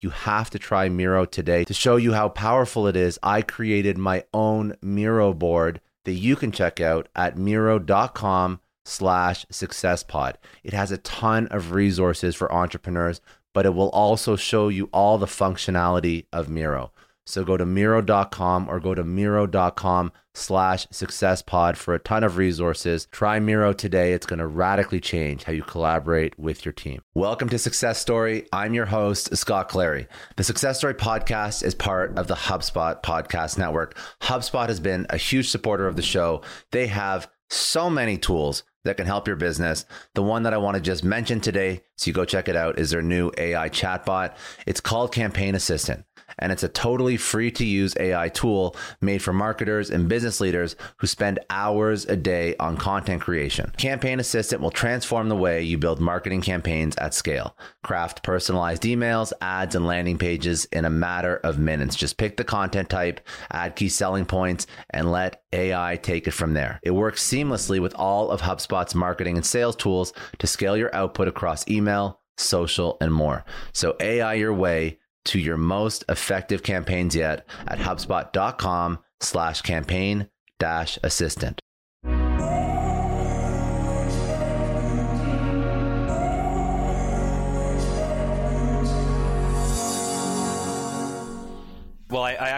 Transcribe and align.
you 0.00 0.10
have 0.10 0.50
to 0.50 0.58
try 0.58 0.88
Miro 0.88 1.24
today. 1.24 1.64
To 1.64 1.74
show 1.74 1.96
you 1.96 2.12
how 2.12 2.28
powerful 2.28 2.86
it 2.86 2.96
is, 2.96 3.18
I 3.22 3.42
created 3.42 3.98
my 3.98 4.24
own 4.32 4.76
Miro 4.80 5.32
board 5.32 5.80
that 6.04 6.12
you 6.12 6.36
can 6.36 6.52
check 6.52 6.80
out 6.80 7.08
at 7.14 7.36
miro.com 7.36 8.60
slash 8.84 9.44
successpod. 9.46 10.36
It 10.64 10.72
has 10.72 10.90
a 10.90 10.98
ton 10.98 11.46
of 11.48 11.72
resources 11.72 12.34
for 12.34 12.52
entrepreneurs, 12.52 13.20
but 13.52 13.66
it 13.66 13.74
will 13.74 13.90
also 13.90 14.36
show 14.36 14.68
you 14.68 14.88
all 14.92 15.18
the 15.18 15.26
functionality 15.26 16.26
of 16.32 16.48
Miro. 16.48 16.92
So 17.30 17.44
go 17.44 17.56
to 17.56 17.64
Miro.com 17.64 18.68
or 18.68 18.80
go 18.80 18.94
to 18.94 19.04
Miro.com 19.04 20.12
slash 20.34 20.86
successpod 20.88 21.76
for 21.76 21.94
a 21.94 21.98
ton 21.98 22.24
of 22.24 22.36
resources. 22.36 23.06
Try 23.12 23.38
Miro 23.38 23.72
today. 23.72 24.12
It's 24.12 24.26
going 24.26 24.40
to 24.40 24.46
radically 24.46 25.00
change 25.00 25.44
how 25.44 25.52
you 25.52 25.62
collaborate 25.62 26.38
with 26.38 26.64
your 26.64 26.72
team. 26.72 27.02
Welcome 27.14 27.48
to 27.50 27.58
Success 27.58 28.00
Story. 28.00 28.46
I'm 28.52 28.74
your 28.74 28.86
host, 28.86 29.36
Scott 29.36 29.68
Clary. 29.68 30.08
The 30.36 30.44
Success 30.44 30.78
Story 30.78 30.94
podcast 30.94 31.62
is 31.62 31.74
part 31.74 32.18
of 32.18 32.26
the 32.26 32.34
HubSpot 32.34 33.00
podcast 33.02 33.58
network. 33.58 33.96
HubSpot 34.22 34.68
has 34.68 34.80
been 34.80 35.06
a 35.10 35.16
huge 35.16 35.50
supporter 35.50 35.86
of 35.86 35.96
the 35.96 36.02
show. 36.02 36.42
They 36.72 36.88
have 36.88 37.30
so 37.48 37.90
many 37.90 38.18
tools 38.18 38.64
that 38.84 38.96
can 38.96 39.06
help 39.06 39.26
your 39.26 39.36
business. 39.36 39.84
The 40.14 40.22
one 40.22 40.42
that 40.44 40.54
I 40.54 40.58
want 40.58 40.76
to 40.76 40.80
just 40.80 41.04
mention 41.04 41.40
today, 41.40 41.82
so 41.96 42.08
you 42.08 42.12
go 42.12 42.24
check 42.24 42.48
it 42.48 42.56
out, 42.56 42.78
is 42.78 42.90
their 42.90 43.02
new 43.02 43.30
AI 43.38 43.68
chatbot. 43.68 44.34
It's 44.66 44.80
called 44.80 45.12
Campaign 45.12 45.54
Assistant 45.54 46.04
and 46.38 46.52
it's 46.52 46.62
a 46.62 46.68
totally 46.68 47.16
free 47.16 47.50
to 47.52 47.64
use 47.64 47.94
AI 47.98 48.28
tool 48.28 48.76
made 49.00 49.22
for 49.22 49.32
marketers 49.32 49.90
and 49.90 50.08
business 50.08 50.40
leaders 50.40 50.76
who 50.98 51.06
spend 51.06 51.38
hours 51.50 52.04
a 52.06 52.16
day 52.16 52.54
on 52.58 52.76
content 52.76 53.20
creation. 53.20 53.72
Campaign 53.76 54.20
Assistant 54.20 54.62
will 54.62 54.70
transform 54.70 55.28
the 55.28 55.36
way 55.36 55.62
you 55.62 55.78
build 55.78 56.00
marketing 56.00 56.40
campaigns 56.40 56.96
at 56.96 57.14
scale. 57.14 57.56
Craft 57.82 58.22
personalized 58.22 58.82
emails, 58.82 59.32
ads, 59.40 59.74
and 59.74 59.86
landing 59.86 60.18
pages 60.18 60.64
in 60.66 60.84
a 60.84 60.90
matter 60.90 61.36
of 61.38 61.58
minutes. 61.58 61.96
Just 61.96 62.16
pick 62.16 62.36
the 62.36 62.44
content 62.44 62.88
type, 62.88 63.20
add 63.50 63.76
key 63.76 63.88
selling 63.88 64.24
points, 64.24 64.66
and 64.90 65.10
let 65.10 65.39
AI 65.52 65.96
take 66.02 66.26
it 66.26 66.32
from 66.32 66.54
there. 66.54 66.80
It 66.82 66.92
works 66.92 67.26
seamlessly 67.26 67.80
with 67.80 67.94
all 67.94 68.30
of 68.30 68.42
HubSpot's 68.42 68.94
marketing 68.94 69.36
and 69.36 69.44
sales 69.44 69.76
tools 69.76 70.12
to 70.38 70.46
scale 70.46 70.76
your 70.76 70.94
output 70.94 71.28
across 71.28 71.68
email, 71.68 72.20
social, 72.36 72.96
and 73.00 73.12
more. 73.12 73.44
So 73.72 73.96
AI 74.00 74.34
your 74.34 74.54
way 74.54 74.98
to 75.26 75.38
your 75.38 75.56
most 75.56 76.04
effective 76.08 76.62
campaigns 76.62 77.14
yet 77.14 77.46
at 77.66 77.78
HubSpot.com 77.78 78.98
slash 79.20 79.62
campaign 79.62 80.28
dash 80.58 80.98
assistant. 81.02 81.59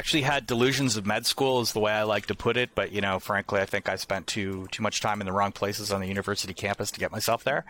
Actually 0.02 0.22
had 0.22 0.48
delusions 0.48 0.96
of 0.96 1.06
med 1.06 1.24
school, 1.24 1.60
is 1.60 1.74
the 1.74 1.78
way 1.78 1.92
I 1.92 2.02
like 2.02 2.26
to 2.26 2.34
put 2.34 2.56
it. 2.56 2.70
But 2.74 2.90
you 2.90 3.00
know, 3.00 3.20
frankly, 3.20 3.60
I 3.60 3.66
think 3.66 3.88
I 3.88 3.94
spent 3.94 4.26
too 4.26 4.66
too 4.72 4.82
much 4.82 5.00
time 5.00 5.20
in 5.20 5.26
the 5.26 5.32
wrong 5.32 5.52
places 5.52 5.92
on 5.92 6.00
the 6.00 6.08
university 6.08 6.52
campus 6.52 6.90
to 6.90 6.98
get 6.98 7.12
myself 7.12 7.44
there. 7.44 7.64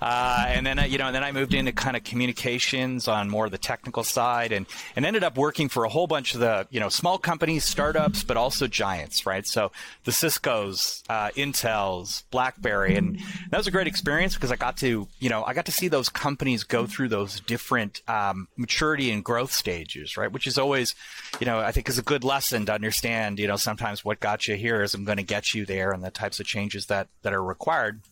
Uh, 0.00 0.44
and 0.46 0.64
then 0.64 0.78
you 0.88 0.96
know, 0.96 1.06
and 1.06 1.14
then 1.14 1.24
I 1.24 1.32
moved 1.32 1.54
into 1.54 1.72
kind 1.72 1.96
of 1.96 2.04
communications 2.04 3.08
on 3.08 3.28
more 3.28 3.46
of 3.46 3.50
the 3.50 3.58
technical 3.58 4.04
side, 4.04 4.52
and 4.52 4.64
and 4.94 5.04
ended 5.04 5.24
up 5.24 5.36
working 5.36 5.68
for 5.68 5.84
a 5.84 5.88
whole 5.88 6.06
bunch 6.06 6.34
of 6.34 6.40
the 6.40 6.68
you 6.70 6.78
know 6.78 6.88
small 6.88 7.18
companies, 7.18 7.64
startups, 7.64 8.22
but 8.22 8.36
also 8.36 8.68
giants, 8.68 9.26
right? 9.26 9.44
So 9.44 9.72
the 10.04 10.12
Cisco's, 10.12 11.02
uh, 11.08 11.30
Intel's, 11.30 12.22
BlackBerry, 12.30 12.94
and 12.94 13.18
that 13.50 13.56
was 13.56 13.66
a 13.66 13.72
great 13.72 13.88
experience 13.88 14.36
because 14.36 14.52
I 14.52 14.56
got 14.56 14.76
to 14.76 15.08
you 15.18 15.28
know 15.28 15.42
I 15.42 15.52
got 15.52 15.66
to 15.66 15.72
see 15.72 15.88
those 15.88 16.08
companies 16.08 16.62
go 16.62 16.86
through 16.86 17.08
those 17.08 17.40
different 17.40 18.02
um, 18.06 18.46
maturity 18.56 19.10
and 19.10 19.24
growth 19.24 19.50
stages, 19.50 20.16
right? 20.16 20.30
Which 20.30 20.46
is 20.46 20.58
always 20.58 20.94
you 21.40 21.46
know, 21.46 21.58
I 21.58 21.71
think 21.72 21.88
is 21.88 21.98
a 21.98 22.02
good 22.02 22.24
lesson 22.24 22.66
to 22.66 22.74
understand, 22.74 23.38
you 23.38 23.48
know, 23.48 23.56
sometimes 23.56 24.04
what 24.04 24.20
got 24.20 24.46
you 24.46 24.56
here 24.56 24.82
isn't 24.82 25.04
going 25.04 25.16
to 25.16 25.22
get 25.22 25.54
you 25.54 25.66
there 25.66 25.92
and 25.92 26.02
the 26.02 26.10
types 26.10 26.38
of 26.38 26.46
changes 26.46 26.86
that, 26.86 27.08
that 27.22 27.32
are 27.32 27.42
required. 27.42 28.02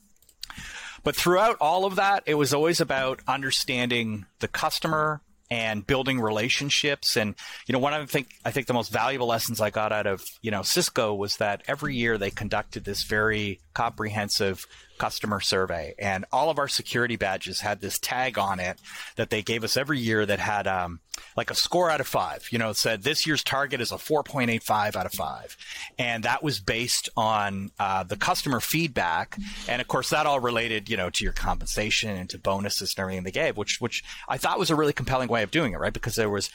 But 1.03 1.17
throughout 1.17 1.57
all 1.61 1.85
of 1.85 1.97
that, 1.97 2.23
it 2.27 2.35
was 2.35 2.53
always 2.53 2.81
about 2.81 3.21
understanding 3.27 4.27
the 4.41 4.49
customer 4.49 5.23
and 5.51 5.87
building 5.87 6.21
relationships. 6.21 7.17
And, 7.17 7.35
you 7.67 7.73
know, 7.73 7.79
one 7.79 7.95
of 7.95 8.01
the 8.01 8.07
think, 8.07 8.29
I 8.45 8.51
think 8.51 8.67
the 8.67 8.75
most 8.75 8.93
valuable 8.93 9.27
lessons 9.27 9.61
I 9.61 9.71
got 9.71 9.93
out 9.93 10.07
of, 10.07 10.23
you 10.43 10.51
know, 10.51 10.63
Cisco 10.63 11.15
was 11.15 11.39
that 11.39 11.63
every 11.67 11.97
year 11.97 12.19
they 12.19 12.31
conducted 12.31 12.85
this 12.85 13.03
very 13.03 13.61
comprehensive 13.75 14.67
customer 15.01 15.41
survey, 15.41 15.95
and 15.99 16.27
all 16.31 16.51
of 16.51 16.59
our 16.59 16.69
security 16.69 17.17
badges 17.17 17.61
had 17.61 17.81
this 17.81 17.99
tag 17.99 18.39
on 18.39 18.61
it 18.61 18.79
that 19.17 19.31
they 19.31 19.41
gave 19.41 19.65
us 19.65 19.77
every 19.77 19.99
year 19.99 20.27
that 20.27 20.39
had 20.39 20.67
um, 20.67 21.01
like 21.39 21.51
a 21.51 21.55
score 21.55 21.91
out 21.91 22.01
of 22.01 22.07
five. 22.07 22.47
You 22.53 22.59
know, 22.59 22.75
said 22.75 23.03
this 23.03 23.27
year's 23.27 23.43
target 23.43 23.81
is 23.81 23.93
a 23.93 23.97
4.85 23.97 24.97
out 24.97 25.07
of 25.07 25.13
five, 25.13 25.57
and 25.99 26.25
that 26.25 26.43
was 26.43 26.61
based 26.61 27.09
on 27.17 27.71
uh, 27.79 28.03
the 28.05 28.17
customer 28.17 28.61
feedback, 28.61 29.39
and 29.67 29.81
of 29.81 29.89
course 29.89 30.11
that 30.11 30.27
all 30.27 30.39
related, 30.39 30.91
you 30.91 30.99
know, 30.99 31.09
to 31.09 31.25
your 31.25 31.33
compensation 31.33 32.11
and 32.11 32.29
to 32.31 32.39
bonuses 32.39 32.95
and 32.95 33.03
everything 33.03 33.25
they 33.25 33.31
gave, 33.31 33.57
which 33.57 33.81
which 33.81 34.05
I 34.29 34.37
thought 34.37 34.59
was 34.59 34.71
a 34.71 34.77
really 34.77 34.93
compelling 34.93 35.29
way 35.29 35.43
of 35.43 35.51
doing 35.51 35.73
it, 35.73 35.79
right? 35.79 35.93
Because 35.95 36.15
there 36.15 36.31
was 36.31 36.51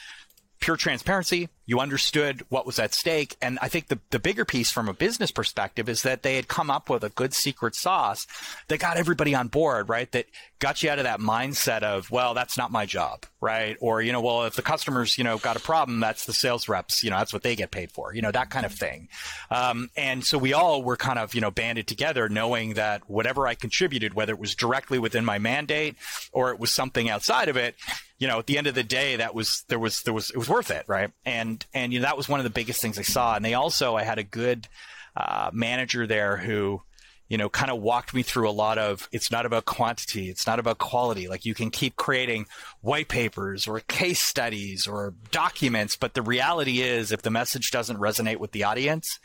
pure 0.59 0.77
transparency. 0.77 1.49
You 1.65 1.79
understood 1.79 2.43
what 2.49 2.65
was 2.65 2.79
at 2.79 2.93
stake. 2.93 3.35
And 3.41 3.57
I 3.61 3.67
think 3.67 3.87
the, 3.87 3.99
the 4.11 4.19
bigger 4.19 4.45
piece 4.45 4.71
from 4.71 4.87
a 4.87 4.93
business 4.93 5.31
perspective 5.31 5.89
is 5.89 6.03
that 6.03 6.23
they 6.23 6.35
had 6.35 6.47
come 6.47 6.69
up 6.69 6.89
with 6.89 7.03
a 7.03 7.09
good 7.09 7.33
secret 7.33 7.75
sauce 7.75 8.27
that 8.67 8.79
got 8.79 8.97
everybody 8.97 9.33
on 9.33 9.47
board, 9.47 9.89
right? 9.89 10.11
That 10.11 10.27
got 10.59 10.83
you 10.83 10.89
out 10.89 10.99
of 10.99 11.03
that 11.03 11.19
mindset 11.19 11.83
of, 11.83 12.09
well, 12.11 12.33
that's 12.33 12.57
not 12.57 12.71
my 12.71 12.85
job, 12.85 13.25
right? 13.41 13.77
Or, 13.81 14.01
you 14.01 14.11
know, 14.11 14.21
well, 14.21 14.45
if 14.45 14.55
the 14.55 14.61
customers, 14.61 15.17
you 15.17 15.23
know, 15.23 15.37
got 15.37 15.57
a 15.57 15.59
problem, 15.59 15.99
that's 15.99 16.25
the 16.25 16.33
sales 16.33 16.69
reps, 16.69 17.03
you 17.03 17.09
know, 17.09 17.17
that's 17.17 17.33
what 17.33 17.43
they 17.43 17.55
get 17.55 17.71
paid 17.71 17.91
for, 17.91 18.13
you 18.13 18.21
know, 18.21 18.31
that 18.31 18.49
kind 18.49 18.65
of 18.65 18.71
thing. 18.71 19.09
Um, 19.51 19.89
and 19.97 20.23
so 20.23 20.37
we 20.37 20.53
all 20.53 20.83
were 20.83 20.97
kind 20.97 21.19
of, 21.19 21.33
you 21.33 21.41
know, 21.41 21.51
banded 21.51 21.87
together 21.87 22.29
knowing 22.29 22.75
that 22.75 23.09
whatever 23.09 23.47
I 23.47 23.55
contributed, 23.55 24.13
whether 24.13 24.33
it 24.33 24.39
was 24.39 24.55
directly 24.55 24.99
within 24.99 25.25
my 25.25 25.39
mandate 25.39 25.95
or 26.31 26.51
it 26.51 26.59
was 26.59 26.71
something 26.71 27.09
outside 27.09 27.49
of 27.49 27.57
it, 27.57 27.75
you 28.17 28.27
know, 28.27 28.39
at 28.39 28.47
the 28.47 28.57
end 28.57 28.67
of 28.67 28.75
the 28.75 28.83
day, 28.83 29.17
that 29.17 29.35
was 29.35 29.65
there 29.67 29.79
was 29.79 30.01
there 30.03 30.13
was 30.13 30.29
it 30.29 30.37
was 30.37 30.47
worth 30.47 30.71
it, 30.71 30.85
right? 30.87 31.11
And 31.25 31.54
and 31.73 31.93
you 31.93 31.99
know 31.99 32.05
that 32.05 32.17
was 32.17 32.27
one 32.27 32.39
of 32.39 32.43
the 32.43 32.49
biggest 32.49 32.81
things 32.81 32.97
I 32.97 33.03
saw. 33.03 33.35
And 33.35 33.45
they 33.45 33.53
also 33.53 33.95
I 33.95 34.03
had 34.03 34.19
a 34.19 34.23
good 34.23 34.67
uh, 35.15 35.51
manager 35.53 36.07
there 36.07 36.37
who 36.37 36.81
you 37.27 37.37
know, 37.37 37.49
kind 37.49 37.71
of 37.71 37.81
walked 37.81 38.13
me 38.13 38.21
through 38.21 38.49
a 38.49 38.51
lot 38.51 38.77
of 38.77 39.09
it's 39.11 39.31
not 39.31 39.45
about 39.45 39.65
quantity, 39.65 40.29
it's 40.29 40.45
not 40.45 40.59
about 40.59 40.77
quality. 40.77 41.27
Like 41.27 41.45
you 41.45 41.55
can 41.55 41.71
keep 41.71 41.95
creating 41.95 42.45
white 42.81 43.07
papers 43.07 43.67
or 43.67 43.79
case 43.81 44.19
studies 44.19 44.85
or 44.85 45.15
documents, 45.31 45.95
but 45.95 46.13
the 46.13 46.21
reality 46.21 46.81
is 46.81 47.11
if 47.11 47.23
the 47.23 47.31
message 47.31 47.71
doesn't 47.71 47.99
resonate 47.99 48.37
with 48.37 48.51
the 48.51 48.63
audience, 48.63 49.19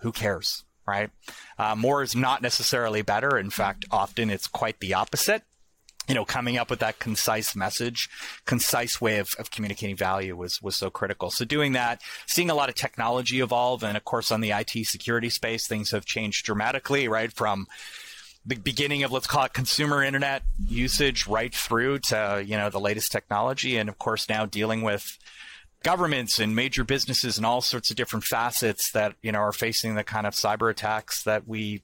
who 0.00 0.12
cares, 0.12 0.64
right? 0.86 1.10
Uh, 1.58 1.74
more 1.74 2.02
is 2.02 2.14
not 2.14 2.42
necessarily 2.42 3.00
better. 3.00 3.38
In 3.38 3.50
fact, 3.50 3.86
often 3.90 4.28
it's 4.28 4.46
quite 4.46 4.78
the 4.80 4.94
opposite 4.94 5.42
you 6.08 6.14
know, 6.14 6.24
coming 6.24 6.56
up 6.56 6.70
with 6.70 6.78
that 6.80 6.98
concise 6.98 7.56
message, 7.56 8.08
concise 8.44 9.00
way 9.00 9.18
of, 9.18 9.30
of 9.38 9.50
communicating 9.50 9.96
value 9.96 10.36
was, 10.36 10.62
was 10.62 10.76
so 10.76 10.90
critical. 10.90 11.30
So 11.30 11.44
doing 11.44 11.72
that, 11.72 12.00
seeing 12.26 12.50
a 12.50 12.54
lot 12.54 12.68
of 12.68 12.74
technology 12.74 13.40
evolve. 13.40 13.82
And 13.82 13.96
of 13.96 14.04
course, 14.04 14.30
on 14.30 14.40
the 14.40 14.52
IT 14.52 14.86
security 14.86 15.30
space, 15.30 15.66
things 15.66 15.90
have 15.90 16.04
changed 16.04 16.44
dramatically, 16.44 17.08
right? 17.08 17.32
From 17.32 17.66
the 18.44 18.54
beginning 18.54 19.02
of, 19.02 19.10
let's 19.10 19.26
call 19.26 19.44
it 19.44 19.52
consumer 19.52 20.02
internet 20.02 20.42
usage 20.64 21.26
right 21.26 21.52
through 21.52 21.98
to, 21.98 22.44
you 22.46 22.56
know, 22.56 22.70
the 22.70 22.80
latest 22.80 23.10
technology. 23.10 23.76
And 23.76 23.88
of 23.88 23.98
course, 23.98 24.28
now 24.28 24.46
dealing 24.46 24.82
with 24.82 25.18
governments 25.82 26.38
and 26.38 26.54
major 26.54 26.84
businesses 26.84 27.36
and 27.36 27.46
all 27.46 27.60
sorts 27.60 27.90
of 27.90 27.96
different 27.96 28.24
facets 28.24 28.90
that 28.92 29.14
you 29.22 29.30
know 29.30 29.38
are 29.38 29.52
facing 29.52 29.94
the 29.94 30.02
kind 30.02 30.26
of 30.26 30.34
cyber 30.34 30.68
attacks 30.68 31.22
that 31.22 31.46
we 31.46 31.82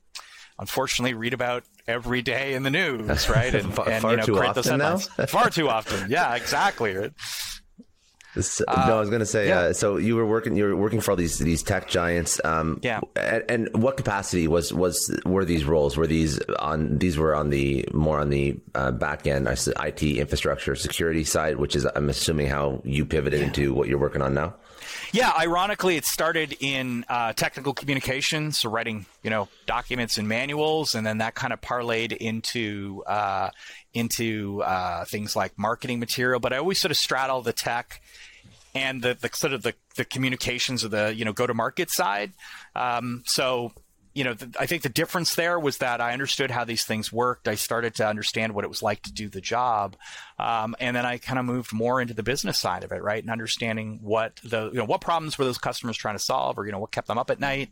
unfortunately 0.59 1.15
read 1.15 1.33
about 1.33 1.63
every 1.87 2.23
day 2.23 2.55
in 2.55 2.63
the 2.63 2.71
news, 2.71 3.29
right? 3.29 3.55
And, 3.55 3.75
far, 3.75 3.89
and 3.89 4.03
far 4.03 4.11
you 4.13 4.17
know, 4.19 4.25
too 4.25 4.39
often 4.43 4.79
now. 4.79 4.99
far 4.99 5.51
too 5.51 5.69
often. 5.71 6.11
Yeah, 6.11 6.35
exactly. 6.35 6.95
Right? 6.95 7.13
Uh, 8.35 8.87
no, 8.89 8.97
I 8.97 9.01
was 9.01 9.11
going 9.11 9.21
to 9.21 9.27
say. 9.27 9.49
Yeah. 9.49 9.59
Uh, 9.59 9.73
so 9.75 9.99
you 9.99 10.17
were 10.17 10.25
working. 10.25 10.57
You 10.57 10.65
were 10.65 10.77
working 10.77 11.03
for 11.03 11.11
all 11.11 11.17
these 11.17 11.39
these 11.39 11.63
tech 11.63 11.89
giants. 11.89 12.41
Um, 12.45 12.81
yeah. 12.83 13.01
And, 13.15 13.45
and, 13.49 13.83
what 13.83 13.99
capacity 13.99 14.49
was 14.49 14.73
was 14.73 15.15
were 15.27 15.45
these 15.45 15.67
roles? 15.67 15.99
Were 15.99 16.07
these 16.07 16.41
on? 16.59 16.97
These 16.97 17.19
were 17.19 17.35
on 17.35 17.51
the 17.51 17.87
more 17.93 18.19
on 18.19 18.31
the 18.31 18.59
uh, 18.75 18.91
back 18.93 19.27
end, 19.27 19.47
IT 19.49 20.03
infrastructure 20.03 20.75
security 20.77 21.25
side, 21.25 21.57
which 21.57 21.77
is 21.77 21.87
I'm 21.95 22.09
assuming 22.09 22.47
how 22.47 22.81
you 22.85 23.05
pivoted 23.05 23.41
yeah. 23.41 23.47
into 23.49 23.75
what 23.75 23.89
you're 23.89 23.99
working 23.99 24.23
on 24.23 24.33
now. 24.33 24.55
Yeah, 25.13 25.33
ironically, 25.39 25.97
it 25.97 26.05
started 26.05 26.57
in 26.61 27.05
uh, 27.09 27.33
technical 27.33 27.75
communications, 27.75 28.61
so 28.61 28.71
writing, 28.71 29.07
you 29.23 29.31
know, 29.31 29.49
documents 29.67 30.19
and 30.19 30.29
manuals, 30.29 30.95
and 30.95 31.07
then 31.07 31.19
that 31.19 31.35
kind 31.35 31.53
of 31.53 31.61
parlayed 31.61 32.17
into 32.17 33.03
uh, 33.07 33.51
into 33.95 34.63
uh, 34.63 35.05
things 35.05 35.37
like 35.37 35.59
marketing 35.59 36.01
material. 36.01 36.41
But 36.41 36.53
I 36.53 36.59
always 36.59 36.81
sort 36.81 36.91
of 36.91 36.97
straddle 36.97 37.43
the 37.43 37.53
tech 37.53 38.01
and 38.75 39.03
the, 39.03 39.15
the 39.15 39.31
sort 39.35 39.53
of 39.53 39.63
the, 39.63 39.75
the 39.97 40.05
communications 40.05 40.85
of 40.85 40.91
the 40.91 41.15
you 41.15 41.25
know 41.25 41.33
go 41.33 41.47
to 41.47 41.55
market 41.55 41.91
side. 41.91 42.33
Um, 42.75 43.23
so 43.27 43.73
you 44.15 44.25
know, 44.25 44.35
I 44.59 44.67
think 44.67 44.83
the 44.83 44.91
difference 44.91 45.35
there 45.35 45.59
was 45.59 45.79
that 45.79 46.01
I 46.01 46.13
understood 46.13 46.51
how 46.51 46.65
these 46.65 46.85
things 46.85 47.11
worked. 47.11 47.49
I 47.49 47.55
started 47.55 47.95
to 47.95 48.07
understand 48.07 48.55
what 48.55 48.65
it 48.65 48.69
was 48.69 48.83
like 48.83 49.03
to 49.03 49.13
do 49.13 49.29
the 49.29 49.41
job, 49.41 49.97
um, 50.43 50.75
and 50.81 50.97
then 50.97 51.07
I 51.07 51.19
kind 51.19 51.39
of 51.39 51.45
moved 51.45 51.73
more 51.73 52.01
into 52.01 52.15
the 52.15 52.25
business 52.25 52.59
side 52.59 52.83
of 52.83 52.91
it, 52.91 53.01
right, 53.01 53.23
and 53.23 53.31
understanding 53.31 54.01
what 54.03 54.41
the 54.43 54.71
you 54.73 54.79
know 54.79 54.85
what 54.85 55.01
problems 55.01 55.39
were 55.39 55.45
those 55.45 55.57
customers 55.57 55.97
trying 55.97 56.17
to 56.17 56.23
solve, 56.23 56.59
or 56.59 56.67
you 56.67 56.73
know 56.73 56.81
what 56.81 56.91
kept 56.91 57.07
them 57.07 57.17
up 57.17 57.31
at 57.31 57.39
night, 57.39 57.71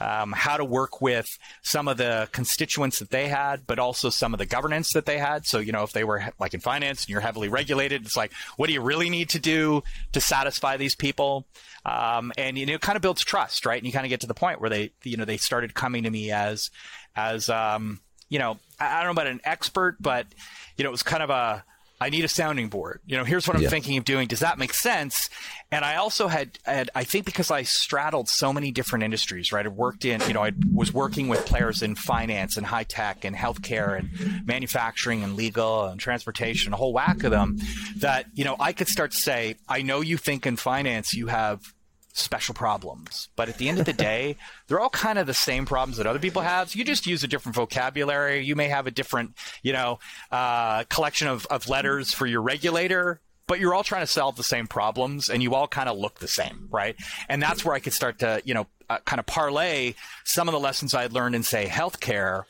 um, 0.00 0.30
how 0.30 0.56
to 0.56 0.64
work 0.64 1.00
with 1.00 1.26
some 1.62 1.88
of 1.88 1.96
the 1.96 2.28
constituents 2.30 3.00
that 3.00 3.10
they 3.10 3.26
had, 3.26 3.66
but 3.66 3.80
also 3.80 4.08
some 4.08 4.32
of 4.34 4.38
the 4.38 4.46
governance 4.46 4.92
that 4.92 5.04
they 5.04 5.18
had. 5.18 5.44
So 5.46 5.58
you 5.58 5.72
know, 5.72 5.82
if 5.82 5.90
they 5.90 6.04
were 6.04 6.22
like 6.38 6.54
in 6.54 6.60
finance 6.60 7.02
and 7.02 7.08
you're 7.08 7.20
heavily 7.20 7.48
regulated, 7.48 8.02
it's 8.02 8.16
like, 8.16 8.32
what 8.56 8.68
do 8.68 8.72
you 8.72 8.82
really 8.82 9.10
need 9.10 9.30
to 9.30 9.40
do 9.40 9.82
to 10.12 10.20
satisfy 10.20 10.76
these 10.76 10.94
people? 10.94 11.44
Um, 11.84 12.32
and 12.38 12.56
you 12.56 12.66
know, 12.66 12.74
it 12.74 12.80
kind 12.80 12.94
of 12.94 13.02
builds 13.02 13.24
trust, 13.24 13.66
right? 13.66 13.78
And 13.78 13.86
you 13.86 13.92
kind 13.92 14.06
of 14.06 14.10
get 14.10 14.20
to 14.20 14.28
the 14.28 14.34
point 14.34 14.60
where 14.60 14.70
they, 14.70 14.92
you 15.02 15.16
know, 15.16 15.24
they 15.24 15.38
started 15.38 15.74
coming 15.74 16.04
to 16.04 16.10
me 16.10 16.30
as, 16.30 16.70
as, 17.16 17.50
um, 17.50 18.00
you 18.28 18.38
know, 18.38 18.58
I 18.78 19.02
don't 19.02 19.06
know 19.06 19.22
about 19.22 19.26
an 19.26 19.40
expert, 19.42 19.96
but 20.00 20.26
you 20.76 20.84
know, 20.84 20.90
it 20.90 20.92
was 20.92 21.02
kind 21.02 21.24
of 21.24 21.30
a, 21.30 21.64
I 22.02 22.10
need 22.10 22.24
a 22.24 22.28
sounding 22.28 22.68
board. 22.68 23.00
You 23.06 23.16
know, 23.16 23.22
here's 23.22 23.46
what 23.46 23.56
I'm 23.56 23.62
yeah. 23.62 23.68
thinking 23.68 23.96
of 23.96 24.04
doing. 24.04 24.26
Does 24.26 24.40
that 24.40 24.58
make 24.58 24.74
sense? 24.74 25.30
And 25.70 25.84
I 25.84 25.96
also 25.96 26.26
had, 26.26 26.58
had, 26.64 26.90
I 26.96 27.04
think 27.04 27.24
because 27.24 27.52
I 27.52 27.62
straddled 27.62 28.28
so 28.28 28.52
many 28.52 28.72
different 28.72 29.04
industries, 29.04 29.52
right? 29.52 29.64
I 29.64 29.68
worked 29.68 30.04
in, 30.04 30.20
you 30.22 30.34
know, 30.34 30.42
I 30.42 30.50
was 30.74 30.92
working 30.92 31.28
with 31.28 31.46
players 31.46 31.80
in 31.80 31.94
finance 31.94 32.56
and 32.56 32.66
high 32.66 32.82
tech 32.82 33.24
and 33.24 33.36
healthcare 33.36 33.96
and 33.96 34.44
manufacturing 34.44 35.22
and 35.22 35.36
legal 35.36 35.84
and 35.84 36.00
transportation, 36.00 36.72
a 36.72 36.76
whole 36.76 36.92
whack 36.92 37.22
of 37.22 37.30
them 37.30 37.58
that, 37.98 38.26
you 38.34 38.44
know, 38.44 38.56
I 38.58 38.72
could 38.72 38.88
start 38.88 39.12
to 39.12 39.18
say, 39.18 39.54
I 39.68 39.82
know 39.82 40.00
you 40.00 40.16
think 40.16 40.44
in 40.44 40.56
finance 40.56 41.14
you 41.14 41.28
have 41.28 41.60
special 42.12 42.54
problems. 42.54 43.28
But 43.36 43.48
at 43.48 43.58
the 43.58 43.68
end 43.68 43.78
of 43.78 43.86
the 43.86 43.92
day, 43.92 44.36
they're 44.68 44.80
all 44.80 44.90
kind 44.90 45.18
of 45.18 45.26
the 45.26 45.34
same 45.34 45.66
problems 45.66 45.96
that 45.96 46.06
other 46.06 46.18
people 46.18 46.42
have. 46.42 46.70
So 46.70 46.78
you 46.78 46.84
just 46.84 47.06
use 47.06 47.24
a 47.24 47.28
different 47.28 47.56
vocabulary. 47.56 48.44
You 48.44 48.56
may 48.56 48.68
have 48.68 48.86
a 48.86 48.90
different, 48.90 49.34
you 49.62 49.72
know, 49.72 49.98
uh, 50.30 50.84
collection 50.84 51.28
of, 51.28 51.46
of 51.46 51.68
letters 51.68 52.12
for 52.12 52.26
your 52.26 52.42
regulator. 52.42 53.20
But 53.48 53.58
you're 53.58 53.74
all 53.74 53.82
trying 53.82 54.02
to 54.02 54.06
solve 54.06 54.36
the 54.36 54.44
same 54.44 54.68
problems, 54.68 55.28
and 55.28 55.42
you 55.42 55.54
all 55.54 55.66
kind 55.66 55.88
of 55.88 55.98
look 55.98 56.20
the 56.20 56.28
same, 56.28 56.68
right? 56.70 56.94
And 57.28 57.42
that's 57.42 57.64
where 57.64 57.74
I 57.74 57.80
could 57.80 57.92
start 57.92 58.20
to, 58.20 58.40
you 58.44 58.54
know, 58.54 58.66
uh, 58.88 58.98
kind 59.04 59.18
of 59.18 59.26
parlay 59.26 59.94
some 60.24 60.48
of 60.48 60.52
the 60.52 60.60
lessons 60.60 60.94
I 60.94 61.06
learned 61.06 61.34
in, 61.34 61.42
say, 61.42 61.66
healthcare, 61.66 62.44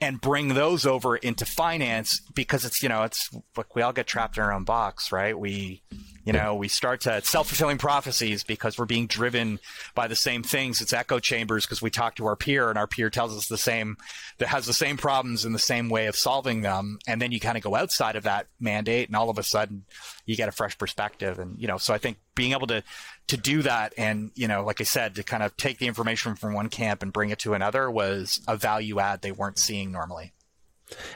and 0.00 0.20
bring 0.20 0.54
those 0.54 0.84
over 0.86 1.16
into 1.16 1.44
finance 1.44 2.20
because 2.34 2.64
it's 2.64 2.82
you 2.82 2.88
know 2.88 3.02
it's 3.02 3.30
like 3.56 3.74
we 3.74 3.82
all 3.82 3.92
get 3.92 4.06
trapped 4.06 4.36
in 4.36 4.42
our 4.42 4.52
own 4.52 4.64
box 4.64 5.12
right 5.12 5.38
we 5.38 5.82
you 6.24 6.32
know, 6.32 6.54
we 6.54 6.68
start 6.68 7.02
to 7.02 7.20
self 7.22 7.48
fulfilling 7.48 7.76
prophecies 7.76 8.44
because 8.44 8.78
we're 8.78 8.86
being 8.86 9.06
driven 9.06 9.60
by 9.94 10.08
the 10.08 10.16
same 10.16 10.42
things. 10.42 10.80
It's 10.80 10.92
echo 10.92 11.18
chambers 11.18 11.66
because 11.66 11.82
we 11.82 11.90
talk 11.90 12.16
to 12.16 12.26
our 12.26 12.36
peer 12.36 12.70
and 12.70 12.78
our 12.78 12.86
peer 12.86 13.10
tells 13.10 13.36
us 13.36 13.46
the 13.46 13.58
same, 13.58 13.98
that 14.38 14.48
has 14.48 14.64
the 14.64 14.72
same 14.72 14.96
problems 14.96 15.44
and 15.44 15.54
the 15.54 15.58
same 15.58 15.90
way 15.90 16.06
of 16.06 16.16
solving 16.16 16.62
them. 16.62 16.98
And 17.06 17.20
then 17.20 17.30
you 17.30 17.40
kind 17.40 17.58
of 17.58 17.62
go 17.62 17.74
outside 17.74 18.16
of 18.16 18.22
that 18.22 18.46
mandate 18.58 19.08
and 19.08 19.16
all 19.16 19.28
of 19.28 19.38
a 19.38 19.42
sudden 19.42 19.84
you 20.24 20.34
get 20.34 20.48
a 20.48 20.52
fresh 20.52 20.78
perspective. 20.78 21.38
And, 21.38 21.60
you 21.60 21.68
know, 21.68 21.76
so 21.76 21.92
I 21.92 21.98
think 21.98 22.16
being 22.34 22.52
able 22.52 22.68
to, 22.68 22.82
to 23.28 23.36
do 23.36 23.62
that 23.62 23.94
and, 23.96 24.30
you 24.34 24.48
know, 24.48 24.64
like 24.64 24.80
I 24.80 24.84
said, 24.84 25.14
to 25.14 25.22
kind 25.22 25.42
of 25.42 25.56
take 25.56 25.78
the 25.78 25.86
information 25.86 26.34
from 26.34 26.52
one 26.52 26.68
camp 26.68 27.02
and 27.02 27.12
bring 27.12 27.30
it 27.30 27.38
to 27.40 27.54
another 27.54 27.90
was 27.90 28.40
a 28.46 28.56
value 28.56 29.00
add 29.00 29.22
they 29.22 29.32
weren't 29.32 29.58
seeing 29.58 29.90
normally. 29.90 30.32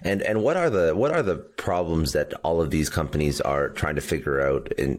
And 0.03 0.23
and 0.23 0.43
what 0.43 0.57
are 0.57 0.71
the 0.71 0.95
what 0.97 1.11
are 1.11 1.23
the 1.23 1.37
problems 1.37 2.13
that 2.13 2.33
all 2.43 2.61
of 2.63 2.71
these 2.71 2.89
companies 2.89 3.39
are 3.41 3.69
trying 3.69 3.97
to 3.97 4.01
figure 4.01 4.41
out 4.41 4.73
in 4.73 4.99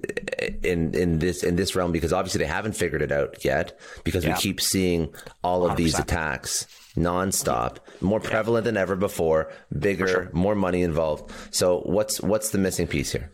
in 0.64 0.94
in 0.94 1.20
this 1.20 1.44
in 1.44 1.56
this 1.56 1.76
realm? 1.76 1.92
Because 1.92 2.14
obviously 2.14 2.40
they 2.40 2.46
haven't 2.46 2.74
figured 2.74 3.02
it 3.02 3.12
out 3.12 3.44
yet. 3.44 3.80
Because 4.04 4.24
yeah. 4.24 4.36
we 4.36 4.40
keep 4.40 4.62
seeing 4.62 5.14
all 5.44 5.66
of 5.66 5.72
100%. 5.72 5.76
these 5.78 6.00
attacks 6.00 6.68
nonstop, 6.96 7.78
more 8.02 8.20
prevalent 8.20 8.64
yeah. 8.64 8.70
than 8.70 8.78
ever 8.78 8.96
before, 8.96 9.52
bigger, 9.78 10.08
sure. 10.08 10.30
more 10.34 10.56
money 10.56 10.84
involved. 10.84 11.32
So 11.52 11.80
what's 11.80 12.22
what's 12.22 12.50
the 12.50 12.58
missing 12.58 12.88
piece 12.88 13.12
here? 13.12 13.32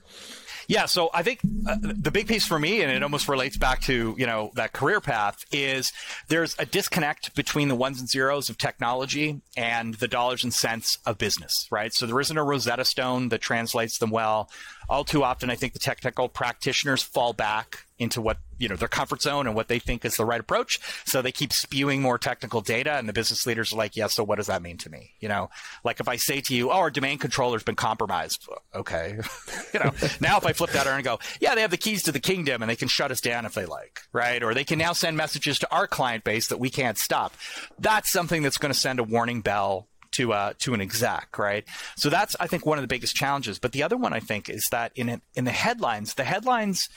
Yeah, 0.67 0.85
so 0.85 1.09
I 1.13 1.23
think 1.23 1.39
uh, 1.67 1.75
the 1.81 2.11
big 2.11 2.27
piece 2.27 2.45
for 2.45 2.57
me, 2.57 2.81
and 2.81 2.91
it 2.91 3.03
almost 3.03 3.27
relates 3.27 3.57
back 3.57 3.81
to 3.83 4.15
you 4.17 4.25
know 4.25 4.51
that 4.55 4.73
career 4.73 5.01
path, 5.01 5.45
is 5.51 5.93
there's 6.27 6.55
a 6.59 6.65
disconnect 6.65 7.35
between 7.35 7.67
the 7.67 7.75
ones 7.75 7.99
and 7.99 8.09
zeros 8.09 8.49
of 8.49 8.57
technology 8.57 9.41
and 9.55 9.95
the 9.95 10.07
dollars 10.07 10.43
and 10.43 10.53
cents 10.53 10.97
of 11.05 11.17
business, 11.17 11.67
right? 11.71 11.93
So 11.93 12.05
there 12.05 12.19
isn't 12.19 12.37
a 12.37 12.43
Rosetta 12.43 12.85
Stone 12.85 13.29
that 13.29 13.41
translates 13.41 13.97
them 13.97 14.09
well 14.09 14.49
all 14.89 15.03
too 15.03 15.23
often, 15.23 15.49
I 15.49 15.55
think 15.55 15.73
the 15.73 15.79
technical 15.79 16.29
practitioners 16.29 17.01
fall 17.01 17.33
back 17.33 17.85
into 17.97 18.21
what 18.21 18.37
you 18.57 18.67
know 18.67 18.75
their 18.75 18.87
comfort 18.87 19.21
zone 19.21 19.47
and 19.47 19.55
what 19.55 19.67
they 19.67 19.79
think 19.79 20.05
is 20.05 20.15
the 20.15 20.25
right 20.25 20.39
approach. 20.39 20.79
So 21.05 21.21
they 21.21 21.31
keep 21.31 21.53
spewing 21.53 22.01
more 22.01 22.17
technical 22.17 22.61
data, 22.61 22.93
and 22.93 23.07
the 23.07 23.13
business 23.13 23.45
leaders 23.45 23.73
are 23.73 23.77
like, 23.77 23.95
"Yeah, 23.95 24.07
so 24.07 24.23
what 24.23 24.37
does 24.37 24.47
that 24.47 24.61
mean 24.61 24.77
to 24.79 24.89
me?" 24.89 25.13
You 25.19 25.29
know, 25.29 25.49
like 25.83 25.99
if 25.99 26.07
I 26.07 26.15
say 26.15 26.41
to 26.41 26.55
you, 26.55 26.71
"Oh, 26.71 26.75
our 26.75 26.91
domain 26.91 27.17
controller's 27.17 27.63
been 27.63 27.75
compromised," 27.75 28.47
okay, 28.73 29.19
you 29.73 29.79
know, 29.79 29.91
now 30.19 30.37
if 30.37 30.45
I 30.45 30.53
flip 30.53 30.71
that 30.71 30.87
around 30.87 30.97
and 30.97 31.05
go, 31.05 31.19
"Yeah, 31.39 31.55
they 31.55 31.61
have 31.61 31.71
the 31.71 31.77
keys 31.77 32.03
to 32.03 32.11
the 32.11 32.19
kingdom, 32.19 32.61
and 32.61 32.69
they 32.69 32.75
can 32.75 32.87
shut 32.87 33.11
us 33.11 33.21
down 33.21 33.45
if 33.45 33.53
they 33.53 33.65
like," 33.65 34.01
right? 34.13 34.41
Or 34.41 34.53
they 34.53 34.63
can 34.63 34.79
now 34.79 34.93
send 34.93 35.17
messages 35.17 35.59
to 35.59 35.71
our 35.71 35.87
client 35.87 36.23
base 36.23 36.47
that 36.47 36.59
we 36.59 36.69
can't 36.69 36.97
stop. 36.97 37.33
That's 37.79 38.11
something 38.11 38.43
that's 38.43 38.57
going 38.57 38.73
to 38.73 38.79
send 38.79 38.99
a 38.99 39.03
warning 39.03 39.41
bell 39.41 39.87
to 40.15 40.33
uh, 40.33 40.53
to 40.59 40.73
an 40.73 40.81
exec, 40.81 41.37
right? 41.37 41.65
So 41.97 42.09
that's 42.09 42.35
I 42.39 42.47
think 42.47 42.65
one 42.65 42.77
of 42.77 42.83
the 42.83 42.87
biggest 42.87 43.15
challenges. 43.15 43.59
But 43.59 43.73
the 43.73 43.83
other 43.83 43.97
one 43.97 44.13
I 44.13 44.19
think 44.19 44.49
is 44.49 44.67
that 44.71 44.91
in 44.95 45.21
in 45.35 45.45
the 45.45 45.51
headlines, 45.51 46.13
the 46.13 46.23
headlines 46.23 46.87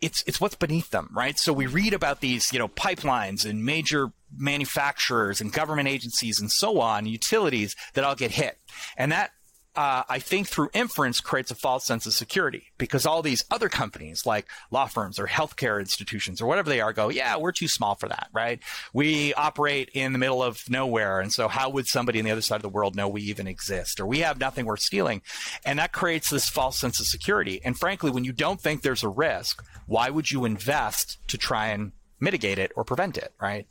it's 0.00 0.22
it's 0.26 0.40
what's 0.40 0.54
beneath 0.54 0.90
them, 0.90 1.10
right? 1.12 1.38
So 1.38 1.52
we 1.52 1.66
read 1.66 1.94
about 1.94 2.20
these, 2.20 2.52
you 2.52 2.58
know, 2.58 2.68
pipelines 2.68 3.48
and 3.48 3.64
major 3.64 4.12
manufacturers 4.36 5.40
and 5.40 5.52
government 5.52 5.88
agencies 5.88 6.40
and 6.40 6.50
so 6.50 6.80
on, 6.80 7.06
utilities 7.06 7.74
that 7.94 8.04
all 8.04 8.14
get 8.14 8.32
hit. 8.32 8.58
And 8.96 9.12
that 9.12 9.30
uh, 9.76 10.04
I 10.08 10.18
think 10.18 10.48
through 10.48 10.70
inference 10.72 11.20
creates 11.20 11.50
a 11.50 11.54
false 11.54 11.84
sense 11.84 12.06
of 12.06 12.14
security 12.14 12.64
because 12.78 13.04
all 13.04 13.22
these 13.22 13.44
other 13.50 13.68
companies 13.68 14.24
like 14.24 14.46
law 14.70 14.86
firms 14.86 15.18
or 15.18 15.26
healthcare 15.26 15.78
institutions 15.80 16.40
or 16.40 16.46
whatever 16.46 16.68
they 16.70 16.80
are 16.80 16.92
go, 16.92 17.08
yeah, 17.08 17.36
we're 17.36 17.52
too 17.52 17.68
small 17.68 17.94
for 17.94 18.08
that, 18.08 18.28
right? 18.32 18.60
We 18.92 19.34
operate 19.34 19.90
in 19.92 20.12
the 20.12 20.18
middle 20.18 20.42
of 20.42 20.58
nowhere. 20.68 21.20
And 21.20 21.32
so 21.32 21.48
how 21.48 21.68
would 21.70 21.86
somebody 21.86 22.18
on 22.18 22.24
the 22.24 22.30
other 22.30 22.40
side 22.40 22.56
of 22.56 22.62
the 22.62 22.68
world 22.68 22.96
know 22.96 23.08
we 23.08 23.22
even 23.22 23.46
exist 23.46 24.00
or 24.00 24.06
we 24.06 24.20
have 24.20 24.40
nothing 24.40 24.64
worth 24.64 24.80
stealing? 24.80 25.22
And 25.64 25.78
that 25.78 25.92
creates 25.92 26.30
this 26.30 26.48
false 26.48 26.78
sense 26.78 26.98
of 26.98 27.06
security. 27.06 27.60
And 27.64 27.78
frankly, 27.78 28.10
when 28.10 28.24
you 28.24 28.32
don't 28.32 28.60
think 28.60 28.82
there's 28.82 29.04
a 29.04 29.08
risk, 29.08 29.62
why 29.86 30.10
would 30.10 30.30
you 30.30 30.44
invest 30.44 31.18
to 31.28 31.38
try 31.38 31.68
and 31.68 31.92
mitigate 32.20 32.58
it 32.58 32.72
or 32.76 32.84
prevent 32.84 33.16
it, 33.16 33.32
right? 33.40 33.66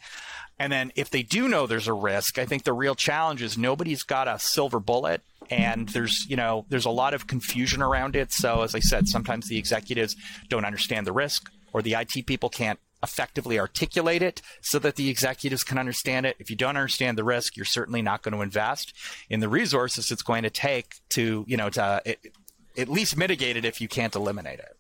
And 0.57 0.71
then 0.71 0.91
if 0.95 1.09
they 1.09 1.23
do 1.23 1.47
know 1.47 1.67
there's 1.67 1.87
a 1.87 1.93
risk, 1.93 2.37
I 2.37 2.45
think 2.45 2.63
the 2.63 2.73
real 2.73 2.95
challenge 2.95 3.41
is 3.41 3.57
nobody's 3.57 4.03
got 4.03 4.27
a 4.27 4.39
silver 4.39 4.79
bullet 4.79 5.21
and 5.49 5.89
there's, 5.89 6.25
you 6.29 6.35
know, 6.35 6.65
there's 6.69 6.85
a 6.85 6.91
lot 6.91 7.13
of 7.13 7.27
confusion 7.27 7.81
around 7.81 8.15
it. 8.15 8.31
So 8.31 8.61
as 8.61 8.73
I 8.73 8.79
said, 8.79 9.07
sometimes 9.07 9.47
the 9.47 9.57
executives 9.57 10.15
don't 10.49 10.65
understand 10.65 11.05
the 11.05 11.11
risk 11.11 11.51
or 11.73 11.81
the 11.81 11.93
IT 11.93 12.25
people 12.25 12.49
can't 12.49 12.79
effectively 13.03 13.59
articulate 13.59 14.21
it 14.21 14.41
so 14.61 14.79
that 14.79 14.95
the 14.95 15.09
executives 15.09 15.63
can 15.63 15.77
understand 15.77 16.25
it. 16.25 16.35
If 16.39 16.49
you 16.49 16.55
don't 16.55 16.77
understand 16.77 17.17
the 17.17 17.23
risk, 17.23 17.55
you're 17.55 17.65
certainly 17.65 18.01
not 18.01 18.23
going 18.23 18.33
to 18.33 18.41
invest 18.41 18.93
in 19.29 19.41
the 19.41 19.49
resources 19.49 20.09
it's 20.09 20.23
going 20.23 20.43
to 20.43 20.49
take 20.49 20.95
to, 21.09 21.45
you 21.47 21.57
know, 21.57 21.69
to 21.69 22.01
it, 22.05 22.33
at 22.77 22.89
least 22.89 23.17
mitigate 23.17 23.57
it 23.57 23.65
if 23.65 23.79
you 23.79 23.87
can't 23.87 24.15
eliminate 24.15 24.59
it. 24.59 24.77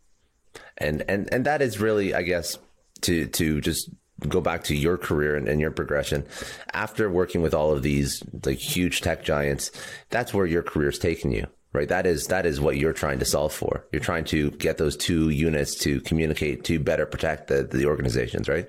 And 0.77 1.03
and 1.07 1.31
and 1.33 1.45
that 1.45 1.61
is 1.61 1.79
really, 1.79 2.13
I 2.13 2.21
guess, 2.21 2.57
to 3.05 3.27
to 3.27 3.61
just 3.61 3.89
go 4.29 4.39
back 4.39 4.63
to 4.63 4.75
your 4.75 4.97
career 4.97 5.35
and, 5.35 5.47
and, 5.49 5.59
your 5.59 5.71
progression 5.71 6.25
after 6.73 7.09
working 7.09 7.41
with 7.41 7.53
all 7.53 7.71
of 7.71 7.83
these 7.83 8.23
like 8.45 8.57
huge 8.57 9.01
tech 9.01 9.25
giants 9.25 9.71
that's 10.09 10.33
where 10.33 10.45
your 10.45 10.63
career's 10.63 10.97
taken 10.97 11.31
you 11.31 11.45
right? 11.75 11.89
That 11.89 12.05
is 12.07 12.27
that 12.27 12.45
is 12.45 12.59
what 12.59 12.77
you're 12.77 12.93
trying 12.93 13.19
to 13.19 13.25
solve 13.25 13.53
for. 13.53 13.85
You're 13.91 13.99
trying 13.99 14.23
to 14.25 14.51
get 14.51 14.77
those 14.77 14.95
two 14.95 15.29
units 15.29 15.75
to 15.79 15.99
communicate 16.01 16.63
to 16.65 16.79
better 16.79 17.05
protect 17.05 17.47
the, 17.47 17.63
the 17.63 17.85
organizations, 17.85 18.47
right? 18.47 18.67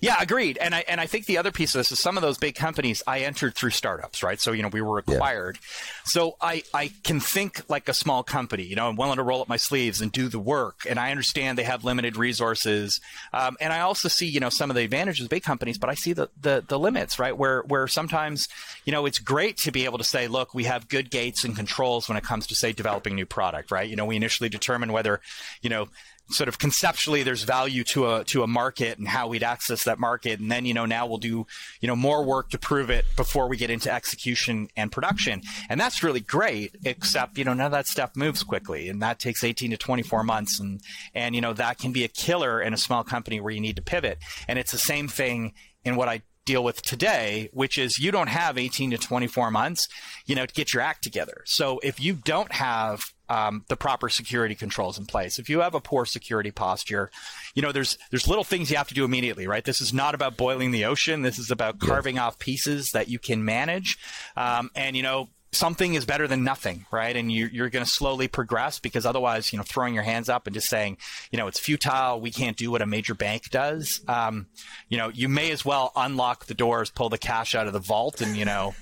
Yeah, 0.00 0.16
agreed. 0.20 0.58
And 0.58 0.74
I 0.74 0.84
and 0.88 1.00
I 1.00 1.06
think 1.06 1.26
the 1.26 1.38
other 1.38 1.50
piece 1.50 1.74
of 1.74 1.80
this 1.80 1.92
is 1.92 2.00
some 2.00 2.16
of 2.16 2.22
those 2.22 2.38
big 2.38 2.54
companies 2.54 3.02
I 3.06 3.20
entered 3.20 3.54
through 3.54 3.70
startups, 3.70 4.22
right? 4.22 4.40
So 4.40 4.52
you 4.52 4.62
know 4.62 4.68
we 4.68 4.82
were 4.82 4.98
acquired, 4.98 5.58
yeah. 5.60 5.78
so 6.04 6.36
I 6.40 6.62
I 6.74 6.90
can 7.04 7.20
think 7.20 7.62
like 7.68 7.88
a 7.88 7.94
small 7.94 8.22
company. 8.22 8.64
You 8.64 8.76
know, 8.76 8.88
I'm 8.88 8.96
willing 8.96 9.16
to 9.16 9.22
roll 9.22 9.42
up 9.42 9.48
my 9.48 9.56
sleeves 9.56 10.00
and 10.00 10.10
do 10.10 10.28
the 10.28 10.38
work. 10.38 10.86
And 10.88 10.98
I 10.98 11.10
understand 11.10 11.58
they 11.58 11.64
have 11.64 11.84
limited 11.84 12.16
resources, 12.16 13.00
um, 13.32 13.56
and 13.60 13.72
I 13.72 13.80
also 13.80 14.08
see 14.08 14.26
you 14.26 14.40
know 14.40 14.50
some 14.50 14.70
of 14.70 14.76
the 14.76 14.84
advantages 14.84 15.24
of 15.24 15.30
big 15.30 15.42
companies, 15.42 15.78
but 15.78 15.90
I 15.90 15.94
see 15.94 16.12
the, 16.12 16.28
the 16.40 16.64
the 16.66 16.78
limits, 16.78 17.18
right? 17.18 17.36
Where 17.36 17.62
where 17.62 17.86
sometimes 17.88 18.48
you 18.84 18.92
know 18.92 19.06
it's 19.06 19.18
great 19.18 19.56
to 19.58 19.72
be 19.72 19.84
able 19.84 19.98
to 19.98 20.04
say, 20.04 20.28
look, 20.28 20.54
we 20.54 20.64
have 20.64 20.88
good 20.88 21.10
gates 21.10 21.44
and 21.44 21.56
controls 21.56 22.08
when 22.08 22.16
it 22.16 22.24
comes 22.24 22.46
to 22.48 22.54
say 22.54 22.72
developing 22.72 23.14
new 23.14 23.26
product, 23.26 23.70
right? 23.70 23.88
You 23.88 23.96
know, 23.96 24.04
we 24.06 24.16
initially 24.16 24.48
determine 24.48 24.92
whether 24.92 25.20
you 25.62 25.70
know 25.70 25.88
sort 26.30 26.48
of 26.48 26.58
conceptually 26.58 27.22
there's 27.22 27.42
value 27.42 27.84
to 27.84 28.10
a 28.10 28.24
to 28.24 28.42
a 28.42 28.46
market 28.46 28.98
and 28.98 29.08
how 29.08 29.28
we'd 29.28 29.42
access 29.42 29.84
that 29.84 29.98
market. 29.98 30.40
And 30.40 30.50
then 30.50 30.64
you 30.64 30.74
know 30.74 30.86
now 30.86 31.06
we'll 31.06 31.18
do 31.18 31.46
you 31.80 31.88
know 31.88 31.96
more 31.96 32.24
work 32.24 32.50
to 32.50 32.58
prove 32.58 32.90
it 32.90 33.04
before 33.16 33.48
we 33.48 33.56
get 33.56 33.70
into 33.70 33.92
execution 33.92 34.68
and 34.76 34.90
production. 34.90 35.42
And 35.68 35.80
that's 35.80 36.02
really 36.02 36.20
great 36.20 36.76
except 36.84 37.38
you 37.38 37.44
know 37.44 37.54
none 37.54 37.66
of 37.66 37.72
that 37.72 37.86
stuff 37.86 38.16
moves 38.16 38.42
quickly 38.42 38.88
and 38.88 39.02
that 39.02 39.18
takes 39.18 39.44
18 39.44 39.70
to 39.72 39.76
24 39.76 40.24
months. 40.24 40.60
And 40.60 40.80
and 41.14 41.34
you 41.34 41.40
know 41.40 41.52
that 41.52 41.78
can 41.78 41.92
be 41.92 42.04
a 42.04 42.08
killer 42.08 42.60
in 42.60 42.74
a 42.74 42.78
small 42.78 43.04
company 43.04 43.40
where 43.40 43.52
you 43.52 43.60
need 43.60 43.76
to 43.76 43.82
pivot. 43.82 44.18
And 44.48 44.58
it's 44.58 44.72
the 44.72 44.78
same 44.78 45.08
thing 45.08 45.52
in 45.84 45.96
what 45.96 46.08
I 46.08 46.22
deal 46.44 46.64
with 46.64 46.82
today, 46.82 47.48
which 47.52 47.78
is 47.78 47.98
you 47.98 48.10
don't 48.10 48.28
have 48.28 48.58
18 48.58 48.90
to 48.90 48.98
24 48.98 49.50
months, 49.50 49.86
you 50.26 50.34
know, 50.34 50.46
to 50.46 50.54
get 50.54 50.74
your 50.74 50.82
act 50.82 51.02
together. 51.02 51.42
So 51.46 51.80
if 51.82 52.00
you 52.00 52.14
don't 52.14 52.52
have 52.52 53.02
um, 53.28 53.64
the 53.68 53.76
proper 53.76 54.08
security 54.08 54.54
controls 54.54 54.98
in 54.98 55.06
place, 55.06 55.38
if 55.38 55.48
you 55.48 55.60
have 55.60 55.74
a 55.74 55.80
poor 55.80 56.04
security 56.04 56.50
posture, 56.50 57.10
you 57.54 57.62
know, 57.62 57.72
there's 57.72 57.96
there's 58.10 58.28
little 58.28 58.44
things 58.44 58.70
you 58.70 58.76
have 58.76 58.88
to 58.88 58.94
do 58.94 59.04
immediately, 59.04 59.46
right? 59.46 59.64
This 59.64 59.80
is 59.80 59.92
not 59.92 60.14
about 60.14 60.36
boiling 60.36 60.70
the 60.70 60.84
ocean. 60.84 61.22
This 61.22 61.38
is 61.38 61.50
about 61.50 61.78
carving 61.78 62.18
off 62.18 62.38
pieces 62.38 62.90
that 62.92 63.08
you 63.08 63.18
can 63.18 63.44
manage, 63.44 63.98
um, 64.36 64.70
and 64.74 64.96
you 64.96 65.02
know, 65.02 65.28
something 65.52 65.94
is 65.94 66.04
better 66.06 66.26
than 66.26 66.44
nothing, 66.44 66.86
right? 66.90 67.14
And 67.14 67.30
you, 67.30 67.46
you're 67.52 67.68
going 67.68 67.84
to 67.84 67.90
slowly 67.90 68.26
progress 68.26 68.78
because 68.78 69.04
otherwise, 69.04 69.52
you 69.52 69.58
know, 69.58 69.62
throwing 69.62 69.94
your 69.94 70.02
hands 70.02 70.28
up 70.28 70.46
and 70.46 70.54
just 70.54 70.68
saying, 70.68 70.96
you 71.30 71.38
know, 71.38 71.46
it's 71.46 71.60
futile. 71.60 72.20
We 72.20 72.30
can't 72.30 72.56
do 72.56 72.70
what 72.70 72.82
a 72.82 72.86
major 72.86 73.14
bank 73.14 73.50
does. 73.50 74.00
Um, 74.08 74.46
you 74.88 74.96
know, 74.96 75.08
you 75.08 75.28
may 75.28 75.50
as 75.50 75.64
well 75.64 75.92
unlock 75.94 76.46
the 76.46 76.54
doors, 76.54 76.90
pull 76.90 77.10
the 77.10 77.18
cash 77.18 77.54
out 77.54 77.66
of 77.66 77.72
the 77.72 77.78
vault, 77.78 78.20
and 78.20 78.36
you 78.36 78.44
know, 78.44 78.74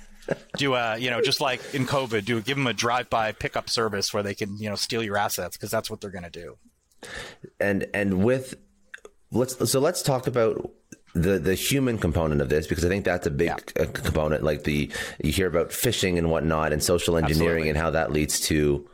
do 0.57 0.75
a 0.75 0.97
you 0.97 1.09
know 1.09 1.21
just 1.21 1.41
like 1.41 1.61
in 1.73 1.85
COVID, 1.85 2.25
do 2.25 2.41
give 2.41 2.57
them 2.57 2.67
a 2.67 2.73
drive-by 2.73 3.33
pickup 3.33 3.69
service 3.69 4.13
where 4.13 4.23
they 4.23 4.35
can 4.35 4.57
you 4.57 4.69
know 4.69 4.75
steal 4.75 5.03
your 5.03 5.17
assets 5.17 5.57
because 5.57 5.71
that's 5.71 5.89
what 5.89 5.99
they're 5.99 6.11
going 6.11 6.23
to 6.23 6.29
do. 6.29 6.57
And 7.59 7.87
and 7.93 8.23
with 8.23 8.55
let's 9.31 9.69
so 9.69 9.79
let's 9.79 10.01
talk 10.01 10.27
about 10.27 10.71
the 11.13 11.39
the 11.39 11.55
human 11.55 11.97
component 11.97 12.41
of 12.41 12.49
this 12.49 12.67
because 12.67 12.85
I 12.85 12.89
think 12.89 13.05
that's 13.05 13.27
a 13.27 13.31
big 13.31 13.47
yeah. 13.47 13.83
Uh, 13.83 13.85
component. 13.87 14.43
Like 14.43 14.63
the 14.63 14.91
you 15.23 15.31
hear 15.31 15.47
about 15.47 15.69
phishing 15.69 16.17
and 16.17 16.29
whatnot 16.29 16.73
and 16.73 16.83
social 16.83 17.17
engineering 17.17 17.63
Absolutely. 17.63 17.69
and 17.69 17.77
how 17.77 17.89
that 17.91 18.11
leads 18.11 18.39
to 18.41 18.87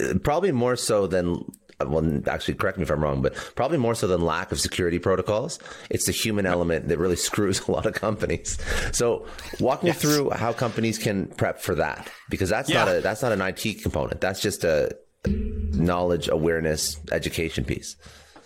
uh, 0.00 0.14
probably 0.22 0.52
more 0.52 0.76
so 0.76 1.06
than 1.06 1.44
well, 1.86 2.20
actually, 2.28 2.54
correct 2.54 2.78
me 2.78 2.84
if 2.84 2.90
I'm 2.90 3.02
wrong, 3.02 3.22
but 3.22 3.34
probably 3.54 3.78
more 3.78 3.94
so 3.94 4.06
than 4.06 4.20
lack 4.22 4.52
of 4.52 4.60
security 4.60 4.98
protocols. 4.98 5.58
It's 5.90 6.06
the 6.06 6.12
human 6.12 6.46
element 6.46 6.88
that 6.88 6.98
really 6.98 7.16
screws 7.28 7.66
a 7.66 7.72
lot 7.72 7.86
of 7.86 7.94
companies. 7.94 8.58
So, 8.92 9.26
walk 9.60 9.82
me 9.82 9.90
yes. 9.90 10.00
through 10.00 10.30
how 10.30 10.52
companies 10.52 10.98
can 10.98 11.26
prep 11.26 11.60
for 11.60 11.74
that, 11.76 12.10
because 12.28 12.50
that's 12.50 12.70
yeah. 12.70 12.84
not 12.84 12.96
a 12.96 13.00
that's 13.00 13.22
not 13.22 13.32
an 13.32 13.40
IT 13.40 13.82
component. 13.82 14.20
That's 14.20 14.40
just 14.40 14.64
a 14.64 14.96
knowledge, 15.26 16.28
awareness, 16.28 16.98
education 17.10 17.64
piece. 17.64 17.96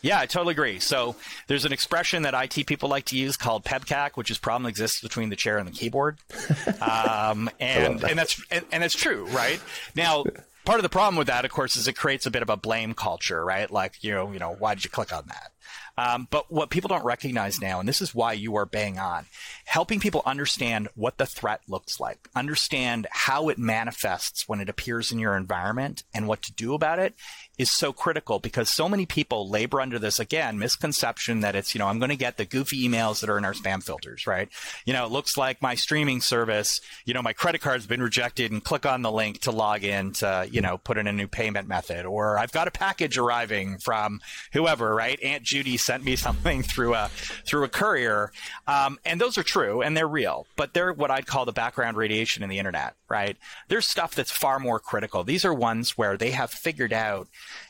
Yeah, 0.06 0.20
I 0.20 0.26
totally 0.26 0.52
agree. 0.52 0.78
So 0.78 1.16
there's 1.48 1.64
an 1.64 1.72
expression 1.72 2.22
that 2.22 2.32
IT 2.32 2.66
people 2.68 2.88
like 2.88 3.06
to 3.06 3.16
use 3.16 3.36
called 3.36 3.64
PEBKAC, 3.64 4.12
which 4.14 4.30
is 4.30 4.38
problem 4.38 4.68
exists 4.68 5.00
between 5.00 5.30
the 5.30 5.36
chair 5.36 5.58
and 5.58 5.66
the 5.66 5.72
keyboard, 5.72 6.18
um, 6.80 7.50
and 7.58 7.98
that. 7.98 8.10
and 8.10 8.18
that's 8.18 8.40
and, 8.52 8.64
and 8.70 8.82
that's 8.82 8.94
true, 8.94 9.26
right? 9.26 9.60
Now. 9.94 10.24
Part 10.64 10.80
of 10.80 10.82
the 10.82 10.88
problem 10.88 11.14
with 11.14 11.28
that, 11.28 11.44
of 11.44 11.52
course, 11.52 11.76
is 11.76 11.86
it 11.86 11.92
creates 11.92 12.26
a 12.26 12.30
bit 12.32 12.42
of 12.42 12.50
a 12.50 12.56
blame 12.56 12.92
culture, 12.92 13.44
right? 13.44 13.70
Like, 13.70 14.02
you 14.02 14.10
know, 14.10 14.32
you 14.32 14.40
know, 14.40 14.56
why 14.58 14.74
did 14.74 14.82
you 14.82 14.90
click 14.90 15.12
on 15.12 15.22
that? 15.28 15.52
Um, 15.96 16.28
but 16.28 16.50
what 16.50 16.70
people 16.70 16.88
don't 16.88 17.04
recognize 17.04 17.60
now, 17.60 17.80
and 17.80 17.88
this 17.88 18.02
is 18.02 18.14
why 18.14 18.32
you 18.32 18.56
are 18.56 18.66
bang 18.66 18.98
on, 18.98 19.26
helping 19.64 20.00
people 20.00 20.22
understand 20.26 20.88
what 20.94 21.16
the 21.16 21.24
threat 21.24 21.60
looks 21.68 21.98
like, 21.98 22.28
understand 22.34 23.06
how 23.10 23.48
it 23.48 23.58
manifests 23.58 24.48
when 24.48 24.60
it 24.60 24.68
appears 24.68 25.10
in 25.10 25.18
your 25.18 25.36
environment 25.36 26.02
and 26.12 26.26
what 26.26 26.42
to 26.42 26.52
do 26.52 26.74
about 26.74 26.98
it 26.98 27.14
is 27.58 27.70
so 27.70 27.92
critical 27.92 28.38
because 28.38 28.68
so 28.68 28.88
many 28.88 29.06
people 29.06 29.48
labor 29.48 29.80
under 29.80 29.98
this 29.98 30.18
again 30.18 30.58
misconception 30.58 31.40
that 31.40 31.54
it's 31.54 31.74
you 31.74 31.78
know 31.78 31.86
I'm 31.86 31.98
going 31.98 32.10
to 32.10 32.16
get 32.16 32.36
the 32.36 32.44
goofy 32.44 32.88
emails 32.88 33.20
that 33.20 33.30
are 33.30 33.38
in 33.38 33.44
our 33.44 33.52
spam 33.52 33.82
filters, 33.82 34.26
right? 34.26 34.48
You 34.84 34.92
know, 34.92 35.06
it 35.06 35.12
looks 35.12 35.36
like 35.36 35.62
my 35.62 35.74
streaming 35.74 36.20
service, 36.20 36.80
you 37.04 37.14
know, 37.14 37.22
my 37.22 37.32
credit 37.32 37.60
card's 37.60 37.86
been 37.86 38.02
rejected 38.02 38.52
and 38.52 38.62
click 38.62 38.84
on 38.84 39.02
the 39.02 39.10
link 39.10 39.40
to 39.40 39.50
log 39.50 39.84
in 39.84 40.12
to 40.14 40.48
you 40.50 40.60
know 40.60 40.78
put 40.78 40.98
in 40.98 41.06
a 41.06 41.12
new 41.12 41.28
payment 41.28 41.68
method, 41.68 42.04
or 42.04 42.38
I've 42.38 42.52
got 42.52 42.68
a 42.68 42.70
package 42.70 43.18
arriving 43.18 43.78
from 43.78 44.20
whoever, 44.52 44.94
right? 44.94 45.20
Aunt 45.22 45.42
Judy 45.42 45.76
sent 45.76 46.04
me 46.04 46.16
something 46.26 46.62
through 46.62 46.94
a 46.94 47.08
through 47.46 47.64
a 47.64 47.68
courier, 47.68 48.32
um, 48.66 48.98
and 49.04 49.20
those 49.20 49.38
are 49.38 49.42
true 49.42 49.82
and 49.82 49.96
they're 49.96 50.08
real, 50.08 50.46
but 50.56 50.74
they're 50.74 50.92
what 50.92 51.10
I'd 51.10 51.26
call 51.26 51.44
the 51.44 51.52
background 51.52 51.96
radiation 51.96 52.42
in 52.42 52.50
the 52.50 52.58
internet, 52.58 52.94
right? 53.08 53.36
There's 53.68 53.86
stuff 53.86 54.14
that's 54.14 54.30
far 54.30 54.58
more 54.58 54.78
critical. 54.78 55.24
These 55.24 55.44
are 55.44 55.54
ones 55.54 55.96
where 55.96 56.16
they 56.16 56.30
have 56.30 56.50
figured 56.50 56.92
out 56.92 57.28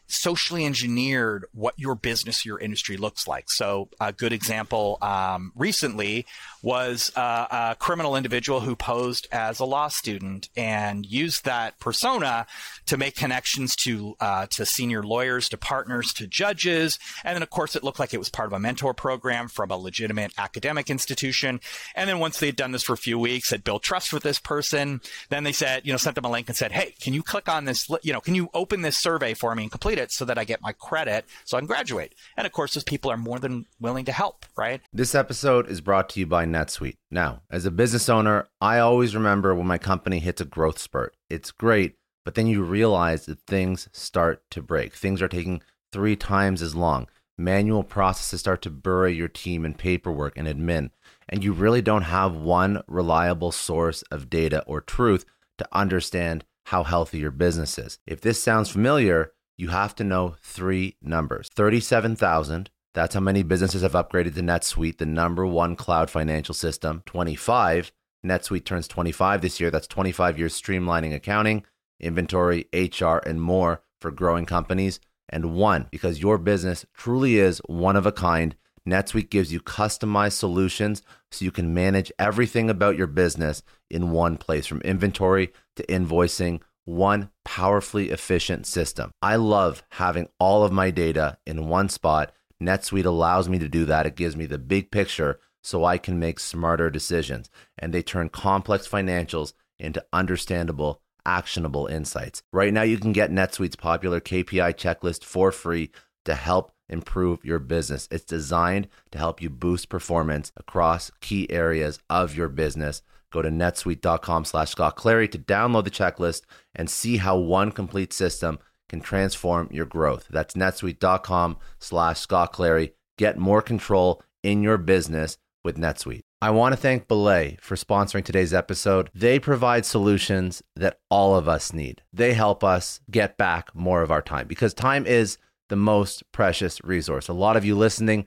socially 0.09 0.65
engineered 0.65 1.47
what 1.53 1.75
your 1.79 1.95
business, 1.95 2.45
your 2.45 2.59
industry 2.59 2.97
looks 2.97 3.27
like. 3.27 3.51
So 3.51 3.89
a 4.01 4.13
good 4.13 4.33
example 4.33 4.99
um, 5.03 5.53
recently 5.57 6.27
was 6.63 7.13
uh, 7.17 7.47
a 7.51 7.77
criminal 7.79 8.17
individual 8.17 8.61
who 8.61 8.75
posed 8.75 9.27
as 9.33 9.61
a 9.61 9.65
law 9.65 9.89
student 9.89 10.49
and 10.57 11.07
used 11.07 11.45
that 11.45 11.79
persona 11.79 12.47
to 12.87 12.97
make 12.97 13.15
connections 13.15 13.77
to 13.77 14.17
uh, 14.21 14.47
to 14.47 14.67
senior 14.67 15.03
lawyers, 15.03 15.49
to 15.49 15.57
partners, 15.57 16.13
to 16.15 16.27
judges, 16.27 16.99
and 17.25 17.37
then 17.37 17.43
of 17.43 17.51
course 17.51 17.77
it 17.77 17.85
looked 17.85 17.99
like 17.99 18.15
it 18.15 18.19
was 18.19 18.29
part 18.29 18.47
of 18.47 18.53
a 18.53 18.59
mentor 18.59 18.95
program 18.95 19.49
from 19.49 19.71
a 19.71 19.77
legitimate 19.77 20.33
academic 20.39 20.91
institution. 20.91 21.61
And 21.95 22.09
then 22.09 22.19
once 22.19 22.39
they'd 22.39 22.57
done 22.57 22.73
this 22.73 22.83
for 22.83 22.93
a 22.93 22.99
few 22.99 23.19
weeks, 23.19 23.51
had 23.51 23.65
built 23.65 23.83
trust 23.83 24.13
with 24.13 24.23
this 24.23 24.39
person, 24.39 25.01
then 25.29 25.45
they 25.45 25.53
said, 25.53 25.87
you 25.87 25.93
know, 25.93 25.99
sent 25.99 26.15
them 26.15 26.25
a 26.25 26.31
link 26.31 26.49
and 26.49 26.57
said, 26.57 26.73
"Hey, 26.73 26.95
can 27.01 27.15
you 27.15 27.23
click 27.23 27.49
on 27.49 27.65
this? 27.65 27.89
You 28.03 28.13
know, 28.13 28.21
can 28.21 28.35
you 28.35 28.49
open 28.55 28.83
this 28.83 28.99
survey 28.99 29.35
for 29.35 29.55
me 29.55 29.65
and 29.65 29.73
complete 29.73 29.99
it 29.99 30.13
so 30.13 30.25
that 30.25 30.39
I 30.39 30.45
get 30.45 30.63
my 30.63 30.73
credit 30.73 31.25
so 31.45 31.57
I 31.57 31.61
can 31.61 31.67
graduate?" 31.67 32.15
And 32.37 32.47
of 32.47 32.53
course, 32.53 32.75
those 32.75 32.85
people 32.85 33.11
are 33.11 33.17
more 33.17 33.39
than 33.39 33.67
willing 33.81 34.05
to 34.07 34.13
help, 34.13 34.47
right? 34.57 34.81
This 34.93 35.15
episode 35.15 35.69
is 35.69 35.81
brought 35.81 36.09
to 36.11 36.21
you 36.21 36.27
by 36.27 36.45
NetSuite. 36.57 36.97
Now, 37.11 37.43
as 37.51 37.67
a 37.67 37.71
business 37.71 38.09
owner, 38.09 38.47
I 38.61 38.79
always 38.79 39.15
remember 39.15 39.55
when 39.55 39.67
my 39.67 39.79
company 39.79 40.19
hits 40.19 40.41
a 40.41 40.45
growth 40.45 40.79
spurt. 40.79 41.17
It's 41.29 41.51
great, 41.51 41.97
but 42.25 42.35
then 42.35 42.47
you 42.47 42.63
realize 42.63 43.27
that 43.27 43.41
things 43.41 43.89
start 43.93 44.43
to 44.53 44.63
break. 44.63 44.95
Things 44.95 45.21
are 45.21 45.29
taking 45.29 45.63
three 45.93 46.17
times 46.17 46.63
as 46.63 46.75
long. 46.75 47.09
Manual 47.39 47.85
processes 47.85 48.41
start 48.41 48.63
to 48.63 48.71
bury 48.71 49.15
your 49.15 49.29
team 49.29 49.67
in 49.67 49.75
paperwork 49.75 50.39
and 50.39 50.49
admin, 50.49 50.91
and 51.29 51.45
you 51.45 51.53
really 51.53 51.83
don't 51.83 52.03
have 52.03 52.35
one 52.35 52.83
reliable 52.89 53.53
source 53.53 54.03
of 54.11 54.31
data 54.31 54.65
or 54.67 54.81
truth 54.81 55.27
to 55.59 55.69
understand 55.73 56.45
how 56.67 56.83
healthy 56.83 57.19
your 57.19 57.31
business 57.31 57.79
is. 57.79 57.99
If 58.07 58.23
this 58.23 58.43
sounds 58.43 58.71
familiar, 58.71 59.33
you 59.59 59.69
have 59.69 59.95
to 59.97 60.05
know 60.05 60.37
three 60.41 60.97
numbers 61.03 61.49
37,000 61.55 62.71
that's 62.97 63.15
how 63.15 63.21
many 63.21 63.43
businesses 63.43 63.83
have 63.83 63.93
upgraded 63.93 64.35
to 64.37 64.41
NetSuite, 64.41 64.97
the 64.97 65.05
number 65.05 65.47
one 65.47 65.77
cloud 65.77 66.09
financial 66.09 66.55
system. 66.55 67.03
25. 67.05 67.93
NetSuite 68.25 68.65
turns 68.65 68.89
25 68.89 69.43
this 69.43 69.61
year. 69.61 69.71
That's 69.71 69.87
25 69.87 70.39
years 70.39 70.59
streamlining 70.59 71.15
accounting, 71.15 71.67
inventory, 72.01 72.69
HR, 72.73 73.19
and 73.19 73.39
more 73.39 73.83
for 74.01 74.11
growing 74.11 74.47
companies. 74.47 74.99
And 75.29 75.55
one, 75.55 75.89
because 75.91 76.23
your 76.23 76.39
business 76.39 76.87
truly 76.95 77.37
is 77.37 77.61
one 77.67 77.97
of 77.97 78.07
a 78.07 78.13
kind, 78.13 78.57
NetSuite 78.89 79.29
gives 79.29 79.53
you 79.53 79.61
customized 79.61 80.33
solutions 80.33 81.03
so 81.31 81.45
you 81.45 81.51
can 81.51 81.75
manage 81.75 82.11
everything 82.19 82.71
about 82.71 82.97
your 82.97 83.09
business 83.09 83.63
in 83.91 84.11
one 84.11 84.39
place 84.39 84.67
from 84.67 84.81
inventory 84.81 85.53
to 85.75 85.85
invoicing, 85.85 86.63
one 86.87 87.29
powerfully 87.45 88.09
efficient 88.09 88.65
system. 88.67 89.11
I 89.21 89.37
love 89.37 89.83
having 89.91 90.29
all 90.41 90.65
of 90.65 90.73
my 90.73 90.91
data 90.91 91.37
in 91.45 91.69
one 91.69 91.91
spot 91.91 92.33
NetSuite 92.63 93.05
allows 93.05 93.49
me 93.49 93.59
to 93.59 93.69
do 93.69 93.85
that. 93.85 94.07
It 94.07 94.17
gives 94.17 94.37
me 94.37 94.47
the 94.47 94.59
big 94.59 94.91
picture 94.91 95.39
so 95.63 95.85
I 95.85 95.99
can 95.99 96.19
make 96.19 96.39
smarter 96.39 96.91
decisions. 96.91 97.51
And 97.79 97.93
they 97.93 98.03
turn 98.03 98.29
complex 98.29 98.89
financials 98.89 99.53
into 99.79 100.05
understandable, 100.13 101.03
actionable 101.25 101.87
insights. 101.87 102.43
Right 102.53 102.73
now, 102.73 102.83
you 102.83 102.99
can 102.99 103.13
get 103.13 103.31
NetSuite's 103.31 103.77
popular 103.77 104.21
KPI 104.21 104.75
checklist 104.75 105.25
for 105.25 105.53
free 105.53 105.91
to 106.25 106.35
help 106.35 106.73
improve 106.89 107.45
your 107.45 107.59
business. 107.59 108.09
It's 108.11 108.25
designed 108.25 108.89
to 109.11 109.19
help 109.19 109.43
you 109.43 109.51
boost 109.51 109.89
performance 109.89 110.53
across 110.57 111.11
key 111.21 111.51
areas 111.51 111.99
of 112.09 112.35
your 112.35 112.49
business 112.49 113.03
Go 113.37 113.43
to 113.43 113.51
netsuite.com 113.51 114.45
slash 114.45 114.71
Scott 114.71 114.97
Clary 114.97 115.29
to 115.29 115.39
download 115.39 115.85
the 115.85 115.91
checklist 115.91 116.43
and 116.75 116.89
see 116.89 117.19
how 117.19 117.37
one 117.37 117.73
complete 117.73 118.13
system 118.13 118.59
can 118.89 119.01
transform 119.01 119.69
your 119.71 119.87
growth. 119.87 120.27
That's 120.31 120.55
netsuite.com 120.55 121.59
slash 121.79 122.21
Scott 122.21 122.53
Clary. 122.53 122.95
Get 123.19 123.39
more 123.39 123.63
control 123.63 124.23
in 124.43 124.63
your 124.63 124.79
business 124.79 125.39
with 125.65 125.77
NetSuite. 125.77 126.23
I 126.41 126.51
want 126.51 126.75
to 126.75 126.81
thank 126.81 127.09
Belay 127.09 127.57
for 127.61 127.77
sponsoring 127.77 128.25
today's 128.25 128.53
episode. 128.53 129.11
They 129.15 129.39
provide 129.39 129.87
solutions 129.87 130.63
that 130.77 131.01
all 131.11 131.35
of 131.35 131.49
us 131.49 131.73
need. 131.73 132.03
They 132.13 132.35
help 132.35 132.63
us 132.63 133.01
get 133.11 133.37
back 133.39 133.75
more 133.75 134.03
of 134.03 134.11
our 134.11 134.23
time 134.23 134.47
because 134.47 134.75
time 134.75 135.07
is 135.07 135.39
the 135.69 135.77
most 135.77 136.31
precious 136.33 136.79
resource. 136.85 137.29
A 137.29 137.33
lot 137.33 137.57
of 137.57 137.65
you 137.65 137.75
listening 137.75 138.27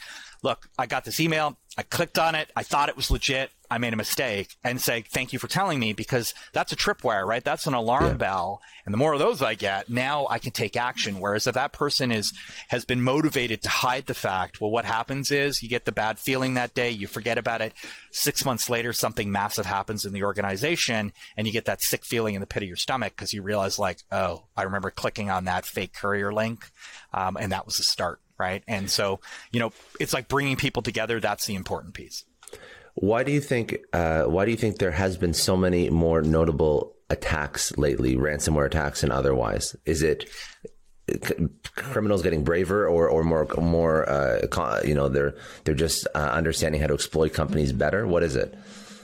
look 0.43 0.69
i 0.77 0.85
got 0.85 1.03
this 1.03 1.19
email. 1.19 1.57
I 1.77 1.83
clicked 1.83 2.17
on 2.17 2.35
it. 2.35 2.49
I 2.55 2.63
thought 2.63 2.87
it 2.87 2.95
was 2.95 3.11
legit 3.11 3.49
I 3.69 3.77
made 3.77 3.93
a 3.93 3.97
mistake 3.97 4.55
and 4.63 4.79
say, 4.79 5.01
thank 5.01 5.33
you 5.33 5.39
for 5.39 5.47
telling 5.47 5.79
me 5.79 5.93
because 5.93 6.33
that's 6.53 6.71
a 6.71 6.75
tripwire, 6.75 7.25
right? 7.25 7.43
That's 7.43 7.67
an 7.67 7.73
alarm 7.73 8.05
yeah. 8.05 8.13
bell. 8.13 8.61
And 8.85 8.93
the 8.93 8.97
more 8.97 9.13
of 9.13 9.19
those 9.19 9.41
I 9.41 9.55
get, 9.55 9.89
now 9.89 10.27
I 10.29 10.39
can 10.39 10.51
take 10.51 10.77
action. 10.77 11.19
Whereas 11.19 11.47
if 11.47 11.55
that 11.55 11.73
person 11.73 12.11
is, 12.11 12.31
has 12.69 12.85
been 12.85 13.01
motivated 13.01 13.61
to 13.63 13.69
hide 13.69 14.05
the 14.05 14.13
fact, 14.13 14.61
well, 14.61 14.71
what 14.71 14.85
happens 14.85 15.31
is 15.31 15.63
you 15.63 15.69
get 15.69 15.85
the 15.85 15.91
bad 15.91 16.19
feeling 16.19 16.53
that 16.53 16.73
day, 16.73 16.91
you 16.91 17.07
forget 17.07 17.37
about 17.37 17.61
it. 17.61 17.73
Six 18.11 18.45
months 18.45 18.69
later, 18.69 18.93
something 18.93 19.31
massive 19.31 19.65
happens 19.65 20.05
in 20.05 20.13
the 20.13 20.23
organization 20.23 21.11
and 21.35 21.47
you 21.47 21.53
get 21.53 21.65
that 21.65 21.81
sick 21.81 22.05
feeling 22.05 22.35
in 22.35 22.41
the 22.41 22.47
pit 22.47 22.63
of 22.63 22.67
your 22.67 22.77
stomach 22.77 23.13
because 23.15 23.33
you 23.33 23.41
realize 23.41 23.79
like, 23.79 23.99
oh, 24.11 24.43
I 24.55 24.63
remember 24.63 24.91
clicking 24.91 25.29
on 25.29 25.45
that 25.45 25.65
fake 25.65 25.93
courier 25.93 26.31
link. 26.31 26.69
Um, 27.13 27.37
and 27.39 27.51
that 27.51 27.65
was 27.65 27.77
the 27.77 27.83
start. 27.83 28.19
Right. 28.37 28.63
And 28.67 28.91
so, 28.91 29.21
you 29.53 29.61
know, 29.61 29.71
it's 29.97 30.13
like 30.13 30.27
bringing 30.27 30.57
people 30.57 30.81
together. 30.81 31.21
That's 31.21 31.45
the 31.45 31.55
important 31.55 31.93
piece. 31.93 32.25
Why 32.95 33.23
do 33.23 33.31
you 33.31 33.41
think? 33.41 33.77
Uh, 33.93 34.23
why 34.23 34.45
do 34.45 34.51
you 34.51 34.57
think 34.57 34.77
there 34.77 34.91
has 34.91 35.17
been 35.17 35.33
so 35.33 35.57
many 35.57 35.89
more 35.89 36.21
notable 36.21 36.95
attacks 37.09 37.77
lately, 37.77 38.15
ransomware 38.15 38.65
attacks 38.65 39.03
and 39.03 39.11
otherwise? 39.11 39.75
Is 39.85 40.01
it 40.01 40.29
criminals 41.75 42.23
getting 42.23 42.43
braver 42.43 42.87
or, 42.87 43.07
or 43.09 43.23
more 43.23 43.47
more 43.57 44.09
uh, 44.09 44.81
you 44.83 44.95
know 44.95 45.09
they're 45.09 45.35
they're 45.63 45.75
just 45.75 46.07
uh, 46.15 46.19
understanding 46.19 46.81
how 46.81 46.87
to 46.87 46.93
exploit 46.93 47.33
companies 47.33 47.73
better? 47.73 48.07
What 48.07 48.23
is 48.23 48.35
it? 48.35 48.57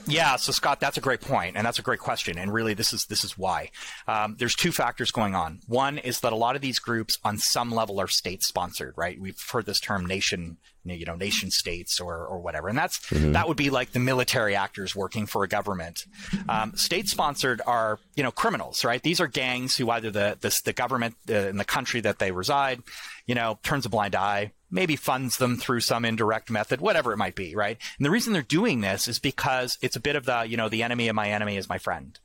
Yeah, 0.06 0.36
so 0.36 0.52
Scott, 0.52 0.80
that's 0.80 0.96
a 0.96 1.00
great 1.00 1.20
point, 1.20 1.56
and 1.56 1.66
that's 1.66 1.78
a 1.78 1.82
great 1.82 2.00
question, 2.00 2.38
and 2.38 2.52
really, 2.52 2.74
this 2.74 2.92
is 2.92 3.06
this 3.06 3.24
is 3.24 3.38
why. 3.38 3.70
Um, 4.08 4.36
there's 4.38 4.54
two 4.54 4.72
factors 4.72 5.10
going 5.10 5.34
on. 5.34 5.60
One 5.66 5.98
is 5.98 6.20
that 6.20 6.32
a 6.32 6.36
lot 6.36 6.56
of 6.56 6.62
these 6.62 6.78
groups, 6.78 7.18
on 7.24 7.38
some 7.38 7.70
level, 7.70 8.00
are 8.00 8.08
state 8.08 8.42
sponsored. 8.42 8.94
Right? 8.96 9.20
We've 9.20 9.38
heard 9.50 9.66
this 9.66 9.80
term 9.80 10.06
nation, 10.06 10.56
you 10.84 11.04
know, 11.04 11.14
nation 11.14 11.50
states 11.50 12.00
or 12.00 12.26
or 12.26 12.40
whatever, 12.40 12.68
and 12.68 12.76
that's 12.76 12.98
mm-hmm. 13.06 13.32
that 13.32 13.46
would 13.48 13.56
be 13.56 13.70
like 13.70 13.92
the 13.92 14.00
military 14.00 14.56
actors 14.56 14.96
working 14.96 15.26
for 15.26 15.44
a 15.44 15.48
government. 15.48 16.04
Um, 16.48 16.74
state 16.76 17.08
sponsored 17.08 17.62
are 17.66 17.98
you 18.16 18.22
know 18.22 18.32
criminals, 18.32 18.84
right? 18.84 19.02
These 19.02 19.20
are 19.20 19.28
gangs 19.28 19.76
who 19.76 19.90
either 19.90 20.10
the 20.10 20.36
the, 20.40 20.60
the 20.64 20.72
government 20.72 21.14
uh, 21.28 21.34
in 21.34 21.56
the 21.56 21.64
country 21.64 22.00
that 22.00 22.18
they 22.18 22.32
reside, 22.32 22.82
you 23.26 23.34
know, 23.34 23.58
turns 23.62 23.86
a 23.86 23.88
blind 23.88 24.16
eye 24.16 24.52
maybe 24.72 24.96
funds 24.96 25.36
them 25.36 25.56
through 25.56 25.80
some 25.80 26.04
indirect 26.04 26.50
method, 26.50 26.80
whatever 26.80 27.12
it 27.12 27.18
might 27.18 27.36
be, 27.36 27.54
right? 27.54 27.76
And 27.98 28.04
the 28.04 28.10
reason 28.10 28.32
they're 28.32 28.42
doing 28.42 28.80
this 28.80 29.06
is 29.06 29.18
because 29.18 29.78
it's 29.82 29.96
a 29.96 30.00
bit 30.00 30.16
of 30.16 30.24
the, 30.24 30.42
you 30.42 30.56
know, 30.56 30.68
the 30.68 30.82
enemy 30.82 31.08
of 31.08 31.14
my 31.14 31.28
enemy 31.28 31.56
is 31.56 31.68
my 31.68 31.78
friend. 31.78 32.18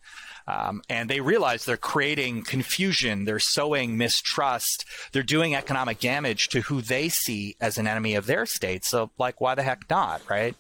Um, 0.48 0.82
and 0.90 1.10
they 1.10 1.20
realize 1.20 1.66
they're 1.66 1.76
creating 1.76 2.44
confusion, 2.44 3.26
they're 3.26 3.38
sowing 3.38 3.98
mistrust, 3.98 4.86
they're 5.12 5.22
doing 5.22 5.56
economic 5.56 6.00
damage 6.00 6.48
to 6.50 6.62
who 6.62 6.82
they 6.82 7.10
see 7.10 7.58
as 7.60 7.78
an 7.78 7.86
enemy 7.86 8.16
of 8.16 8.28
their 8.28 8.46
state. 8.46 8.86
So, 8.86 9.12
like, 9.18 9.42
why 9.42 9.56
the 9.56 9.64
heck 9.64 9.90
not, 9.90 10.22
right? 10.30 10.56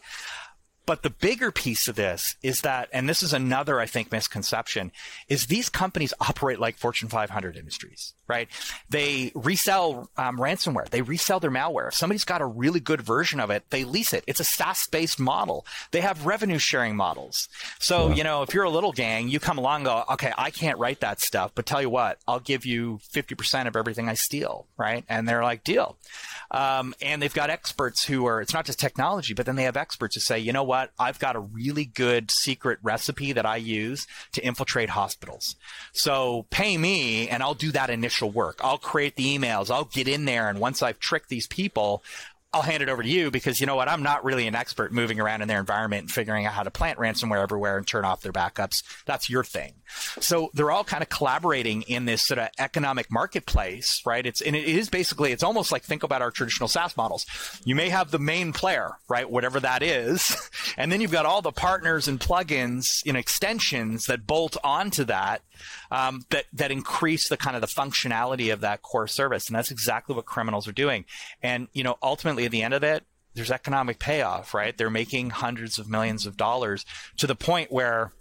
But 0.88 1.04
the 1.04 1.10
bigger 1.10 1.52
piece 1.52 1.89
of 1.89 1.97
this 1.97 2.38
is 2.41 2.62
that, 2.62 2.88
and 2.93 3.10
this 3.10 3.21
is 3.21 3.34
another, 3.34 3.78
I 3.78 3.86
think, 3.86 4.10
misconception, 4.10 4.93
is 5.28 5.47
these 5.47 5.67
companies 5.67 6.13
operate 6.21 6.62
like 6.62 6.78
Fortune 6.78 7.10
500 7.10 7.58
industries, 7.58 8.13
right? 8.26 8.47
They 8.89 9.34
resell 9.36 10.10
um, 10.15 10.38
ransomware. 10.38 10.88
They 10.89 11.02
resell 11.02 11.41
their 11.41 11.52
malware. 11.52 11.89
If 11.89 11.95
somebody's 11.95 12.23
got 12.23 12.41
a 12.41 12.45
really 12.45 12.80
good 12.80 13.02
version 13.02 13.41
of 13.41 13.50
it, 13.50 13.65
they 13.69 13.84
lease 13.84 14.13
it. 14.13 14.23
It's 14.28 14.39
a 14.39 14.45
SaaS-based 14.45 15.19
model. 15.19 15.65
They 15.91 16.00
have 16.00 16.26
revenue 16.26 16.58
sharing 16.58 16.95
models. 16.95 17.50
So, 17.80 18.10
you 18.13 18.23
know, 18.23 18.43
if 18.43 18.54
you're 18.54 18.63
a 18.63 18.69
little 18.69 18.93
gang, 18.93 19.28
you 19.28 19.41
come 19.41 19.58
along 19.58 19.82
and 19.82 19.86
go, 19.88 20.04
okay, 20.13 20.32
I 20.38 20.52
can't 20.52 20.80
write 20.80 21.02
that 21.02 21.19
stuff, 21.19 21.52
but 21.54 21.65
tell 21.65 21.82
you 21.82 21.89
what, 21.89 22.19
I'll 22.30 22.39
give 22.39 22.65
you 22.65 23.02
50% 23.13 23.67
of 23.67 23.76
everything 23.76 24.08
I 24.08 24.13
steal, 24.13 24.67
right? 24.78 25.04
And 25.10 25.28
they're 25.28 25.43
like, 25.43 25.65
deal. 25.65 25.97
Um, 26.50 26.95
and 27.02 27.21
they've 27.21 27.34
got 27.34 27.50
experts 27.50 28.06
who 28.06 28.26
are, 28.26 28.39
it's 28.39 28.54
not 28.54 28.65
just 28.65 28.80
technology, 28.80 29.34
but 29.34 29.45
then 29.45 29.58
they 29.58 29.63
have 29.63 29.76
experts 29.76 30.15
who 30.15 30.21
say, 30.21 30.39
you 30.39 30.54
know 30.54 30.63
what? 30.63 30.77
What? 30.78 30.92
I've 31.00 31.20
got 31.20 31.36
a 31.36 31.40
really 31.40 31.86
good 31.86 32.30
secret 32.30 32.80
recipe 32.84 33.34
that 33.34 33.46
I 33.46 33.58
use 33.58 34.06
to 34.34 34.46
infiltrate 34.46 34.90
hospitals. 34.90 35.56
So 35.94 36.46
pay 36.52 36.78
me 36.78 37.30
and 37.30 37.42
I'll 37.42 37.56
do 37.56 37.72
that 37.72 37.90
initial 37.90 38.30
work. 38.30 38.60
I'll 38.63 38.78
create 38.78 39.16
the 39.16 39.38
emails. 39.38 39.72
I'll 39.72 39.86
get 39.86 40.08
in 40.08 40.26
there. 40.26 40.50
And 40.50 40.60
once 40.60 40.84
I've 40.84 41.00
tricked 41.00 41.30
these 41.30 41.48
people, 41.48 42.04
I'll 42.58 42.63
hand 42.63 42.82
it 42.82 42.89
over 42.89 43.04
to 43.04 43.10
you 43.10 43.30
because 43.30 43.62
you 43.62 43.67
know 43.67 43.76
what? 43.76 43.88
I'm 43.88 44.02
not 44.02 44.24
really 44.24 44.48
an 44.48 44.56
expert 44.56 44.91
moving 44.91 45.20
around 45.20 45.43
in 45.43 45.48
their 45.48 45.60
environment 45.60 46.02
and 46.02 46.12
figuring 46.12 46.48
out 46.48 46.54
how 46.54 46.63
to 46.63 46.72
plant 46.72 46.98
ransomware 46.98 47.43
everywhere 47.43 47.78
and 47.78 47.86
turn 47.86 48.04
off 48.04 48.22
their 48.22 48.32
backups. 48.32 48.82
That's 49.06 49.30
your 49.30 49.43
thing. 49.43 49.74
So 50.20 50.50
they're 50.56 50.72
all 50.72 50.84
kind 50.84 51.04
of 51.04 51.10
collaborating 51.10 51.84
in 51.84 52.06
this 52.06 52.26
sort 52.26 52.39
of 52.39 52.50
economic 52.58 53.12
marketplace, 53.12 54.02
right? 54.08 54.26
It's, 54.26 54.41
and 54.41 54.56
it 54.56 54.65
is 54.65 54.89
basically, 54.89 55.32
it's 55.34 55.43
almost 55.43 55.72
like 55.72 55.84
think 55.84 56.02
about 56.02 56.24
our 56.24 56.32
traditional 56.32 56.67
SaaS 56.67 56.98
models. 56.98 57.28
You 57.63 57.76
may 57.76 57.89
have 57.89 58.10
the 58.10 58.17
main 58.17 58.54
player, 58.54 58.93
right? 59.08 59.30
Whatever 59.30 59.60
that 59.60 59.84
is. 59.84 60.36
And 60.76 60.91
then 60.91 61.02
you've 61.02 61.12
got 61.12 61.26
all 61.26 61.41
the 61.41 61.52
partners 61.52 62.08
and 62.08 62.20
plugins 62.20 63.02
and 63.06 63.15
extensions 63.15 64.06
that 64.06 64.28
bolt 64.28 64.58
onto 64.63 65.06
that 65.06 65.41
um, 65.91 66.26
that 66.30 66.46
that 66.54 66.72
increase 66.72 67.30
the 67.30 67.38
kind 67.38 67.56
of 67.56 67.62
the 67.62 67.67
functionality 67.67 68.52
of 68.52 68.62
that 68.62 68.82
core 68.82 69.08
service, 69.08 69.48
and 69.48 69.56
that's 69.56 69.72
exactly 69.72 70.15
what 70.15 70.26
criminals 70.26 70.67
are 70.67 70.74
doing. 70.74 71.06
And 71.41 71.67
you 71.74 71.84
know, 71.84 71.98
ultimately, 72.02 72.47
at 72.48 72.52
the 72.52 72.64
end 72.64 72.74
of 72.74 72.84
it, 72.84 73.04
there's 73.36 73.52
economic 73.52 74.00
payoff, 74.00 74.54
right? 74.54 74.76
They're 74.76 74.90
making 74.90 75.30
hundreds 75.30 75.78
of 75.78 75.88
millions 75.88 76.26
of 76.26 76.38
dollars 76.38 76.86
to 77.18 77.28
the 77.28 77.36
point 77.36 77.72
where 77.72 78.12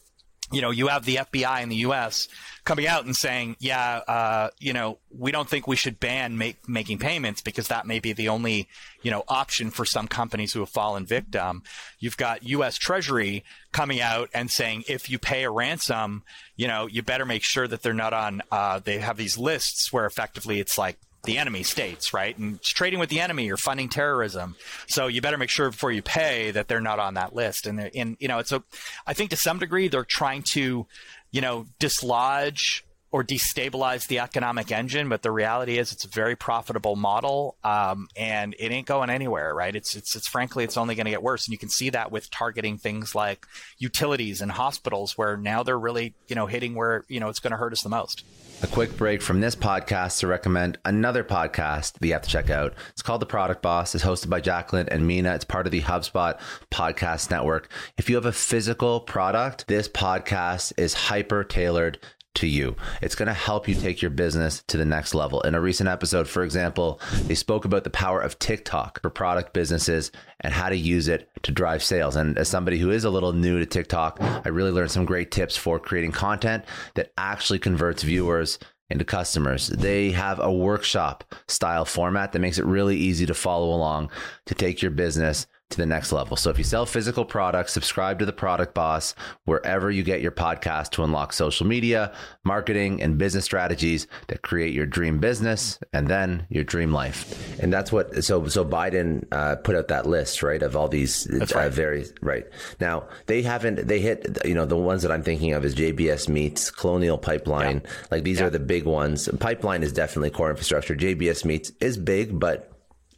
you 0.53 0.61
know, 0.61 0.71
you 0.71 0.87
have 0.87 1.05
the 1.05 1.17
FBI 1.17 1.63
in 1.63 1.69
the 1.69 1.77
U.S. 1.77 2.29
coming 2.65 2.87
out 2.87 3.05
and 3.05 3.17
saying, 3.17 3.57
"Yeah, 3.59 3.97
uh, 4.07 4.51
you 4.61 4.73
know, 4.73 4.99
we 5.11 5.33
don't 5.33 5.49
think 5.49 5.67
we 5.67 5.75
should 5.75 5.99
ban 5.99 6.39
make, 6.39 6.69
making 6.69 6.99
payments 6.99 7.41
because 7.41 7.69
that 7.69 7.87
may 7.87 7.99
be 7.99 8.13
the 8.13 8.29
only, 8.29 8.69
you 9.03 9.11
know, 9.11 9.25
option 9.27 9.71
for 9.71 9.85
some 9.85 10.07
companies 10.07 10.53
who 10.53 10.61
have 10.61 10.69
fallen 10.69 11.05
victim." 11.05 11.63
You've 11.99 12.17
got 12.17 12.45
U.S. 12.45 12.77
Treasury 12.77 13.45
coming 13.73 14.01
out 14.01 14.31
and 14.33 14.49
saying, 14.49 14.85
"If 14.89 15.11
you 15.11 15.19
pay 15.19 15.43
a 15.43 15.51
ransom, 15.51 16.23
you 16.55 16.69
know, 16.69 16.87
you 16.87 17.03
better 17.03 17.27
make 17.27 17.43
sure 17.43 17.67
that 17.67 17.83
they're 17.83 17.93
not 17.93 18.13
on." 18.13 18.43
Uh, 18.51 18.79
they 18.79 18.99
have 18.99 19.17
these 19.17 19.37
lists 19.37 19.93
where 19.93 20.07
effectively 20.07 20.61
it's 20.61 20.79
like 20.79 20.97
the 21.27 21.37
enemy 21.37 21.63
states, 21.63 22.15
right? 22.15 22.37
And 22.39 22.63
trading 22.63 22.99
with 22.99 23.11
the 23.11 23.21
enemy, 23.21 23.45
you're 23.45 23.59
funding 23.59 23.89
terrorism. 23.89 24.57
So 24.87 25.07
you 25.09 25.21
better 25.21 25.37
make 25.37 25.51
sure 25.51 25.71
before 25.71 25.93
you 25.93 26.03
pay 26.03 26.51
that 26.53 26.69
they're 26.69 26.81
not 26.81 26.99
on 26.99 27.15
that 27.15 27.35
list. 27.35 27.67
And, 27.67 27.79
and 27.95 28.17
you 28.19 28.29
know, 28.29 28.39
it's 28.39 28.53
a, 28.53 28.63
I 29.07 29.13
think 29.13 29.31
to 29.31 29.37
some 29.37 29.59
degree 29.59 29.89
they're 29.89 30.05
trying 30.05 30.43
to, 30.55 30.87
you 31.31 31.41
know, 31.41 31.67
dislodge 31.79 32.86
or 33.17 33.25
destabilize 33.25 34.09
the 34.09 34.19
economic 34.19 34.71
engine. 34.71 35.09
But 35.09 35.23
the 35.23 35.31
reality 35.31 35.79
is, 35.79 35.91
it's 35.91 36.05
a 36.05 36.09
very 36.09 36.37
profitable 36.37 36.97
model, 36.97 37.57
um, 37.65 38.09
and 38.15 38.55
it 38.59 38.71
ain't 38.71 38.87
going 38.87 39.09
anywhere, 39.09 39.55
right? 39.55 39.75
It's 39.75 39.97
it's 39.97 40.15
it's 40.15 40.29
frankly, 40.29 40.65
it's 40.65 40.77
only 40.77 40.95
going 40.97 41.07
to 41.07 41.11
get 41.11 41.23
worse, 41.23 41.47
and 41.47 41.53
you 41.53 41.57
can 41.57 41.71
see 41.71 41.89
that 41.89 42.13
with 42.13 42.31
targeting 42.31 42.77
things 42.77 43.15
like 43.15 43.47
utilities 43.79 44.43
and 44.43 44.53
hospitals, 44.53 45.17
where 45.17 45.39
now 45.39 45.63
they're 45.63 45.79
really 45.79 46.13
you 46.29 46.37
know 46.37 46.45
hitting 46.45 46.75
where 46.75 47.05
you 47.09 47.19
know 47.19 47.31
it's 47.31 47.41
going 47.41 47.53
to 47.53 47.57
hurt 47.57 47.73
us 47.73 47.81
the 47.81 47.89
most. 47.89 48.23
A 48.63 48.67
quick 48.67 48.97
break 48.99 49.21
from 49.21 49.41
this 49.41 49.55
podcast 49.57 50.21
to 50.21 50.27
recommend 50.27 50.79
another 50.85 51.23
podcast 51.23 51.95
that 51.95 52.07
you 52.07 52.15
have 52.15 52.23
to 52.23 52.29
check 52.29 52.49
out. 52.49 52.75
It's 52.91 53.03
called 53.03 53.21
The 53.21 53.27
Product 53.27 53.61
Boss. 53.61 53.95
It's 53.95 54.05
hosted 54.05 54.31
by 54.31 54.41
Jacqueline 54.41 54.89
and 54.89 55.07
Minna. 55.07 55.35
It's 55.35 55.45
part 55.45 55.67
of 55.67 55.73
the 55.73 55.83
HubSpot 55.83 56.39
podcast 56.71 57.31
network. 57.31 57.71
If 57.99 58.09
you 58.09 58.15
have 58.17 58.25
a 58.25 58.33
physical 58.33 59.01
product, 59.01 59.67
this 59.69 59.91
podcast 59.91 60.73
is 60.79 60.95
hyper 60.95 61.45
tailored 61.45 61.99
to 62.37 62.47
you. 62.47 62.77
It's 63.03 63.15
going 63.15 63.27
to 63.27 63.35
help 63.35 63.69
you 63.69 63.75
take 63.75 64.01
your 64.01 64.11
business 64.11 64.63
to 64.69 64.77
the 64.77 64.85
next 64.85 65.15
level. 65.15 65.41
In 65.43 65.55
a 65.55 65.61
recent 65.61 65.89
episode, 65.89 66.29
for 66.29 66.43
example, 66.43 67.01
they 67.25 67.35
spoke 67.35 67.65
about 67.65 67.85
the 67.85 67.91
power 67.91 68.21
of 68.21 68.39
TikTok 68.39 69.03
for 69.03 69.11
product 69.11 69.53
businesses 69.53 70.13
and 70.41 70.53
how 70.53 70.69
to 70.69 70.77
use 70.77 71.09
it 71.09 71.29
to 71.43 71.53
drive 71.53 71.83
sales. 71.83 72.17
And 72.17 72.39
as 72.39 72.49
somebody 72.49 72.79
who 72.79 72.91
is 72.91 73.05
a 73.05 73.11
little 73.11 73.33
new 73.33 73.59
to 73.59 73.67
TikTok, 73.67 74.19
I 74.21 74.49
really 74.49 74.71
learned 74.71 74.91
some 74.91 75.05
great 75.05 75.31
tips 75.31 75.57
for 75.57 75.79
creating 75.79 76.13
content 76.13 76.65
that 76.95 77.13
actually 77.19 77.59
converts 77.59 78.03
viewers 78.03 78.59
into 78.89 79.05
customers. 79.05 79.69
They 79.69 80.13
have 80.13 80.39
a 80.39 80.53
workshop 80.53 81.25
style 81.49 81.85
format 81.85 82.33
that 82.33 82.39
makes 82.39 82.59
it 82.59 82.65
really 82.65 82.97
easy 82.97 83.27
to 83.27 83.35
follow 83.35 83.75
along 83.75 84.11
to 84.47 84.55
take 84.55 84.81
your 84.81 84.93
business 84.93 85.47
to 85.71 85.77
the 85.79 85.87
next 85.87 86.13
level. 86.13 86.37
So 86.37 86.51
if 86.51 86.59
you 86.59 86.65
sell 86.65 86.87
physical 86.87 87.25
products, 87.25 87.73
subscribe 87.73 88.21
to 88.21 88.27
the 88.27 88.33
Product 88.33 88.73
Boss 88.73 89.15
wherever 89.47 89.91
you 89.91 90.05
get 90.05 90.21
your 90.21 90.31
podcast 90.31 90.91
to 90.91 91.03
unlock 91.03 91.33
social 91.33 91.67
media, 91.67 92.13
marketing, 92.45 93.03
and 93.03 93.19
business 93.19 93.45
strategies 93.45 94.07
that 94.29 94.43
create 94.43 94.73
your 94.73 94.87
dream 94.87 95.19
business 95.19 95.81
and 95.93 96.07
then 96.07 96.47
your 96.51 96.63
dream 96.63 96.93
life. 96.93 97.59
And 97.61 97.73
that's 97.73 97.91
what 97.91 98.23
so 98.25 98.47
so 98.47 98.65
Biden 98.65 99.27
uh, 99.33 99.57
put 99.57 99.75
out 99.75 99.89
that 99.89 100.07
list 100.07 100.43
right 100.43 100.63
of 100.63 100.77
all 100.77 100.89
these 100.89 101.29
uh, 101.31 101.47
right. 101.55 101.73
very 101.73 102.07
right 102.21 102.47
now 102.81 103.09
they 103.27 103.43
haven't 103.43 103.89
they 103.89 104.01
hit 104.01 104.39
you 104.45 104.55
know 104.55 104.67
the 104.67 104.77
ones 104.77 105.03
that 105.03 105.11
I'm 105.11 105.23
thinking 105.23 105.53
of 105.53 105.65
is 105.65 105.75
JBS 105.75 106.29
Meats, 106.29 106.71
Colonial 106.71 107.19
Pipeline, 107.19 107.83
yeah. 107.85 107.91
like 108.13 108.23
these 108.23 108.39
yeah. 108.39 108.47
are 108.47 108.51
the 108.51 108.61
big 108.61 108.85
ones. 108.85 109.29
Pipeline 109.41 109.83
is 109.83 109.93
definitely 109.93 110.31
core 110.31 110.51
infrastructure. 110.51 110.95
JBS 110.95 111.45
Meats 111.45 111.73
is 111.81 111.99
big, 111.99 112.39
but 112.39 112.76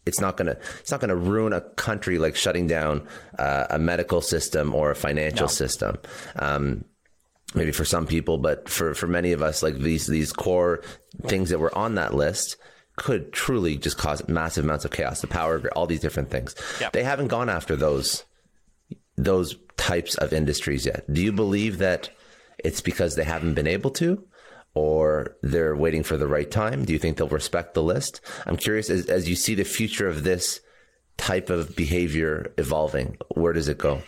it's 0.08 0.20
not 0.20 0.36
gonna 0.36 0.56
it's 0.80 0.90
not 0.90 1.00
gonna 1.00 1.16
ruin 1.16 1.52
a 1.52 1.60
country 1.60 2.18
like 2.18 2.34
shutting 2.34 2.66
down 2.66 3.06
uh, 3.38 3.66
a 3.70 3.78
medical 3.78 4.20
system 4.20 4.74
or 4.74 4.90
a 4.90 4.96
financial 4.96 5.46
no. 5.46 5.52
system. 5.52 5.98
Um, 6.36 6.84
maybe 7.54 7.72
for 7.72 7.84
some 7.84 8.06
people, 8.06 8.38
but 8.38 8.68
for 8.68 8.94
for 8.94 9.06
many 9.06 9.32
of 9.32 9.42
us, 9.42 9.62
like 9.62 9.76
these 9.76 10.06
these 10.06 10.32
core 10.32 10.82
things 11.26 11.50
that 11.50 11.58
were 11.58 11.76
on 11.76 11.94
that 11.94 12.14
list 12.14 12.56
could 12.96 13.32
truly 13.32 13.76
just 13.76 13.96
cause 13.96 14.26
massive 14.28 14.64
amounts 14.64 14.84
of 14.84 14.90
chaos, 14.90 15.20
the 15.20 15.26
power, 15.28 15.54
of 15.54 15.66
all 15.76 15.86
these 15.86 16.00
different 16.00 16.30
things. 16.30 16.54
Yep. 16.80 16.92
They 16.92 17.04
haven't 17.04 17.28
gone 17.28 17.48
after 17.48 17.76
those 17.76 18.24
those 19.16 19.56
types 19.76 20.16
of 20.16 20.32
industries 20.32 20.86
yet. 20.86 21.04
Do 21.12 21.22
you 21.22 21.32
believe 21.32 21.78
that 21.78 22.10
it's 22.58 22.80
because 22.80 23.14
they 23.14 23.24
haven't 23.24 23.54
been 23.54 23.66
able 23.66 23.90
to? 23.92 24.24
Or 24.78 25.36
they're 25.42 25.74
waiting 25.74 26.04
for 26.04 26.16
the 26.16 26.28
right 26.28 26.48
time? 26.48 26.84
Do 26.84 26.92
you 26.92 27.00
think 27.00 27.16
they'll 27.16 27.26
respect 27.26 27.74
the 27.74 27.82
list? 27.82 28.20
I'm 28.46 28.56
curious 28.56 28.90
as, 28.90 29.06
as 29.06 29.28
you 29.28 29.34
see 29.34 29.56
the 29.56 29.64
future 29.64 30.06
of 30.06 30.22
this 30.22 30.60
type 31.16 31.50
of 31.50 31.74
behavior 31.74 32.52
evolving, 32.56 33.18
where 33.34 33.52
does 33.52 33.66
it 33.66 33.76
go? 33.76 34.02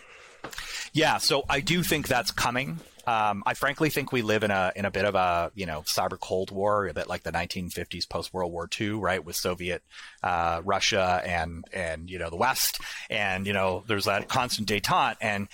Yeah, 0.93 1.17
so 1.17 1.43
I 1.49 1.59
do 1.59 1.83
think 1.83 2.07
that's 2.07 2.31
coming. 2.31 2.79
Um, 3.05 3.43
I 3.45 3.53
frankly 3.53 3.89
think 3.89 4.13
we 4.13 4.21
live 4.21 4.43
in 4.43 4.51
a 4.51 4.71
in 4.75 4.85
a 4.85 4.91
bit 4.91 5.03
of 5.05 5.15
a 5.15 5.51
you 5.55 5.65
know 5.65 5.81
cyber 5.81 6.17
cold 6.17 6.51
war, 6.51 6.87
a 6.87 6.93
bit 6.93 7.09
like 7.09 7.23
the 7.23 7.31
1950s 7.31 8.07
post 8.07 8.33
World 8.33 8.51
War 8.51 8.69
II, 8.79 8.91
right, 8.91 9.23
with 9.23 9.35
Soviet 9.35 9.81
uh, 10.23 10.61
Russia 10.63 11.21
and 11.25 11.65
and 11.73 12.09
you 12.09 12.19
know 12.19 12.29
the 12.29 12.37
West, 12.37 12.79
and 13.09 13.45
you 13.45 13.53
know 13.53 13.83
there's 13.87 14.05
that 14.05 14.29
constant 14.29 14.69
détente 14.69 15.15
and 15.19 15.49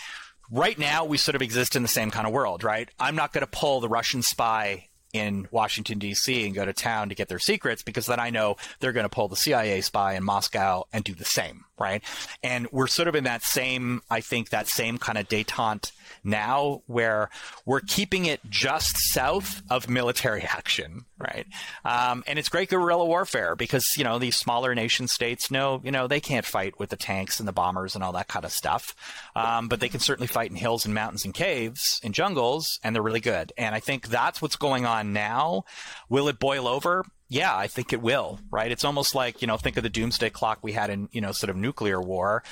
right 0.52 0.78
now 0.78 1.06
we 1.06 1.18
sort 1.18 1.36
of 1.36 1.42
exist 1.42 1.76
in 1.76 1.82
the 1.82 1.88
same 1.88 2.12
kind 2.12 2.28
of 2.28 2.34
world, 2.34 2.64
right? 2.64 2.90
I'm 3.00 3.16
not 3.16 3.34
going 3.34 3.42
to 3.42 3.52
pull 3.52 3.80
the 3.80 3.90
Russian 3.90 4.22
spy 4.22 4.88
in 5.14 5.48
Washington 5.52 6.00
D.C. 6.00 6.46
and 6.46 6.56
go 6.56 6.66
to 6.66 6.74
town 6.74 7.10
to 7.10 7.16
get 7.16 7.28
their 7.28 7.40
secrets 7.40 7.84
because 7.84 8.06
then 8.06 8.20
I 8.20 8.30
know 8.30 8.58
they're 8.80 8.92
going 8.92 9.06
to 9.06 9.10
pull 9.10 9.28
the 9.28 9.36
CIA 9.36 9.82
spy 9.82 10.14
in 10.14 10.24
Moscow 10.24 10.84
and 10.92 11.04
do 11.04 11.14
the 11.14 11.26
same, 11.26 11.66
right? 11.80 12.04
And 12.44 12.68
we're 12.72 12.88
sort 12.88 13.08
of 13.08 13.16
in 13.16 13.26
that 13.26 13.44
same, 13.44 14.02
I 14.10 14.22
think, 14.22 14.50
that 14.50 14.68
same 14.68 14.98
kind 14.98 15.18
of 15.18 15.28
detente 15.28 15.92
now 16.24 16.82
where 16.88 17.30
we're 17.66 17.82
keeping 17.82 18.26
it 18.26 18.42
just 18.50 18.96
south 19.12 19.62
of 19.70 19.90
military 19.90 20.42
action, 20.42 21.06
right? 21.18 21.46
Um, 21.86 22.24
and 22.28 22.38
it's 22.40 22.50
great 22.50 22.70
guerrilla 22.70 23.06
warfare 23.06 23.56
because, 23.56 23.86
you 23.98 24.04
know, 24.04 24.20
these 24.20 24.36
smaller 24.36 24.76
nation 24.76 25.08
states 25.08 25.52
know, 25.52 25.82
you 25.84 25.92
know, 25.92 26.08
they 26.08 26.20
can't 26.20 26.46
fight 26.46 26.80
with 26.80 26.90
the 26.90 26.98
tanks 26.98 27.40
and 27.40 27.48
the 27.48 27.54
bombers 27.54 27.96
and 27.96 28.04
all 28.04 28.12
that 28.14 28.28
kind 28.28 28.46
of 28.46 28.52
stuff. 28.52 28.96
Um, 29.36 29.68
but 29.68 29.80
they 29.80 29.90
can 29.90 30.00
certainly 30.00 30.28
fight 30.28 30.50
in 30.50 30.58
hills 30.58 30.86
and 30.86 30.94
mountains 30.94 31.26
and 31.26 31.34
caves 31.34 32.00
and 32.04 32.14
jungles, 32.14 32.80
and 32.84 32.96
they're 32.96 33.04
really 33.04 33.20
good. 33.20 33.54
And 33.58 33.74
I 33.76 33.80
think 33.80 34.08
that's 34.08 34.42
what's 34.42 34.56
going 34.56 34.86
on 34.86 35.14
now. 35.14 35.64
Will 36.10 36.28
it 36.28 36.40
boil 36.40 36.68
over? 36.68 37.06
Yeah, 37.30 37.56
I 37.56 37.68
think 37.68 37.92
it 37.92 38.02
will, 38.02 38.40
right? 38.50 38.72
It's 38.72 38.86
almost 38.86 39.14
like, 39.14 39.42
you 39.42 39.48
know, 39.48 39.58
think 39.58 39.76
of 39.78 39.84
the 39.84 39.90
doomsday 39.90 40.30
clock 40.30 40.60
we 40.62 40.72
had 40.72 40.90
in, 40.90 41.10
you 41.12 41.20
know, 41.20 41.34
sort 41.34 41.50
of 41.50 41.58
nuclear 41.58 42.02
war. 42.02 42.44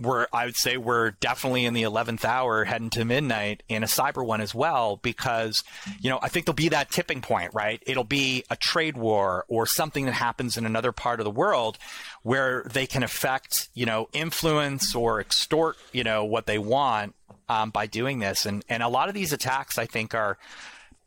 We're, 0.00 0.26
I 0.32 0.46
would 0.46 0.56
say 0.56 0.76
we're 0.76 1.10
definitely 1.10 1.64
in 1.66 1.74
the 1.74 1.82
11th 1.82 2.24
hour 2.24 2.64
heading 2.64 2.90
to 2.90 3.04
midnight 3.04 3.62
in 3.68 3.82
a 3.82 3.86
cyber 3.86 4.24
one 4.24 4.40
as 4.40 4.54
well, 4.54 4.96
because, 4.96 5.64
you 6.00 6.08
know, 6.08 6.18
I 6.22 6.28
think 6.28 6.46
there'll 6.46 6.54
be 6.54 6.70
that 6.70 6.90
tipping 6.90 7.20
point, 7.20 7.52
right? 7.52 7.82
It'll 7.86 8.04
be 8.04 8.44
a 8.48 8.56
trade 8.56 8.96
war 8.96 9.44
or 9.48 9.66
something 9.66 10.06
that 10.06 10.12
happens 10.12 10.56
in 10.56 10.66
another 10.66 10.92
part 10.92 11.20
of 11.20 11.24
the 11.24 11.30
world 11.30 11.78
where 12.22 12.64
they 12.72 12.86
can 12.86 13.02
affect, 13.02 13.68
you 13.74 13.86
know, 13.86 14.08
influence 14.12 14.94
or 14.94 15.20
extort, 15.20 15.76
you 15.92 16.04
know, 16.04 16.24
what 16.24 16.46
they 16.46 16.58
want 16.58 17.14
um, 17.48 17.70
by 17.70 17.86
doing 17.86 18.20
this. 18.20 18.46
And, 18.46 18.64
and 18.68 18.82
a 18.82 18.88
lot 18.88 19.08
of 19.08 19.14
these 19.14 19.32
attacks, 19.32 19.78
I 19.78 19.86
think, 19.86 20.14
are, 20.14 20.38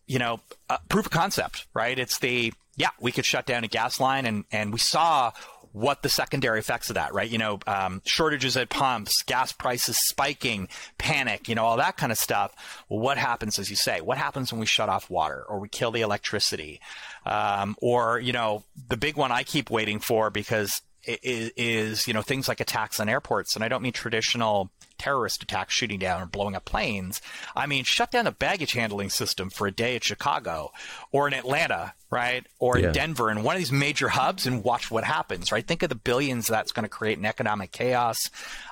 you 0.05 0.19
know, 0.19 0.41
uh, 0.69 0.77
proof 0.89 1.07
of 1.07 1.11
concept, 1.11 1.65
right? 1.73 1.97
It's 1.97 2.19
the, 2.19 2.53
yeah, 2.77 2.89
we 2.99 3.11
could 3.11 3.25
shut 3.25 3.45
down 3.45 3.63
a 3.63 3.67
gas 3.67 3.99
line, 3.99 4.25
and 4.25 4.45
and 4.51 4.73
we 4.73 4.79
saw 4.79 5.31
what 5.75 6.01
the 6.03 6.09
secondary 6.09 6.57
effects 6.57 6.89
of 6.89 6.93
that, 6.93 7.13
right? 7.13 7.29
You 7.29 7.37
know, 7.37 7.59
um, 7.67 8.01
shortages 8.05 8.55
at 8.55 8.69
pumps, 8.69 9.23
gas 9.23 9.51
prices 9.51 9.97
spiking, 10.07 10.69
panic, 10.97 11.49
you 11.49 11.55
know, 11.55 11.65
all 11.65 11.75
that 11.75 11.97
kind 11.97 12.13
of 12.13 12.17
stuff. 12.17 12.55
Well, 12.87 13.01
what 13.01 13.17
happens, 13.17 13.59
as 13.59 13.69
you 13.69 13.75
say, 13.75 13.99
what 13.99 14.17
happens 14.17 14.53
when 14.53 14.61
we 14.61 14.67
shut 14.67 14.87
off 14.87 15.09
water 15.09 15.43
or 15.43 15.59
we 15.59 15.67
kill 15.67 15.91
the 15.91 15.99
electricity? 15.99 16.79
Um, 17.25 17.75
or, 17.81 18.19
you 18.19 18.31
know, 18.31 18.63
the 18.87 18.95
big 18.95 19.17
one 19.17 19.33
I 19.33 19.43
keep 19.43 19.69
waiting 19.69 19.99
for 19.99 20.29
because 20.29 20.81
is, 21.03 21.51
is, 21.57 22.07
you 22.07 22.13
know, 22.13 22.21
things 22.21 22.47
like 22.47 22.61
attacks 22.61 23.01
on 23.01 23.09
airports. 23.09 23.55
And 23.55 23.63
I 23.65 23.67
don't 23.67 23.81
mean 23.81 23.91
traditional 23.91 24.71
terrorist 24.97 25.43
attacks 25.43 25.73
shooting 25.73 25.99
down 25.99 26.21
or 26.21 26.25
blowing 26.25 26.55
up 26.55 26.65
planes. 26.65 27.21
I 27.55 27.65
mean, 27.65 27.83
shut 27.83 28.11
down 28.11 28.25
the 28.25 28.31
baggage 28.31 28.73
handling 28.73 29.09
system 29.09 29.49
for 29.49 29.67
a 29.67 29.71
day 29.71 29.95
at 29.95 30.03
Chicago 30.03 30.71
or 31.11 31.27
in 31.27 31.33
Atlanta, 31.33 31.93
right? 32.09 32.45
Or 32.59 32.77
yeah. 32.77 32.87
in 32.87 32.93
Denver 32.93 33.29
and 33.29 33.43
one 33.43 33.55
of 33.55 33.59
these 33.59 33.71
major 33.71 34.09
hubs 34.09 34.45
and 34.45 34.63
watch 34.63 34.91
what 34.91 35.03
happens, 35.03 35.51
right? 35.51 35.65
Think 35.65 35.83
of 35.83 35.89
the 35.89 35.95
billions 35.95 36.47
that's 36.47 36.71
going 36.71 36.83
to 36.83 36.89
create 36.89 37.17
in 37.17 37.25
economic 37.25 37.71
chaos. 37.71 38.17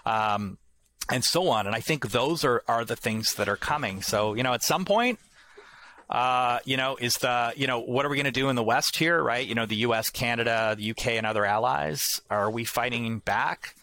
Um, 0.05 0.57
and 1.11 1.23
so 1.23 1.49
on. 1.49 1.67
And 1.67 1.75
I 1.75 1.81
think 1.81 2.11
those 2.11 2.45
are, 2.45 2.63
are 2.67 2.85
the 2.85 2.95
things 2.95 3.35
that 3.35 3.49
are 3.49 3.57
coming. 3.57 4.01
So, 4.01 4.35
you 4.35 4.43
know, 4.43 4.53
at 4.53 4.63
some 4.63 4.85
point, 4.85 5.19
uh, 6.09 6.59
you 6.65 6.77
know, 6.77 6.95
is 6.99 7.17
the, 7.17 7.53
you 7.55 7.67
know, 7.67 7.79
what 7.79 8.05
are 8.05 8.09
we 8.09 8.15
going 8.15 8.25
to 8.25 8.31
do 8.31 8.49
in 8.49 8.55
the 8.55 8.63
West 8.63 8.95
here, 8.95 9.21
right? 9.21 9.45
You 9.45 9.55
know, 9.55 9.65
the 9.65 9.77
US, 9.77 10.09
Canada, 10.09 10.75
the 10.77 10.91
UK, 10.91 11.07
and 11.07 11.25
other 11.25 11.45
allies. 11.45 12.21
Are 12.29 12.49
we 12.49 12.63
fighting 12.63 13.19
back? 13.19 13.75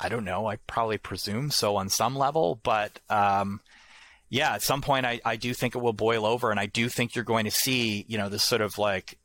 I 0.00 0.08
don't 0.08 0.24
know. 0.24 0.46
I 0.46 0.56
probably 0.66 0.98
presume 0.98 1.50
so 1.50 1.76
on 1.76 1.90
some 1.90 2.16
level, 2.16 2.58
but 2.62 2.98
um, 3.10 3.60
yeah, 4.30 4.54
at 4.54 4.62
some 4.62 4.80
point 4.80 5.04
I, 5.04 5.20
I 5.24 5.36
do 5.36 5.52
think 5.52 5.74
it 5.74 5.78
will 5.78 5.92
boil 5.92 6.24
over, 6.24 6.50
and 6.50 6.58
I 6.58 6.66
do 6.66 6.88
think 6.88 7.14
you're 7.14 7.24
going 7.24 7.44
to 7.44 7.50
see 7.50 8.04
you 8.08 8.16
know 8.16 8.28
this 8.28 8.42
sort 8.42 8.62
of 8.62 8.78
like 8.78 9.18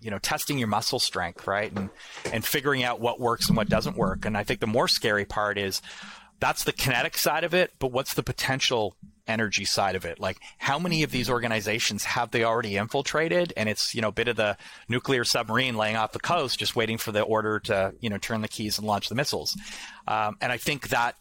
you 0.00 0.10
know 0.10 0.18
testing 0.18 0.58
your 0.58 0.68
muscle 0.68 0.98
strength, 0.98 1.46
right, 1.46 1.70
and 1.72 1.90
and 2.32 2.44
figuring 2.44 2.82
out 2.82 3.00
what 3.00 3.20
works 3.20 3.48
and 3.48 3.56
what 3.56 3.68
doesn't 3.68 3.96
work. 3.96 4.24
And 4.24 4.36
I 4.36 4.44
think 4.44 4.60
the 4.60 4.66
more 4.66 4.88
scary 4.88 5.24
part 5.24 5.58
is 5.58 5.82
that's 6.40 6.64
the 6.64 6.72
kinetic 6.72 7.16
side 7.18 7.44
of 7.44 7.54
it, 7.54 7.72
but 7.78 7.92
what's 7.92 8.14
the 8.14 8.22
potential 8.22 8.96
energy 9.26 9.64
side 9.64 9.94
of 9.94 10.04
it. 10.04 10.18
Like 10.18 10.38
how 10.58 10.78
many 10.78 11.02
of 11.02 11.10
these 11.10 11.30
organizations 11.30 12.04
have 12.04 12.30
they 12.30 12.44
already 12.44 12.76
infiltrated? 12.76 13.52
And 13.56 13.68
it's, 13.68 13.94
you 13.94 14.00
know, 14.00 14.08
a 14.08 14.12
bit 14.12 14.28
of 14.28 14.36
the 14.36 14.56
nuclear 14.88 15.24
submarine 15.24 15.76
laying 15.76 15.96
off 15.96 16.12
the 16.12 16.20
coast, 16.20 16.58
just 16.58 16.76
waiting 16.76 16.98
for 16.98 17.12
the 17.12 17.22
order 17.22 17.60
to, 17.60 17.94
you 18.00 18.10
know, 18.10 18.18
turn 18.18 18.42
the 18.42 18.48
keys 18.48 18.78
and 18.78 18.86
launch 18.86 19.08
the 19.08 19.14
missiles. 19.14 19.56
Um, 20.06 20.36
and 20.40 20.50
I 20.50 20.56
think 20.56 20.88
that 20.88 21.16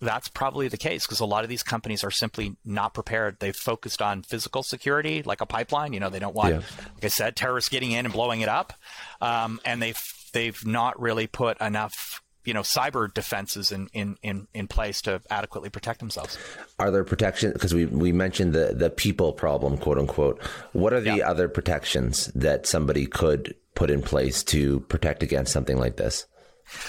that's 0.00 0.28
probably 0.28 0.68
the 0.68 0.76
case 0.76 1.06
because 1.06 1.20
a 1.20 1.26
lot 1.26 1.44
of 1.44 1.50
these 1.50 1.62
companies 1.62 2.02
are 2.02 2.10
simply 2.10 2.56
not 2.64 2.92
prepared. 2.92 3.36
They've 3.38 3.54
focused 3.54 4.02
on 4.02 4.22
physical 4.22 4.62
security, 4.62 5.22
like 5.22 5.40
a 5.40 5.46
pipeline. 5.46 5.92
You 5.92 6.00
know, 6.00 6.10
they 6.10 6.18
don't 6.18 6.34
want, 6.34 6.54
yeah. 6.54 6.60
like 6.94 7.04
I 7.04 7.08
said, 7.08 7.36
terrorists 7.36 7.70
getting 7.70 7.92
in 7.92 8.06
and 8.06 8.12
blowing 8.12 8.40
it 8.40 8.48
up. 8.48 8.72
Um, 9.20 9.60
and 9.64 9.80
they've, 9.80 10.00
they've 10.32 10.66
not 10.66 11.00
really 11.00 11.26
put 11.26 11.60
enough 11.60 12.21
you 12.44 12.54
know 12.54 12.62
cyber 12.62 13.12
defenses 13.12 13.72
in, 13.72 13.88
in, 13.92 14.16
in, 14.22 14.46
in 14.54 14.68
place 14.68 15.02
to 15.02 15.20
adequately 15.30 15.70
protect 15.70 16.00
themselves. 16.00 16.38
Are 16.78 16.90
there 16.90 17.04
protections? 17.04 17.52
Because 17.54 17.74
we, 17.74 17.86
we 17.86 18.12
mentioned 18.12 18.52
the, 18.52 18.74
the 18.74 18.90
people 18.90 19.32
problem, 19.32 19.78
quote 19.78 19.98
unquote. 19.98 20.42
What 20.72 20.92
are 20.92 21.00
the 21.00 21.18
yeah. 21.18 21.28
other 21.28 21.48
protections 21.48 22.26
that 22.34 22.66
somebody 22.66 23.06
could 23.06 23.54
put 23.74 23.90
in 23.90 24.02
place 24.02 24.42
to 24.44 24.80
protect 24.80 25.22
against 25.22 25.52
something 25.52 25.78
like 25.78 25.96
this? 25.96 26.26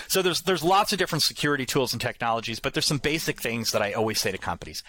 So 0.08 0.22
there's 0.22 0.42
there's 0.42 0.64
lots 0.64 0.94
of 0.94 1.00
different 1.00 1.24
security 1.24 1.66
tools 1.66 1.94
and 1.94 2.02
technologies, 2.02 2.60
but 2.60 2.74
there's 2.74 2.86
some 2.86 3.00
basic 3.00 3.42
things 3.42 3.72
that 3.72 3.82
I 3.82 3.94
always 3.94 4.22
say 4.22 4.32
to 4.32 4.38
companies 4.38 4.84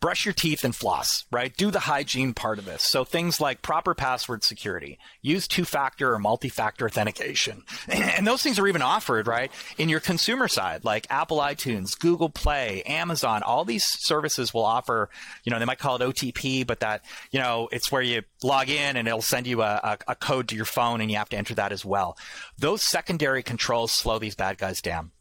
brush 0.00 0.24
your 0.24 0.34
teeth 0.34 0.64
and 0.64 0.74
floss, 0.76 1.24
right? 1.30 1.56
Do 1.56 1.70
the 1.70 1.80
hygiene 1.80 2.34
part 2.34 2.58
of 2.58 2.64
this. 2.64 2.82
So 2.82 3.04
things 3.04 3.40
like 3.40 3.62
proper 3.62 3.94
password 3.94 4.44
security, 4.44 4.98
use 5.22 5.48
two 5.48 5.64
factor 5.64 6.12
or 6.12 6.18
multi 6.18 6.48
factor 6.48 6.86
authentication. 6.86 7.62
And 8.14 8.26
those 8.26 8.42
things 8.42 8.58
are 8.58 8.66
even 8.66 8.82
offered, 8.82 9.26
right? 9.26 9.50
In 9.78 9.88
your 9.88 10.00
consumer 10.00 10.46
side, 10.46 10.84
like 10.84 11.06
Apple 11.10 11.38
iTunes, 11.38 11.98
Google 11.98 12.28
Play, 12.28 12.82
Amazon, 12.84 13.42
all 13.42 13.64
these 13.64 13.84
services 13.84 14.52
will 14.52 14.64
offer, 14.64 15.08
you 15.42 15.50
know, 15.50 15.58
they 15.58 15.64
might 15.64 15.78
call 15.78 15.96
it 15.96 16.02
OTP, 16.02 16.66
but 16.66 16.80
that, 16.80 17.04
you 17.30 17.40
know, 17.40 17.68
it's 17.72 17.90
where 17.90 18.02
you 18.02 18.22
log 18.42 18.68
in 18.68 18.96
and 18.96 19.08
it'll 19.08 19.22
send 19.22 19.46
you 19.46 19.62
a, 19.62 19.80
a, 19.82 19.98
a 20.08 20.14
code 20.14 20.48
to 20.48 20.56
your 20.56 20.64
phone 20.64 21.00
and 21.00 21.10
you 21.10 21.16
have 21.16 21.28
to 21.30 21.36
enter 21.36 21.54
that 21.54 21.72
as 21.72 21.84
well. 21.84 22.16
Those 22.58 22.82
secondary 22.82 23.42
controls 23.42 23.92
slow 23.92 24.18
these 24.18 24.34
bad 24.34 24.58
guys 24.58 24.80
down 24.80 25.12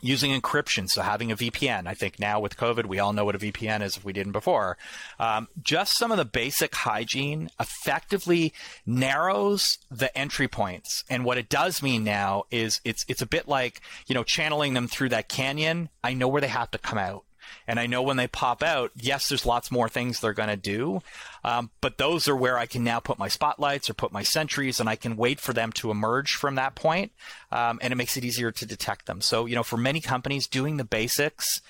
using 0.00 0.38
encryption, 0.38 0.88
so 0.88 1.02
having 1.02 1.30
a 1.32 1.36
VPN. 1.36 1.86
I 1.86 1.94
think 1.94 2.18
now 2.18 2.40
with 2.40 2.56
COVID, 2.56 2.86
we 2.86 2.98
all 2.98 3.12
know 3.12 3.24
what 3.24 3.34
a 3.34 3.38
VPN 3.38 3.82
is 3.82 3.96
if 3.96 4.04
we 4.04 4.12
didn't 4.12 4.32
before. 4.32 4.76
Um, 5.18 5.48
just 5.62 5.96
some 5.96 6.10
of 6.10 6.18
the 6.18 6.24
basic 6.24 6.74
hygiene 6.74 7.50
effectively 7.58 8.52
narrows 8.84 9.78
the 9.90 10.16
entry 10.16 10.48
points. 10.48 11.04
And 11.08 11.24
what 11.24 11.38
it 11.38 11.48
does 11.48 11.82
mean 11.82 12.04
now 12.04 12.44
is 12.50 12.80
it's 12.84 13.04
it's 13.08 13.22
a 13.22 13.26
bit 13.26 13.48
like 13.48 13.80
you 14.06 14.14
know 14.14 14.24
channeling 14.24 14.74
them 14.74 14.88
through 14.88 15.10
that 15.10 15.28
canyon. 15.28 15.88
I 16.02 16.14
know 16.14 16.28
where 16.28 16.40
they 16.40 16.48
have 16.48 16.70
to 16.72 16.78
come 16.78 16.98
out. 16.98 17.24
And 17.66 17.80
I 17.80 17.86
know 17.86 18.02
when 18.02 18.16
they 18.16 18.28
pop 18.28 18.62
out, 18.62 18.92
yes, 18.96 19.28
there's 19.28 19.46
lots 19.46 19.70
more 19.70 19.88
things 19.88 20.20
they're 20.20 20.32
going 20.32 20.48
to 20.48 20.56
do. 20.56 21.02
Um, 21.44 21.70
but 21.80 21.98
those 21.98 22.28
are 22.28 22.36
where 22.36 22.58
I 22.58 22.66
can 22.66 22.82
now 22.84 23.00
put 23.00 23.18
my 23.18 23.28
spotlights 23.28 23.88
or 23.88 23.94
put 23.94 24.12
my 24.12 24.22
sentries 24.22 24.80
and 24.80 24.88
I 24.88 24.96
can 24.96 25.16
wait 25.16 25.40
for 25.40 25.52
them 25.52 25.72
to 25.74 25.90
emerge 25.90 26.34
from 26.34 26.56
that 26.56 26.74
point. 26.74 27.12
Um, 27.52 27.78
and 27.82 27.92
it 27.92 27.96
makes 27.96 28.16
it 28.16 28.24
easier 28.24 28.50
to 28.52 28.66
detect 28.66 29.06
them. 29.06 29.20
So, 29.20 29.46
you 29.46 29.54
know, 29.54 29.62
for 29.62 29.76
many 29.76 30.00
companies, 30.00 30.46
doing 30.46 30.76
the 30.76 30.84
basics, 30.84 31.60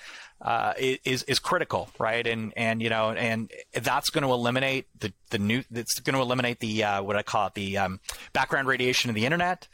uh, 0.41 0.73
is 0.77 1.23
is 1.23 1.39
critical, 1.39 1.89
right? 1.97 2.25
And 2.25 2.53
and 2.55 2.81
you 2.81 2.89
know, 2.89 3.11
and 3.11 3.51
that's 3.73 4.09
going 4.11 4.23
to 4.23 4.31
eliminate 4.31 4.85
the 4.99 5.11
the 5.31 5.39
new. 5.39 5.63
It's 5.73 5.99
going 5.99 6.13
to 6.13 6.21
eliminate 6.21 6.59
the 6.59 6.83
uh, 6.83 7.01
what 7.01 7.15
I 7.15 7.23
call 7.23 7.47
it 7.47 7.55
the 7.55 7.77
um, 7.77 7.99
background 8.33 8.67
radiation 8.67 9.09
of 9.09 9.15
the 9.15 9.25
internet. 9.25 9.67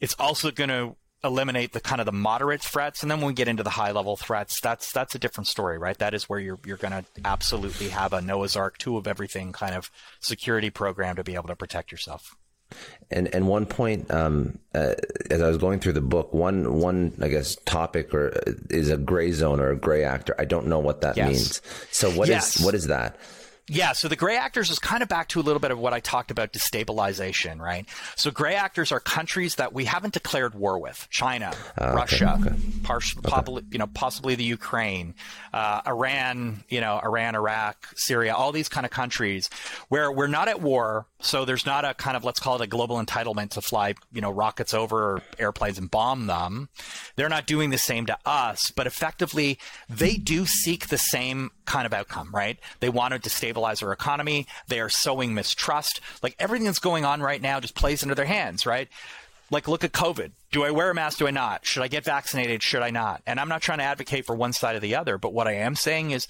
It's 0.00 0.14
also 0.18 0.50
going 0.50 0.70
to 0.70 0.96
eliminate 1.24 1.72
the 1.72 1.80
kind 1.80 2.00
of 2.00 2.06
the 2.06 2.12
moderate 2.12 2.62
threats 2.62 3.02
and 3.02 3.10
then 3.10 3.18
when 3.18 3.28
we 3.28 3.32
get 3.32 3.48
into 3.48 3.62
the 3.62 3.70
high 3.70 3.90
level 3.90 4.16
threats 4.16 4.60
that's 4.60 4.92
that's 4.92 5.14
a 5.14 5.18
different 5.18 5.46
story 5.46 5.78
right? 5.78 5.98
That 5.98 6.14
is 6.14 6.28
where 6.28 6.38
you're 6.38 6.58
you're 6.64 6.76
going 6.76 6.92
to 6.92 7.04
absolutely 7.24 7.88
have 7.88 8.12
a 8.12 8.20
Noah's 8.20 8.56
ark 8.56 8.78
two 8.78 8.96
of 8.96 9.06
everything 9.06 9.52
kind 9.52 9.74
of 9.74 9.90
security 10.20 10.70
program 10.70 11.16
to 11.16 11.24
be 11.24 11.34
able 11.34 11.48
to 11.48 11.56
protect 11.56 11.90
yourself. 11.90 12.36
And 13.10 13.32
and 13.34 13.46
one 13.46 13.66
point 13.66 14.10
um, 14.10 14.58
uh, 14.74 14.94
as 15.30 15.40
I 15.40 15.48
was 15.48 15.58
going 15.58 15.78
through 15.78 15.92
the 15.92 16.00
book 16.00 16.32
one 16.34 16.80
one 16.80 17.16
I 17.20 17.28
guess 17.28 17.56
topic 17.64 18.12
or 18.12 18.36
uh, 18.36 18.52
is 18.70 18.90
a 18.90 18.96
gray 18.96 19.30
zone 19.30 19.60
or 19.60 19.70
a 19.70 19.76
gray 19.76 20.02
actor. 20.02 20.34
I 20.38 20.44
don't 20.44 20.66
know 20.66 20.80
what 20.80 21.02
that 21.02 21.16
yes. 21.16 21.28
means. 21.28 21.62
So 21.92 22.10
what 22.10 22.28
yes. 22.28 22.58
is 22.58 22.64
what 22.64 22.74
is 22.74 22.88
that 22.88 23.16
yeah, 23.68 23.94
so 23.94 24.06
the 24.06 24.14
gray 24.14 24.36
actors 24.36 24.70
is 24.70 24.78
kind 24.78 25.02
of 25.02 25.08
back 25.08 25.28
to 25.28 25.40
a 25.40 25.42
little 25.42 25.58
bit 25.58 25.72
of 25.72 25.78
what 25.78 25.92
I 25.92 25.98
talked 25.98 26.30
about 26.30 26.52
destabilization, 26.52 27.58
right? 27.58 27.84
So 28.14 28.30
gray 28.30 28.54
actors 28.54 28.92
are 28.92 29.00
countries 29.00 29.56
that 29.56 29.72
we 29.72 29.86
haven't 29.86 30.14
declared 30.14 30.54
war 30.54 30.78
with: 30.78 31.08
China, 31.10 31.52
uh, 31.76 31.92
Russia, 31.92 32.38
okay, 32.40 32.50
okay. 32.50 32.56
okay. 33.50 33.66
you 33.72 33.78
know, 33.78 33.88
possibly 33.88 34.36
the 34.36 34.44
Ukraine, 34.44 35.14
uh, 35.52 35.80
Iran, 35.84 36.62
you 36.68 36.80
know, 36.80 37.00
Iran, 37.02 37.34
Iraq, 37.34 37.88
Syria, 37.96 38.34
all 38.34 38.52
these 38.52 38.68
kind 38.68 38.86
of 38.86 38.92
countries 38.92 39.50
where 39.88 40.12
we're 40.12 40.28
not 40.28 40.46
at 40.46 40.62
war. 40.62 41.06
So 41.18 41.44
there's 41.44 41.66
not 41.66 41.84
a 41.84 41.94
kind 41.94 42.16
of 42.16 42.22
let's 42.22 42.38
call 42.38 42.54
it 42.54 42.60
a 42.60 42.68
global 42.68 43.02
entitlement 43.02 43.50
to 43.50 43.62
fly, 43.62 43.94
you 44.12 44.20
know, 44.20 44.30
rockets 44.30 44.74
over 44.74 45.22
airplanes 45.40 45.78
and 45.78 45.90
bomb 45.90 46.26
them. 46.26 46.68
They're 47.16 47.28
not 47.28 47.46
doing 47.48 47.70
the 47.70 47.78
same 47.78 48.06
to 48.06 48.18
us, 48.24 48.70
but 48.70 48.86
effectively 48.86 49.58
they 49.88 50.18
do 50.18 50.46
seek 50.46 50.86
the 50.86 50.98
same 50.98 51.50
kind 51.64 51.84
of 51.84 51.92
outcome, 51.92 52.30
right? 52.32 52.58
They 52.78 52.88
want 52.88 53.12
to 53.14 53.18
destabilize 53.18 53.55
our 53.64 53.92
economy. 53.92 54.46
They 54.68 54.80
are 54.80 54.88
sowing 54.88 55.34
mistrust. 55.34 56.00
Like 56.22 56.36
everything 56.38 56.66
that's 56.66 56.78
going 56.78 57.04
on 57.04 57.20
right 57.20 57.40
now 57.40 57.60
just 57.60 57.74
plays 57.74 58.02
into 58.02 58.14
their 58.14 58.26
hands, 58.26 58.66
right? 58.66 58.88
Like, 59.50 59.68
look 59.68 59.84
at 59.84 59.92
COVID. 59.92 60.32
Do 60.50 60.64
I 60.64 60.72
wear 60.72 60.90
a 60.90 60.94
mask? 60.94 61.18
Do 61.18 61.28
I 61.28 61.30
not? 61.30 61.64
Should 61.64 61.82
I 61.82 61.88
get 61.88 62.04
vaccinated? 62.04 62.62
Should 62.62 62.82
I 62.82 62.90
not? 62.90 63.22
And 63.26 63.38
I'm 63.38 63.48
not 63.48 63.62
trying 63.62 63.78
to 63.78 63.84
advocate 63.84 64.26
for 64.26 64.34
one 64.34 64.52
side 64.52 64.74
or 64.74 64.80
the 64.80 64.96
other, 64.96 65.18
but 65.18 65.32
what 65.32 65.46
I 65.46 65.52
am 65.52 65.76
saying 65.76 66.10
is 66.10 66.26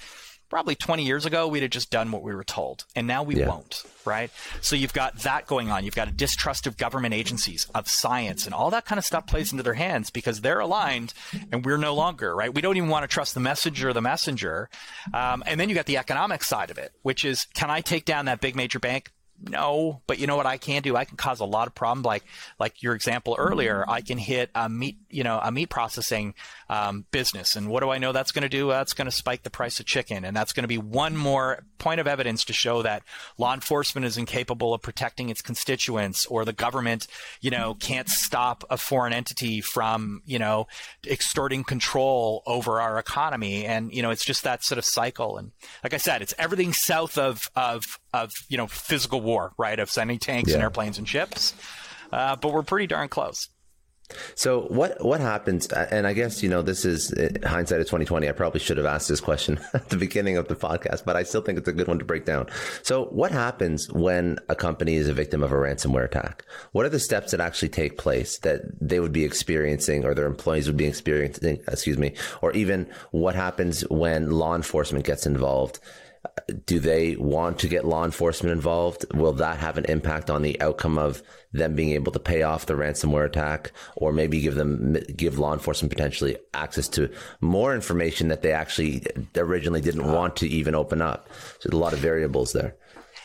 probably 0.49 0.75
20 0.75 1.05
years 1.05 1.27
ago, 1.27 1.49
we'd 1.49 1.63
have 1.63 1.71
just 1.71 1.91
done 1.91 2.11
what 2.11 2.23
we 2.23 2.35
were 2.35 2.45
told. 2.45 2.85
And 2.95 3.07
now 3.07 3.23
we 3.23 3.37
yeah. 3.37 3.49
won't, 3.49 3.85
right? 4.05 4.31
So 4.61 4.77
you've 4.77 4.93
got 4.93 5.19
that 5.21 5.47
going 5.47 5.71
on. 5.71 5.85
You've 5.85 5.95
got 5.95 6.09
a 6.09 6.13
distrust 6.13 6.67
of 6.67 6.77
government 6.77 7.15
agencies, 7.15 7.67
of 7.75 7.89
science, 7.89 8.47
and 8.47 8.55
all 8.55 8.71
that 8.71 8.85
kind 8.85 8.99
of 8.99 9.05
stuff 9.05 9.27
plays 9.27 9.53
into 9.53 9.63
their 9.63 9.75
hands 9.75 10.11
because 10.11 10.41
they're 10.41 10.61
aligned 10.61 11.15
and 11.53 11.65
we're 11.65 11.77
no 11.77 11.95
longer, 11.95 12.35
right? 12.35 12.55
We 12.55 12.61
don't 12.61 12.77
even 12.77 12.89
want 12.89 13.03
to 13.05 13.09
trust 13.09 13.35
the 13.35 13.41
messenger 13.41 13.91
or 13.91 13.93
the 13.93 14.03
messenger. 14.03 14.69
Um, 15.13 15.43
and 15.47 15.59
then 15.59 15.69
you 15.69 15.75
got 15.75 15.87
the 15.87 15.99
economic 15.99 16.45
side 16.45 16.71
of 16.71 16.79
it, 16.79 16.93
which 17.03 17.25
is 17.25 17.47
can 17.55 17.71
I 17.71 17.81
take 17.81 18.05
down 18.05 18.27
that 18.27 18.41
big 18.41 18.57
major 18.57 18.79
bank? 18.79 19.11
No, 19.39 20.01
but 20.07 20.19
you 20.19 20.27
know 20.27 20.37
what 20.37 20.47
I 20.47 20.57
can 20.57 20.83
do? 20.83 20.97
I 20.97 21.05
can 21.05 21.17
cause 21.17 21.41
a 21.41 21.45
lot 21.45 21.67
of 21.67 21.75
problems. 21.75 22.07
Like 22.07 22.25
like 22.59 22.83
your 22.83 22.95
example 22.95 23.37
earlier, 23.39 23.85
I 23.87 24.01
can 24.01 24.19
hit 24.19 24.51
a 24.55 24.69
meat 24.69 24.97
you 25.17 25.25
know 25.25 25.41
a 25.43 25.51
meat 25.51 25.71
processing 25.71 26.35
um, 26.69 27.07
business, 27.11 27.57
and 27.57 27.69
what 27.69 27.81
do 27.81 27.89
I 27.89 27.97
know 27.97 28.13
that's 28.13 28.33
going 28.33 28.43
to 28.43 28.49
do? 28.49 28.69
That's 28.69 28.93
going 28.93 29.07
to 29.07 29.11
spike 29.11 29.43
the 29.43 29.51
price 29.51 29.81
of 29.81 29.87
chicken, 29.87 30.25
and 30.25 30.37
that's 30.37 30.53
going 30.53 30.65
to 30.65 30.69
be 30.69 30.77
one 30.77 31.17
more 31.17 31.65
point 31.79 32.01
of 32.01 32.07
evidence 32.07 32.45
to 32.45 32.53
show 32.53 32.83
that 32.83 33.03
law 33.39 33.55
enforcement 33.55 34.05
is 34.05 34.19
incapable 34.19 34.75
of 34.75 34.83
protecting 34.83 35.31
its 35.31 35.41
constituents, 35.41 36.27
or 36.27 36.45
the 36.45 36.53
government 36.53 37.07
you 37.41 37.51
know 37.51 37.75
can't 37.75 38.09
stop 38.09 38.63
a 38.69 38.77
foreign 38.77 39.15
entity 39.15 39.63
from 39.63 40.21
you 40.27 40.39
know 40.39 40.67
extorting 41.07 41.65
control 41.65 42.43
over 42.47 42.81
our 42.81 42.99
economy, 42.99 43.65
and 43.65 43.95
you 43.95 44.03
know 44.03 44.11
it's 44.11 44.25
just 44.25 44.45
that 44.45 44.63
sort 44.63 44.79
of 44.79 44.85
cycle. 44.85 45.39
And 45.39 45.53
like 45.83 45.95
I 45.95 45.99
said, 45.99 46.21
it's 46.21 46.35
everything 46.39 46.75
south 46.75 47.17
of 47.17 47.49
of 47.57 47.85
of 48.13 48.31
you 48.51 48.59
know 48.59 48.67
physical 48.67 49.23
war, 49.23 49.53
right? 49.57 49.79
Of 49.79 49.91
sending 49.91 50.19
tanks 50.19 50.51
yeah. 50.51 50.57
and 50.57 50.63
airplanes 50.63 50.99
and 50.99 51.09
ships. 51.09 51.55
Uh, 52.13 52.37
but 52.37 52.53
we're 52.53 52.63
pretty 52.63 52.87
darn 52.87 53.09
close. 53.09 53.49
So 54.35 54.63
what 54.69 55.03
what 55.05 55.21
happens? 55.21 55.67
And 55.69 56.07
I 56.07 56.13
guess 56.13 56.43
you 56.43 56.49
know 56.49 56.63
this 56.63 56.85
is 56.85 57.13
uh, 57.13 57.31
hindsight 57.45 57.81
of 57.81 57.89
twenty 57.89 58.05
twenty. 58.05 58.29
I 58.29 58.33
probably 58.33 58.61
should 58.61 58.77
have 58.77 58.87
asked 58.87 59.09
this 59.09 59.21
question 59.21 59.59
at 59.75 59.89
the 59.89 59.97
beginning 59.97 60.37
of 60.37 60.49
the 60.49 60.55
podcast, 60.55 61.05
but 61.05 61.17
I 61.17 61.23
still 61.23 61.43
think 61.43 61.59
it's 61.59 61.69
a 61.69 61.73
good 61.73 61.89
one 61.89 61.99
to 61.99 62.05
break 62.05 62.25
down. 62.25 62.47
So 62.83 63.07
what 63.07 63.33
happens 63.33 63.91
when 63.93 64.39
a 64.49 64.55
company 64.55 64.95
is 64.95 65.09
a 65.09 65.15
victim 65.15 65.43
of 65.43 65.53
a 65.53 65.57
ransomware 65.57 66.05
attack? 66.05 66.45
What 66.73 66.87
are 66.87 66.91
the 66.91 67.01
steps 67.01 67.33
that 67.33 67.41
actually 67.41 67.71
take 67.71 67.99
place 67.99 68.39
that 68.39 68.63
they 68.81 69.01
would 69.01 69.13
be 69.13 69.25
experiencing, 69.25 70.05
or 70.05 70.15
their 70.15 70.27
employees 70.27 70.67
would 70.67 70.77
be 70.77 70.87
experiencing? 70.87 71.63
Excuse 71.69 71.99
me, 71.99 72.15
or 72.43 72.53
even 72.53 72.89
what 73.11 73.35
happens 73.35 73.83
when 73.89 74.31
law 74.31 74.55
enforcement 74.55 75.05
gets 75.05 75.27
involved? 75.27 75.81
Do 76.65 76.79
they 76.79 77.17
want 77.17 77.59
to 77.61 77.69
get 77.69 77.85
law 77.85 78.05
enforcement 78.05 78.53
involved? 78.53 79.05
Will 79.15 79.33
that 79.35 79.59
have 79.59 79.79
an 79.79 79.85
impact 79.87 80.31
on 80.31 80.43
the 80.43 80.61
outcome 80.61 80.99
of 80.99 81.23
them 81.53 81.75
being 81.75 81.93
able 81.93 82.13
to 82.13 82.19
pay 82.19 82.43
off 82.43 82.67
the 82.67 82.75
ransomware 82.75 83.25
attack, 83.25 83.73
or 83.97 84.13
maybe 84.13 84.41
give 84.41 84.55
them 84.55 84.97
give 85.17 85.39
law 85.39 85.53
enforcement 85.53 85.91
potentially 85.91 86.37
access 86.55 86.89
to 86.89 87.11
more 87.41 87.75
information 87.75 88.29
that 88.29 88.43
they 88.43 88.53
actually 88.53 89.05
originally 89.37 89.81
didn't 89.81 90.11
want 90.13 90.37
to 90.37 90.49
even 90.49 90.75
open 90.75 91.01
up? 91.01 91.29
So 91.61 91.71
a 91.73 91.77
lot 91.77 91.93
of 91.93 91.99
variables 91.99 92.53
there. 92.53 92.77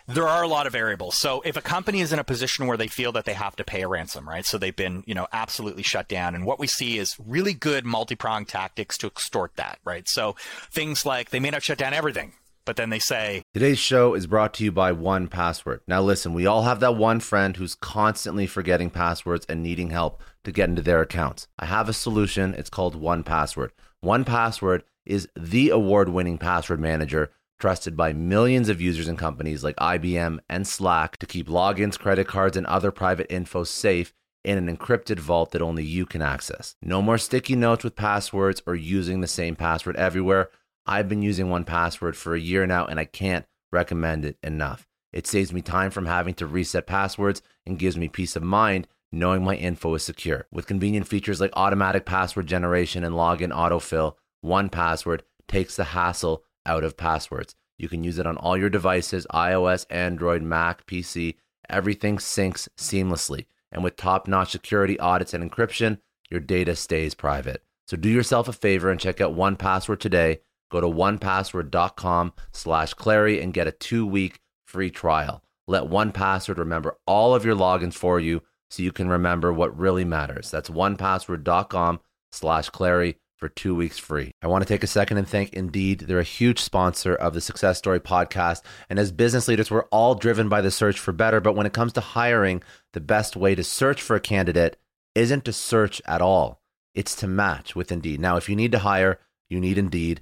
There 0.07 0.27
are 0.27 0.43
a 0.43 0.47
lot 0.47 0.65
of 0.65 0.73
variables. 0.73 1.15
So 1.15 1.41
if 1.45 1.55
a 1.55 1.61
company 1.61 2.01
is 2.01 2.11
in 2.11 2.19
a 2.19 2.23
position 2.23 2.67
where 2.67 2.75
they 2.75 2.87
feel 2.87 3.11
that 3.13 3.25
they 3.25 3.33
have 3.33 3.55
to 3.57 3.63
pay 3.63 3.81
a 3.81 3.87
ransom, 3.87 4.27
right? 4.27 4.45
So 4.45 4.57
they've 4.57 4.75
been, 4.75 5.03
you 5.05 5.13
know, 5.13 5.27
absolutely 5.31 5.83
shut 5.83 6.09
down. 6.09 6.35
And 6.35 6.45
what 6.45 6.59
we 6.59 6.67
see 6.67 6.97
is 6.97 7.15
really 7.25 7.53
good 7.53 7.85
multi-pronged 7.85 8.47
tactics 8.47 8.97
to 8.99 9.07
extort 9.07 9.55
that, 9.55 9.79
right? 9.85 10.09
So 10.09 10.35
things 10.71 11.05
like 11.05 11.29
they 11.29 11.39
may 11.39 11.51
not 11.51 11.63
shut 11.63 11.77
down 11.77 11.93
everything, 11.93 12.33
but 12.65 12.75
then 12.75 12.89
they 12.89 12.99
say 12.99 13.41
today's 13.53 13.79
show 13.79 14.13
is 14.13 14.27
brought 14.27 14.53
to 14.53 14.63
you 14.63 14.71
by 14.71 14.91
1Password 14.91 15.79
now 15.87 16.01
listen 16.01 16.33
we 16.33 16.45
all 16.45 16.63
have 16.63 16.79
that 16.79 16.95
one 16.95 17.19
friend 17.19 17.57
who's 17.57 17.75
constantly 17.75 18.47
forgetting 18.47 18.89
passwords 18.89 19.45
and 19.47 19.61
needing 19.61 19.89
help 19.89 20.21
to 20.43 20.51
get 20.51 20.69
into 20.69 20.81
their 20.81 21.01
accounts. 21.01 21.47
I 21.59 21.65
have 21.65 21.89
a 21.89 21.93
solution. 21.93 22.53
It's 22.55 22.69
called 22.69 22.99
1Password 22.99 23.69
1Password 24.03 24.81
is 25.05 25.27
the 25.35 25.69
award-winning 25.69 26.37
password 26.37 26.79
manager 26.79 27.31
trusted 27.59 27.95
by 27.95 28.13
millions 28.13 28.69
of 28.69 28.81
users 28.81 29.07
and 29.07 29.17
companies 29.17 29.63
like 29.63 29.75
ibm 29.75 30.39
and 30.49 30.67
slack 30.67 31.17
to 31.17 31.27
keep 31.27 31.47
logins 31.47 31.97
credit 31.97 32.27
cards 32.27 32.57
and 32.57 32.65
other 32.65 32.91
private 32.91 33.27
info 33.29 33.63
safe 33.63 34.13
in 34.43 34.57
an 34.57 34.75
encrypted 34.75 35.19
vault 35.19 35.51
that 35.51 35.61
only 35.61 35.83
you 35.83 36.03
can 36.03 36.21
access. 36.21 36.75
No 36.81 36.99
more 37.01 37.19
sticky 37.19 37.55
notes 37.55 37.83
with 37.83 37.95
passwords 37.95 38.63
or 38.65 38.73
using 38.73 39.21
the 39.21 39.27
same 39.27 39.55
password 39.55 39.95
everywhere 39.97 40.49
I've 40.85 41.07
been 41.07 41.21
using 41.21 41.47
1Password 41.47 42.15
for 42.15 42.35
a 42.35 42.39
year 42.39 42.65
now 42.65 42.85
and 42.85 42.99
I 42.99 43.05
can't 43.05 43.45
recommend 43.71 44.25
it 44.25 44.37
enough. 44.43 44.87
It 45.13 45.27
saves 45.27 45.51
me 45.53 45.61
time 45.61 45.91
from 45.91 46.05
having 46.05 46.33
to 46.35 46.47
reset 46.47 46.87
passwords 46.87 47.41
and 47.65 47.79
gives 47.79 47.97
me 47.97 48.07
peace 48.07 48.35
of 48.35 48.43
mind 48.43 48.87
knowing 49.11 49.43
my 49.43 49.55
info 49.55 49.93
is 49.93 50.03
secure. 50.03 50.47
With 50.51 50.67
convenient 50.67 51.07
features 51.07 51.41
like 51.41 51.51
automatic 51.53 52.05
password 52.05 52.47
generation 52.47 53.03
and 53.03 53.13
login 53.15 53.51
autofill, 53.51 54.15
1Password 54.43 55.21
takes 55.47 55.75
the 55.75 55.83
hassle 55.83 56.43
out 56.65 56.83
of 56.83 56.97
passwords. 56.97 57.55
You 57.77 57.89
can 57.89 58.03
use 58.03 58.19
it 58.19 58.27
on 58.27 58.37
all 58.37 58.55
your 58.55 58.69
devices 58.69 59.27
iOS, 59.33 59.85
Android, 59.89 60.41
Mac, 60.41 60.85
PC. 60.85 61.35
Everything 61.69 62.17
syncs 62.17 62.69
seamlessly. 62.77 63.47
And 63.71 63.83
with 63.83 63.95
top 63.95 64.27
notch 64.27 64.51
security 64.51 64.99
audits 64.99 65.33
and 65.33 65.49
encryption, 65.49 65.99
your 66.29 66.39
data 66.39 66.75
stays 66.75 67.13
private. 67.13 67.63
So 67.87 67.97
do 67.97 68.09
yourself 68.09 68.47
a 68.47 68.53
favor 68.53 68.89
and 68.89 68.99
check 68.99 69.19
out 69.19 69.35
1Password 69.35 69.99
today 69.99 70.39
Go 70.71 70.81
to 70.81 70.87
onepassword.com 70.87 72.33
slash 72.51 72.93
Clary 72.95 73.41
and 73.41 73.53
get 73.53 73.67
a 73.67 73.71
two 73.71 74.07
week 74.07 74.39
free 74.65 74.89
trial. 74.89 75.43
Let 75.67 75.83
1Password 75.83 76.57
remember 76.57 76.97
all 77.05 77.35
of 77.35 77.45
your 77.45 77.55
logins 77.55 77.93
for 77.93 78.19
you 78.19 78.41
so 78.69 78.81
you 78.81 78.91
can 78.91 79.09
remember 79.09 79.53
what 79.53 79.77
really 79.77 80.05
matters. 80.05 80.49
That's 80.49 80.69
onepassword.com 80.69 81.99
slash 82.31 82.69
Clary 82.69 83.17
for 83.37 83.49
two 83.49 83.75
weeks 83.75 83.97
free. 83.97 84.31
I 84.41 84.47
want 84.47 84.63
to 84.63 84.67
take 84.67 84.83
a 84.83 84.87
second 84.87 85.17
and 85.17 85.27
thank 85.27 85.53
Indeed. 85.53 86.01
They're 86.01 86.19
a 86.19 86.23
huge 86.23 86.59
sponsor 86.59 87.15
of 87.15 87.33
the 87.33 87.41
Success 87.41 87.77
Story 87.77 87.99
podcast. 87.99 88.61
And 88.89 88.99
as 88.99 89.11
business 89.11 89.47
leaders, 89.47 89.71
we're 89.71 89.85
all 89.85 90.15
driven 90.15 90.47
by 90.47 90.61
the 90.61 90.71
search 90.71 90.99
for 90.99 91.11
better. 91.11 91.41
But 91.41 91.55
when 91.55 91.65
it 91.65 91.73
comes 91.73 91.93
to 91.93 92.01
hiring, 92.01 92.61
the 92.93 93.01
best 93.01 93.35
way 93.35 93.55
to 93.55 93.63
search 93.63 94.01
for 94.01 94.15
a 94.15 94.21
candidate 94.21 94.77
isn't 95.15 95.45
to 95.45 95.53
search 95.53 96.01
at 96.05 96.21
all, 96.21 96.61
it's 96.93 97.15
to 97.15 97.27
match 97.27 97.75
with 97.75 97.91
Indeed. 97.91 98.19
Now, 98.19 98.37
if 98.37 98.47
you 98.47 98.55
need 98.55 98.71
to 98.71 98.79
hire, 98.79 99.19
you 99.49 99.59
need 99.59 99.77
Indeed. 99.77 100.21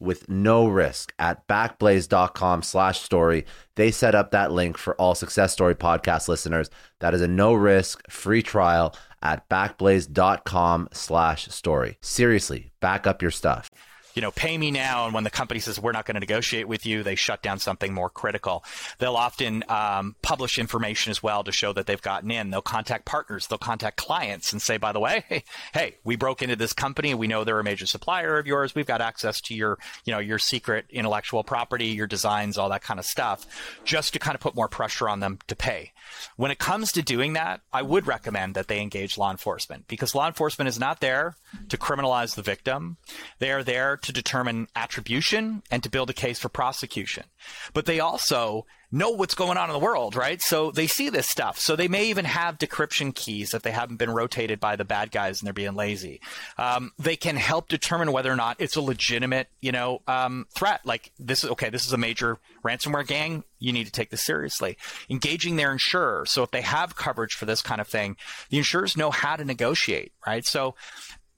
with 0.00 0.28
no 0.28 0.66
risk 0.66 1.12
at 1.18 1.46
backblaze.com 1.46 2.62
slash 2.62 3.00
story. 3.00 3.44
They 3.76 3.90
set 3.90 4.14
up 4.14 4.30
that 4.30 4.52
link 4.52 4.76
for 4.78 4.94
all 4.96 5.14
Success 5.14 5.52
Story 5.52 5.74
podcast 5.74 6.26
listeners. 6.28 6.70
That 7.00 7.14
is 7.14 7.20
a 7.20 7.28
no 7.28 7.54
risk 7.54 8.10
free 8.10 8.42
trial 8.42 8.94
at 9.22 9.48
backblaze.com 9.48 10.88
slash 10.92 11.48
story. 11.48 11.98
Seriously, 12.00 12.72
back 12.80 13.06
up 13.06 13.22
your 13.22 13.30
stuff 13.30 13.70
you 14.14 14.22
know, 14.22 14.30
pay 14.30 14.56
me 14.56 14.70
now. 14.70 15.04
And 15.04 15.14
when 15.14 15.24
the 15.24 15.30
company 15.30 15.60
says 15.60 15.80
we're 15.80 15.92
not 15.92 16.06
going 16.06 16.14
to 16.14 16.20
negotiate 16.20 16.68
with 16.68 16.86
you, 16.86 17.02
they 17.02 17.14
shut 17.14 17.42
down 17.42 17.58
something 17.58 17.92
more 17.92 18.10
critical. 18.10 18.64
They'll 18.98 19.16
often 19.16 19.64
um, 19.68 20.16
publish 20.22 20.58
information 20.58 21.10
as 21.10 21.22
well 21.22 21.44
to 21.44 21.52
show 21.52 21.72
that 21.72 21.86
they've 21.86 22.00
gotten 22.00 22.30
in. 22.30 22.50
They'll 22.50 22.62
contact 22.62 23.04
partners, 23.04 23.46
they'll 23.46 23.58
contact 23.58 23.96
clients 23.96 24.52
and 24.52 24.60
say, 24.60 24.76
by 24.76 24.92
the 24.92 25.00
way, 25.00 25.24
hey, 25.28 25.44
hey, 25.72 25.96
we 26.04 26.16
broke 26.16 26.42
into 26.42 26.56
this 26.56 26.72
company. 26.72 27.14
We 27.14 27.26
know 27.26 27.44
they're 27.44 27.60
a 27.60 27.64
major 27.64 27.86
supplier 27.86 28.38
of 28.38 28.46
yours. 28.46 28.74
We've 28.74 28.86
got 28.86 29.00
access 29.00 29.40
to 29.42 29.54
your, 29.54 29.78
you 30.04 30.12
know, 30.12 30.18
your 30.18 30.38
secret 30.38 30.86
intellectual 30.90 31.44
property, 31.44 31.86
your 31.86 32.06
designs, 32.06 32.58
all 32.58 32.68
that 32.70 32.82
kind 32.82 32.98
of 32.98 33.06
stuff, 33.06 33.46
just 33.84 34.12
to 34.12 34.18
kind 34.18 34.34
of 34.34 34.40
put 34.40 34.54
more 34.54 34.68
pressure 34.68 35.08
on 35.08 35.20
them 35.20 35.38
to 35.48 35.56
pay. 35.56 35.92
When 36.36 36.50
it 36.50 36.58
comes 36.58 36.92
to 36.92 37.02
doing 37.02 37.34
that, 37.34 37.60
I 37.72 37.82
would 37.82 38.06
recommend 38.06 38.54
that 38.54 38.68
they 38.68 38.80
engage 38.80 39.18
law 39.18 39.30
enforcement 39.30 39.86
because 39.88 40.14
law 40.14 40.26
enforcement 40.26 40.68
is 40.68 40.78
not 40.78 41.00
there 41.00 41.36
to 41.68 41.76
criminalize 41.76 42.34
the 42.34 42.42
victim. 42.42 42.96
They 43.38 43.52
are 43.52 43.62
there 43.62 43.96
to 44.02 44.12
determine 44.12 44.68
attribution 44.74 45.62
and 45.70 45.82
to 45.82 45.90
build 45.90 46.10
a 46.10 46.14
case 46.14 46.38
for 46.38 46.48
prosecution. 46.48 47.24
But 47.72 47.86
they 47.86 48.00
also 48.00 48.66
know 48.92 49.10
what's 49.10 49.34
going 49.34 49.56
on 49.56 49.68
in 49.68 49.72
the 49.72 49.78
world, 49.78 50.16
right? 50.16 50.42
So 50.42 50.70
they 50.70 50.86
see 50.86 51.10
this 51.10 51.28
stuff. 51.28 51.58
So 51.58 51.76
they 51.76 51.88
may 51.88 52.06
even 52.06 52.24
have 52.24 52.58
decryption 52.58 53.14
keys 53.14 53.54
if 53.54 53.62
they 53.62 53.70
haven't 53.70 53.98
been 53.98 54.10
rotated 54.10 54.58
by 54.58 54.76
the 54.76 54.84
bad 54.84 55.12
guys 55.12 55.40
and 55.40 55.46
they're 55.46 55.52
being 55.52 55.74
lazy. 55.74 56.20
Um, 56.58 56.92
they 56.98 57.16
can 57.16 57.36
help 57.36 57.68
determine 57.68 58.10
whether 58.12 58.32
or 58.32 58.36
not 58.36 58.56
it's 58.58 58.76
a 58.76 58.80
legitimate, 58.80 59.48
you 59.60 59.72
know, 59.72 60.02
um, 60.08 60.46
threat. 60.54 60.80
Like 60.84 61.12
this 61.18 61.44
is 61.44 61.50
okay. 61.50 61.70
This 61.70 61.86
is 61.86 61.92
a 61.92 61.98
major 61.98 62.38
ransomware 62.64 63.06
gang. 63.06 63.44
You 63.58 63.72
need 63.72 63.86
to 63.86 63.92
take 63.92 64.10
this 64.10 64.24
seriously. 64.24 64.76
Engaging 65.08 65.56
their 65.56 65.70
insurer. 65.70 66.24
So 66.26 66.42
if 66.42 66.50
they 66.50 66.62
have 66.62 66.96
coverage 66.96 67.34
for 67.34 67.46
this 67.46 67.62
kind 67.62 67.80
of 67.80 67.86
thing, 67.86 68.16
the 68.48 68.58
insurers 68.58 68.96
know 68.96 69.10
how 69.10 69.36
to 69.36 69.44
negotiate, 69.44 70.12
right? 70.26 70.44
So 70.44 70.74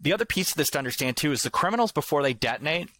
the 0.03 0.13
other 0.13 0.25
piece 0.25 0.51
of 0.51 0.57
this 0.57 0.71
to 0.71 0.79
understand 0.79 1.17
too 1.17 1.33
is 1.33 1.43
the 1.43 1.51
criminals 1.51 1.93
before 1.93 2.23
they 2.23 2.35
detonate 2.35 2.91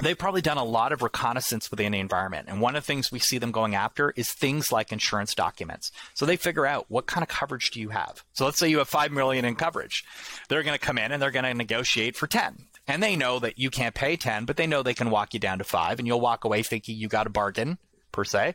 they've 0.00 0.18
probably 0.18 0.40
done 0.40 0.58
a 0.58 0.64
lot 0.64 0.92
of 0.92 1.02
reconnaissance 1.02 1.70
within 1.70 1.92
the 1.92 1.98
environment. 1.98 2.48
And 2.48 2.60
one 2.60 2.76
of 2.76 2.82
the 2.82 2.86
things 2.86 3.12
we 3.12 3.18
see 3.18 3.38
them 3.38 3.52
going 3.52 3.74
after 3.74 4.12
is 4.16 4.32
things 4.32 4.72
like 4.72 4.92
insurance 4.92 5.34
documents. 5.34 5.92
So 6.14 6.26
they 6.26 6.36
figure 6.36 6.66
out 6.66 6.86
what 6.88 7.06
kind 7.06 7.22
of 7.22 7.28
coverage 7.28 7.70
do 7.70 7.80
you 7.80 7.90
have? 7.90 8.24
So 8.32 8.44
let's 8.44 8.58
say 8.58 8.68
you 8.68 8.78
have 8.78 8.88
5 8.88 9.12
million 9.12 9.44
in 9.44 9.54
coverage. 9.54 10.04
They're 10.48 10.62
going 10.62 10.78
to 10.78 10.84
come 10.84 10.98
in 10.98 11.12
and 11.12 11.20
they're 11.20 11.30
going 11.30 11.44
to 11.44 11.54
negotiate 11.54 12.16
for 12.16 12.26
10. 12.26 12.66
And 12.88 13.02
they 13.02 13.16
know 13.16 13.38
that 13.38 13.58
you 13.58 13.70
can't 13.70 13.94
pay 13.94 14.16
10, 14.16 14.44
but 14.44 14.56
they 14.56 14.66
know 14.66 14.82
they 14.82 14.94
can 14.94 15.10
walk 15.10 15.34
you 15.34 15.40
down 15.40 15.58
to 15.58 15.64
5 15.64 15.98
and 15.98 16.08
you'll 16.08 16.20
walk 16.20 16.44
away 16.44 16.62
thinking 16.62 16.96
you 16.96 17.08
got 17.08 17.26
a 17.26 17.30
bargain 17.30 17.78
per 18.10 18.24
se. 18.24 18.54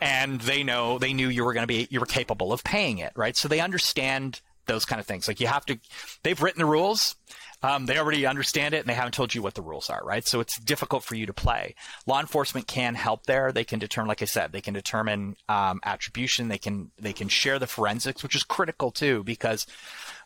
And 0.00 0.40
they 0.40 0.62
know 0.62 0.98
they 0.98 1.12
knew 1.12 1.28
you 1.28 1.44
were 1.44 1.54
going 1.54 1.64
to 1.64 1.68
be 1.68 1.88
you 1.90 2.00
were 2.00 2.06
capable 2.06 2.52
of 2.52 2.64
paying 2.64 2.98
it, 2.98 3.12
right? 3.16 3.36
So 3.36 3.48
they 3.48 3.60
understand 3.60 4.40
those 4.66 4.84
kind 4.84 5.00
of 5.00 5.06
things. 5.06 5.28
Like 5.28 5.40
you 5.40 5.46
have 5.46 5.66
to 5.66 5.78
they've 6.22 6.40
written 6.40 6.60
the 6.60 6.66
rules 6.66 7.16
um, 7.64 7.86
they 7.86 7.98
already 7.98 8.26
understand 8.26 8.74
it 8.74 8.78
and 8.78 8.88
they 8.88 8.94
haven't 8.94 9.12
told 9.14 9.34
you 9.34 9.40
what 9.40 9.54
the 9.54 9.62
rules 9.62 9.88
are, 9.88 10.02
right? 10.04 10.26
So 10.26 10.40
it's 10.40 10.58
difficult 10.58 11.04
for 11.04 11.14
you 11.14 11.26
to 11.26 11.32
play. 11.32 11.76
Law 12.06 12.18
enforcement 12.18 12.66
can 12.66 12.94
help 12.94 13.26
there. 13.26 13.52
They 13.52 13.64
can 13.64 13.78
determine, 13.78 14.08
like 14.08 14.22
I 14.22 14.26
said, 14.26 14.50
they 14.50 14.60
can 14.60 14.74
determine 14.74 15.36
um, 15.48 15.80
attribution. 15.84 16.48
They 16.48 16.58
can 16.58 16.90
they 16.98 17.12
can 17.12 17.28
share 17.28 17.60
the 17.60 17.68
forensics, 17.68 18.22
which 18.22 18.34
is 18.34 18.42
critical 18.42 18.90
too, 18.90 19.22
because 19.22 19.66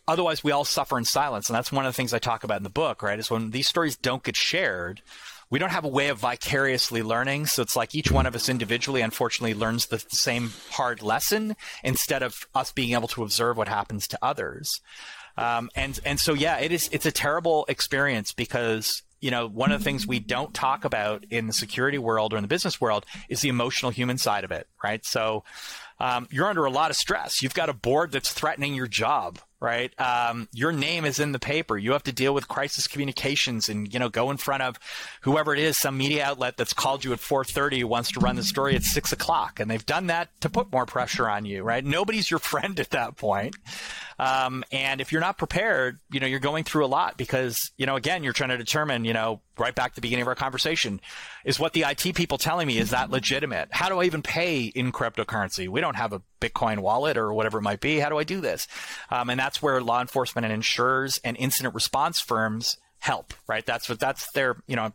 otherwise 0.09 0.43
we 0.43 0.53
all 0.53 0.64
suffer 0.64 0.97
in 0.97 1.05
silence. 1.05 1.51
And 1.51 1.57
that's 1.57 1.72
one 1.72 1.84
of 1.84 1.93
the 1.93 1.97
things 1.97 2.14
I 2.14 2.18
talk 2.18 2.43
about 2.43 2.59
in 2.59 2.62
the 2.62 2.70
book, 2.70 3.03
right? 3.03 3.18
Is 3.18 3.30
when 3.30 3.51
these 3.51 3.68
stories 3.68 3.97
don't 3.97 4.22
get 4.22 4.37
shared, 4.37 5.03
we 5.51 5.59
don't 5.59 5.70
have 5.70 5.84
a 5.84 5.88
way 5.88 6.09
of 6.09 6.18
vicariously 6.18 7.03
learning. 7.03 7.47
So 7.47 7.62
it's 7.62 7.76
like 7.76 7.94
each 7.94 8.11
one 8.11 8.26
of 8.26 8.34
us 8.34 8.49
individually, 8.49 9.01
unfortunately, 9.01 9.55
learns 9.55 9.86
the 9.86 10.03
same 10.09 10.53
hard 10.70 11.03
lesson 11.03 11.57
instead 11.84 12.22
of 12.22 12.34
us 12.55 12.72
being 12.72 12.92
able 12.92 13.09
to 13.09 13.22
observe 13.22 13.57
what 13.57 13.68
happens 13.68 14.09
to 14.09 14.18
others. 14.22 14.80
Um, 15.36 15.70
and 15.74 15.99
and 16.05 16.18
so 16.18 16.32
yeah, 16.32 16.59
it 16.59 16.72
is 16.72 16.88
it's 16.92 17.07
a 17.07 17.12
terrible 17.12 17.66
experience 17.68 18.32
because 18.32 19.03
you 19.20 19.30
know 19.30 19.47
one 19.47 19.70
of 19.70 19.80
the 19.80 19.84
things 19.84 20.07
we 20.07 20.18
don't 20.18 20.55
talk 20.55 20.84
about 20.84 21.24
in 21.30 21.47
the 21.47 21.53
security 21.53 21.99
world 21.99 22.32
or 22.32 22.36
in 22.36 22.42
the 22.42 22.49
business 22.49 22.80
world 22.80 23.05
is 23.28 23.40
the 23.42 23.49
emotional 23.49 23.90
human 23.90 24.18
side 24.18 24.44
of 24.44 24.51
it, 24.51 24.66
right? 24.82 25.05
So 25.05 25.44
um, 26.01 26.26
you're 26.30 26.49
under 26.49 26.64
a 26.64 26.70
lot 26.70 26.90
of 26.90 26.97
stress. 26.97 27.42
You've 27.42 27.55
got 27.55 27.68
a 27.68 27.74
board 27.74 28.12
that's 28.12 28.32
threatening 28.32 28.74
your 28.74 28.86
job 28.86 29.38
right? 29.61 29.99
Um, 30.01 30.49
your 30.53 30.73
name 30.73 31.05
is 31.05 31.19
in 31.19 31.33
the 31.33 31.39
paper. 31.39 31.79
You 31.79 31.93
have 31.93 32.03
to 32.05 32.13
deal 32.13 32.35
with 32.35 32.49
crisis 32.49 32.87
communications 32.87 33.69
and, 33.69 33.93
you 33.93 33.99
know, 33.99 34.09
go 34.09 34.31
in 34.31 34.37
front 34.37 34.63
of 34.63 34.77
whoever 35.23 35.55
it 35.55 35.59
is, 35.59 35.79
some 35.79 35.97
media 35.97 36.25
outlet 36.25 36.57
that's 36.57 36.73
called 36.73 37.05
you 37.05 37.13
at 37.13 37.19
4.30 37.19 37.85
wants 37.85 38.13
to 38.13 38.21
run 38.21 38.37
the 38.37 38.43
story 38.43 38.77
at 38.77 38.83
6 38.83 39.13
o'clock. 39.13 39.59
And 39.61 39.71
they've 39.71 39.87
done 39.87 40.09
that 40.09 40.29
to 40.43 40.51
put 40.51 40.73
more 40.73 40.87
pressure 40.87 41.29
on 41.29 41.45
you, 41.45 41.63
right? 41.63 41.85
Nobody's 41.85 42.31
your 42.31 42.41
friend 42.41 42.79
at 42.79 42.91
that 42.91 43.17
point. 43.17 43.57
Um, 44.19 44.64
and 44.73 45.01
if 45.01 45.12
you're 45.12 45.21
not 45.21 45.39
prepared, 45.39 45.99
you 46.11 46.21
know, 46.21 46.27
you're 46.27 46.41
going 46.41 46.64
through 46.64 46.85
a 46.85 46.89
lot 46.89 47.17
because, 47.17 47.71
you 47.77 47.87
know, 47.87 47.97
again, 47.97 48.25
you're 48.25 48.33
trying 48.33 48.51
to 48.51 48.57
determine, 48.57 49.05
you 49.05 49.12
know, 49.12 49.41
right 49.59 49.75
back 49.75 49.93
to 49.93 49.95
the 49.97 50.01
beginning 50.01 50.23
of 50.23 50.29
our 50.29 50.35
conversation, 50.35 51.01
is 51.45 51.59
what 51.59 51.73
the 51.73 51.83
IT 51.83 52.14
people 52.14 52.39
telling 52.39 52.67
me, 52.67 52.79
is 52.79 52.91
that 52.91 53.11
legitimate? 53.11 53.69
How 53.73 53.89
do 53.89 54.01
I 54.01 54.05
even 54.05 54.23
pay 54.23 54.64
in 54.64 54.93
cryptocurrency? 54.93 55.69
We 55.69 55.81
don't 55.81 55.97
have 55.97 56.12
a 56.12 56.23
Bitcoin 56.41 56.79
wallet 56.79 57.17
or 57.17 57.33
whatever 57.33 57.59
it 57.59 57.62
might 57.62 57.81
be. 57.81 57.99
How 57.99 58.09
do 58.09 58.19
I 58.19 58.25
do 58.25 58.41
this? 58.41 58.67
Um, 59.11 59.31
and 59.31 59.39
that's 59.39 59.61
where 59.61 59.81
law 59.83 60.01
enforcement 60.01 60.45
and 60.45 60.55
insurers 60.55 61.21
and 61.23 61.37
incident 61.37 61.75
response 61.75 62.21
firms 62.21 62.79
help, 62.99 63.35
right? 63.47 63.64
That's 63.64 63.89
what, 63.89 64.01
that's 64.01 64.31
their, 64.33 64.57
you 64.67 64.77
know, 64.77 64.93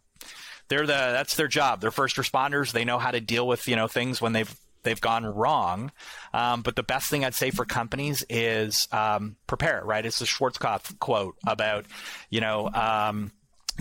they're 0.68 0.88
the, 0.88 0.94
that's 0.94 1.36
their 1.36 1.48
job. 1.48 1.82
They're 1.82 1.92
first 1.92 2.16
responders. 2.16 2.72
They 2.72 2.86
know 2.86 2.98
how 2.98 3.12
to 3.12 3.20
deal 3.20 3.46
with, 3.48 3.68
you 3.68 3.76
know, 3.76 3.88
things 3.88 4.22
when 4.22 4.34
they've, 4.34 4.54
they've 4.84 5.00
gone 5.00 5.26
wrong. 5.26 5.92
Um, 6.34 6.62
but 6.62 6.76
the 6.76 6.84
best 6.84 7.10
thing 7.10 7.26
I'd 7.26 7.36
say 7.36 7.52
for 7.52 7.66
companies 7.66 8.24
is 8.30 8.88
um, 8.92 9.36
prepare, 9.48 9.82
right? 9.84 10.06
It's 10.06 10.20
the 10.20 10.26
Schwarzkopf 10.26 11.00
quote 11.00 11.36
about, 11.46 11.86
you 12.30 12.42
know, 12.42 12.70
um, 12.70 13.32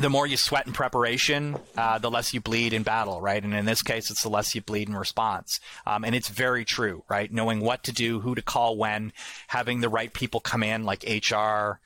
the 0.01 0.09
more 0.09 0.27
you 0.27 0.37
sweat 0.37 0.67
in 0.67 0.73
preparation, 0.73 1.57
uh, 1.77 1.99
the 1.99 2.11
less 2.11 2.33
you 2.33 2.41
bleed 2.41 2.73
in 2.73 2.83
battle, 2.83 3.21
right? 3.21 3.43
And 3.43 3.55
in 3.55 3.67
this 3.67 3.83
case, 3.83 4.11
it's 4.11 4.23
the 4.23 4.31
less 4.31 4.55
you 4.55 4.63
bleed 4.63 4.89
in 4.89 4.97
response. 4.97 5.61
Um, 5.87 6.05
and 6.05 6.15
it's 6.15 6.29
very 6.29 6.65
true, 6.65 7.05
right? 7.09 7.31
Knowing 7.31 7.61
what 7.61 7.85
to 7.85 7.93
do, 7.93 8.21
who 8.21 8.35
to 8.35 8.43
call 8.43 8.77
when, 8.79 9.13
having 9.49 9.81
the 9.81 9.89
right 9.91 10.13
people 10.13 10.41
come 10.41 10.63
in, 10.63 10.85
like 10.85 11.05
HR, 11.05 11.81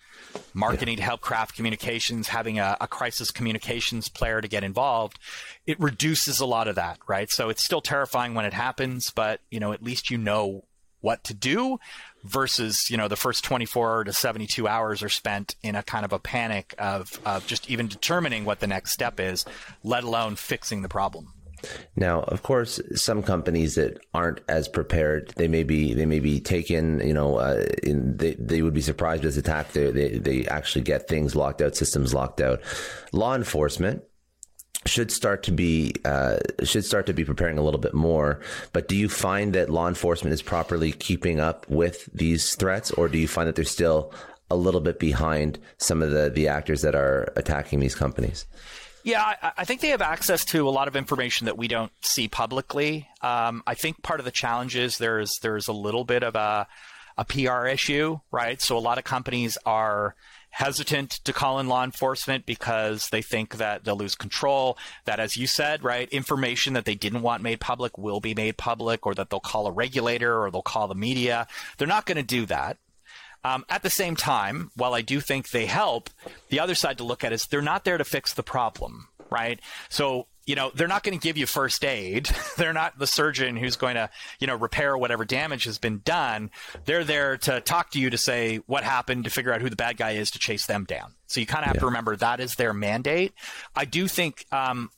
marketing 0.53 0.95
yeah. 0.95 1.01
to 1.01 1.03
help 1.03 1.21
craft 1.23 1.57
communications, 1.57 2.29
having 2.29 2.59
a, 2.59 2.77
a, 2.81 2.87
crisis 2.87 3.33
communications 3.33 4.09
player 4.09 4.41
to 4.41 4.49
get 4.49 4.63
involved, 4.63 5.19
it 5.67 5.79
reduces 5.81 6.39
a 6.39 6.47
lot 6.47 6.69
of 6.69 6.77
that, 6.77 6.99
right? 7.09 7.31
So 7.31 7.49
it's 7.49 7.65
still 7.65 7.81
terrifying 7.81 8.35
when 8.35 8.45
it 8.45 8.53
happens, 8.53 9.11
but 9.11 9.41
you 9.51 9.59
know, 9.59 9.73
at 9.73 9.83
least 9.83 10.11
you 10.11 10.19
know 10.19 10.65
what 11.01 11.25
to 11.25 11.35
do 11.35 11.79
versus 12.25 12.91
you 12.91 12.97
know 12.97 13.09
the 13.09 13.17
first 13.17 13.45
24 13.45 14.05
to 14.05 14.13
72 14.13 14.67
hours 14.67 15.03
are 15.03 15.09
spent 15.09 15.55
in 15.63 15.77
a 15.77 15.83
kind 15.83 16.05
of 16.05 16.13
a 16.13 16.19
panic 16.19 16.75
of, 16.79 17.21
of 17.25 17.47
just 17.47 17.71
even 17.71 17.87
determining 17.87 18.45
what 18.45 18.61
the 18.61 18.67
next 18.67 18.93
step 18.93 19.21
is 19.21 19.45
let 19.83 20.05
alone 20.05 20.35
fixing 20.35 20.83
the 20.83 20.89
problem 20.89 21.33
now, 21.97 22.21
of 22.23 22.43
course, 22.43 22.81
some 22.95 23.23
companies 23.23 23.77
that 23.77 23.99
aren't 24.13 24.41
as 24.49 24.69
prepared, 24.69 25.33
they 25.37 25.49
may 25.49 25.63
be 25.63 25.95
they 25.95 26.07
may 26.07 26.21
be 26.21 26.41
taken. 26.41 27.01
You 27.01 27.15
know, 27.15 27.37
uh, 27.37 27.65
in, 27.83 28.17
they 28.17 28.35
they 28.35 28.63
would 28.63 28.75
be 28.75 28.81
surprised 28.81 29.25
with 29.25 29.35
this 29.35 29.43
attack. 29.43 29.73
They, 29.73 29.91
they 29.91 30.19
they 30.19 30.47
actually 30.47 30.83
get 30.83 31.09
things 31.09 31.35
locked 31.35 31.63
out, 31.63 31.77
systems 31.77 32.13
locked 32.13 32.41
out. 32.41 32.61
Law 33.13 33.35
enforcement 33.35 34.03
should 34.87 35.11
start 35.11 35.43
to 35.45 35.53
be 35.53 35.95
uh, 36.05 36.39
should 36.63 36.85
start 36.85 37.07
to 37.07 37.13
be 37.13 37.25
preparing 37.25 37.59
a 37.59 37.63
little 37.63 37.81
bit 37.81 37.95
more. 37.95 38.41
But 38.73 38.89
do 38.89 38.97
you 38.97 39.09
find 39.09 39.55
that 39.55 39.71
law 39.71 39.89
enforcement 39.89 40.35
is 40.35 40.43
properly 40.43 40.93
keeping 40.93 41.41
up 41.41 41.69
with 41.69 42.09
these 42.13 42.55
threats, 42.57 42.91
or 42.91 43.09
do 43.09 43.19
you 43.19 43.29
find 43.29 43.49
that 43.49 43.57
they're 43.57 43.65
still 43.65 44.13
a 44.51 44.57
little 44.57 44.81
bit 44.81 44.99
behind 44.99 45.59
some 45.79 46.03
of 46.03 46.11
the 46.11 46.31
the 46.31 46.49
actors 46.49 46.83
that 46.83 46.95
are 46.95 47.33
attacking 47.37 47.81
these 47.81 47.95
companies? 47.95 48.47
Yeah, 49.05 49.23
I, 49.23 49.53
I 49.59 49.65
think 49.65 49.81
they 49.81 49.89
have 49.89 50.03
access 50.03 50.45
to 50.47 50.67
a 50.67 50.71
lot 50.71 50.89
of 50.89 50.97
information 50.97 51.45
that 51.45 51.59
we 51.59 51.69
don't 51.69 51.93
see 52.03 52.27
publicly. 52.27 53.09
Um, 53.21 53.63
I 53.67 53.75
think 53.75 54.03
part 54.03 54.19
of 54.19 54.25
the 54.25 54.33
challenge 54.33 54.77
is 54.77 54.99
there's 54.99 55.39
there's 55.43 55.69
a 55.69 55.73
little 55.73 56.05
bit 56.05 56.23
of 56.23 56.35
a 56.35 56.67
a 57.17 57.25
PR 57.25 57.67
issue, 57.67 58.19
right? 58.33 58.61
So 58.61 58.77
a 58.77 58.81
lot 58.81 58.99
of 58.99 59.05
companies 59.05 59.57
are 59.65 60.15
hesitant 60.55 61.11
to 61.25 61.33
call 61.33 61.59
in 61.59 61.67
law 61.67 61.83
enforcement 61.83 62.47
because 62.47 63.09
they 63.09 63.23
think 63.23 63.57
that 63.57 63.83
they'll 63.83 63.97
lose 63.97 64.15
control. 64.15 64.79
That, 65.05 65.19
as 65.19 65.37
you 65.37 65.49
said, 65.49 65.83
right, 65.83 66.09
information 66.11 66.75
that 66.75 66.85
they 66.85 66.95
didn't 66.95 67.23
want 67.23 67.43
made 67.43 67.61
public 67.61 67.99
will 67.99 68.21
be 68.21 68.35
made 68.35 68.57
public, 68.57 69.05
or 69.05 69.15
that 69.17 69.31
they'll 69.31 69.41
call 69.41 69.67
a 69.67 69.73
regulator 69.73 70.41
or 70.41 70.51
they'll 70.53 70.63
call 70.63 70.87
the 70.87 70.95
media. 70.95 71.49
They're 71.77 71.89
not 71.89 72.07
going 72.07 72.17
to 72.17 72.23
do 72.23 72.47
that. 72.47 72.79
Um, 73.43 73.65
at 73.69 73.83
the 73.83 73.91
same 73.91 74.17
time, 74.17 74.71
while 74.77 74.95
I 74.95 75.03
do 75.03 75.21
think 75.21 75.51
they 75.51 75.67
help, 75.67 76.09
the 76.49 76.61
other 76.61 76.75
side 76.75 76.99
to 76.99 77.05
look 77.05 77.25
at 77.25 77.33
is 77.33 77.47
they're 77.47 77.61
not 77.61 77.85
there 77.85 77.99
to 77.99 78.05
fix 78.05 78.33
the 78.33 78.43
problem, 78.43 79.09
right? 79.31 79.61
So 79.89 80.29
you 80.47 80.55
know, 80.55 80.71
they're 80.75 80.89
not 80.89 81.03
going 81.03 81.19
to 81.19 81.23
give 81.23 81.37
you 81.37 81.47
first 81.47 81.85
aid. 81.85 82.29
they're 82.57 82.73
not 82.73 82.99
the 82.99 83.07
surgeon 83.07 83.57
who's 83.57 83.77
going 83.77 83.95
to, 83.95 84.11
you 84.39 84.47
know, 84.47 84.57
repair 84.57 84.97
whatever 84.97 85.25
damage 85.25 85.65
has 85.65 85.79
been 85.79 86.01
done. 86.05 86.51
They're 86.85 87.05
there 87.05 87.37
to 87.39 87.61
talk 87.61 87.91
to 87.93 88.01
you 88.01 88.11
to 88.11 88.19
say 88.19 88.59
what 88.67 88.85
happened, 88.85 89.25
to 89.25 89.31
figure 89.31 89.53
out 89.53 89.61
who 89.61 89.71
the 89.71 89.77
bad 89.77 89.97
guy 89.97 90.13
is, 90.13 90.31
to 90.33 90.39
chase 90.39 90.67
them 90.67 90.85
down. 90.85 91.15
So 91.27 91.41
you 91.41 91.47
kind 91.47 91.63
of 91.63 91.69
have 91.69 91.77
yeah. 91.77 91.81
to 91.81 91.87
remember 91.87 92.17
that 92.17 92.41
is 92.41 92.57
their 92.57 92.75
mandate. 92.75 93.33
I 93.75 93.87
do 93.87 94.07
think 94.07 94.45
um, 94.53 94.91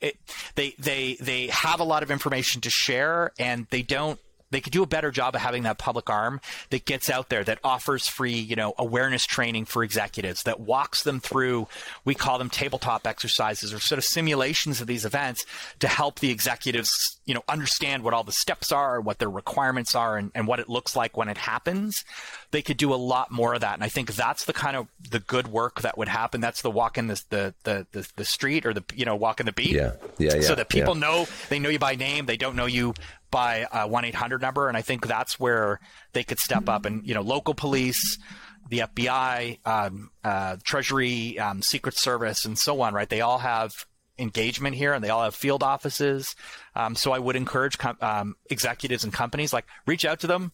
it, 0.00 0.16
they 0.54 0.74
they 0.78 1.16
they 1.20 1.48
have 1.48 1.80
a 1.80 1.84
lot 1.84 2.02
of 2.02 2.10
information 2.10 2.62
to 2.62 2.70
share, 2.70 3.32
and 3.38 3.66
they 3.70 3.82
don't 3.82 4.18
they 4.50 4.60
could 4.60 4.72
do 4.72 4.82
a 4.82 4.86
better 4.86 5.10
job 5.10 5.34
of 5.34 5.40
having 5.40 5.62
that 5.62 5.78
public 5.78 6.10
arm 6.10 6.40
that 6.70 6.84
gets 6.84 7.08
out 7.08 7.28
there 7.28 7.44
that 7.44 7.58
offers 7.64 8.06
free 8.06 8.38
you 8.38 8.56
know 8.56 8.74
awareness 8.78 9.24
training 9.24 9.64
for 9.64 9.82
executives 9.82 10.42
that 10.44 10.60
walks 10.60 11.02
them 11.02 11.20
through 11.20 11.66
we 12.04 12.14
call 12.14 12.38
them 12.38 12.50
tabletop 12.50 13.06
exercises 13.06 13.72
or 13.72 13.78
sort 13.78 13.98
of 13.98 14.04
simulations 14.04 14.80
of 14.80 14.86
these 14.86 15.04
events 15.04 15.44
to 15.78 15.88
help 15.88 16.20
the 16.20 16.30
executives 16.30 17.19
you 17.30 17.34
know 17.34 17.44
understand 17.48 18.02
what 18.02 18.12
all 18.12 18.24
the 18.24 18.32
steps 18.32 18.72
are 18.72 19.00
what 19.00 19.20
their 19.20 19.30
requirements 19.30 19.94
are 19.94 20.16
and, 20.16 20.32
and 20.34 20.48
what 20.48 20.58
it 20.58 20.68
looks 20.68 20.96
like 20.96 21.16
when 21.16 21.28
it 21.28 21.38
happens 21.38 22.04
they 22.50 22.60
could 22.60 22.76
do 22.76 22.92
a 22.92 22.96
lot 22.96 23.30
more 23.30 23.54
of 23.54 23.60
that. 23.60 23.74
And 23.74 23.84
i 23.84 23.88
think 23.88 24.16
that's 24.16 24.46
the 24.46 24.52
kind 24.52 24.76
of 24.76 24.88
the 25.08 25.20
good 25.20 25.46
work 25.46 25.82
that 25.82 25.96
would 25.96 26.08
happen. 26.08 26.40
That's 26.40 26.62
the 26.62 26.72
walk 26.72 26.98
in 26.98 27.06
the 27.06 27.22
the 27.30 27.54
the, 27.62 27.86
the, 27.92 28.08
the 28.16 28.24
street 28.24 28.66
or 28.66 28.74
the 28.74 28.82
you 28.96 29.04
know 29.04 29.14
walk 29.14 29.38
in 29.38 29.46
the 29.46 29.52
beat 29.52 29.76
yeah. 29.76 29.92
Yeah, 30.18 30.34
yeah 30.34 30.40
so 30.40 30.56
that 30.56 30.68
people 30.68 30.94
yeah. 30.94 31.00
know 31.06 31.26
they 31.50 31.60
know 31.60 31.68
you 31.68 31.78
by 31.78 31.94
name. 31.94 32.26
They 32.26 32.36
don't 32.36 32.56
know 32.56 32.66
you 32.66 32.94
by 33.30 33.68
a 33.72 33.88
1-800 33.88 34.40
number. 34.40 34.66
And 34.66 34.76
i 34.76 34.82
think 34.82 35.06
that's 35.06 35.38
where 35.38 35.78
they 36.14 36.24
could 36.24 36.40
step 36.40 36.68
up. 36.68 36.84
And 36.84 37.06
you 37.06 37.14
know 37.14 37.22
local 37.22 37.54
police 37.54 38.18
the 38.68 38.80
FBI, 38.80 39.58
um, 39.66 40.10
uh, 40.22 40.56
Treasury, 40.62 41.36
um, 41.40 41.60
Secret 41.60 41.96
Service, 41.96 42.44
and 42.44 42.56
so 42.56 42.80
on, 42.82 42.94
right? 42.94 43.08
They 43.08 43.20
all 43.20 43.38
have 43.38 43.72
engagement 44.20 44.76
here 44.76 44.92
and 44.92 45.02
they 45.02 45.08
all 45.08 45.22
have 45.22 45.34
field 45.34 45.62
offices. 45.62 46.36
Um, 46.74 46.94
so 46.94 47.12
I 47.12 47.18
would 47.18 47.36
encourage 47.36 47.78
com- 47.78 47.98
um, 48.00 48.36
executives 48.50 49.04
and 49.04 49.12
companies 49.12 49.52
like 49.52 49.66
reach 49.86 50.04
out 50.04 50.20
to 50.20 50.26
them, 50.26 50.52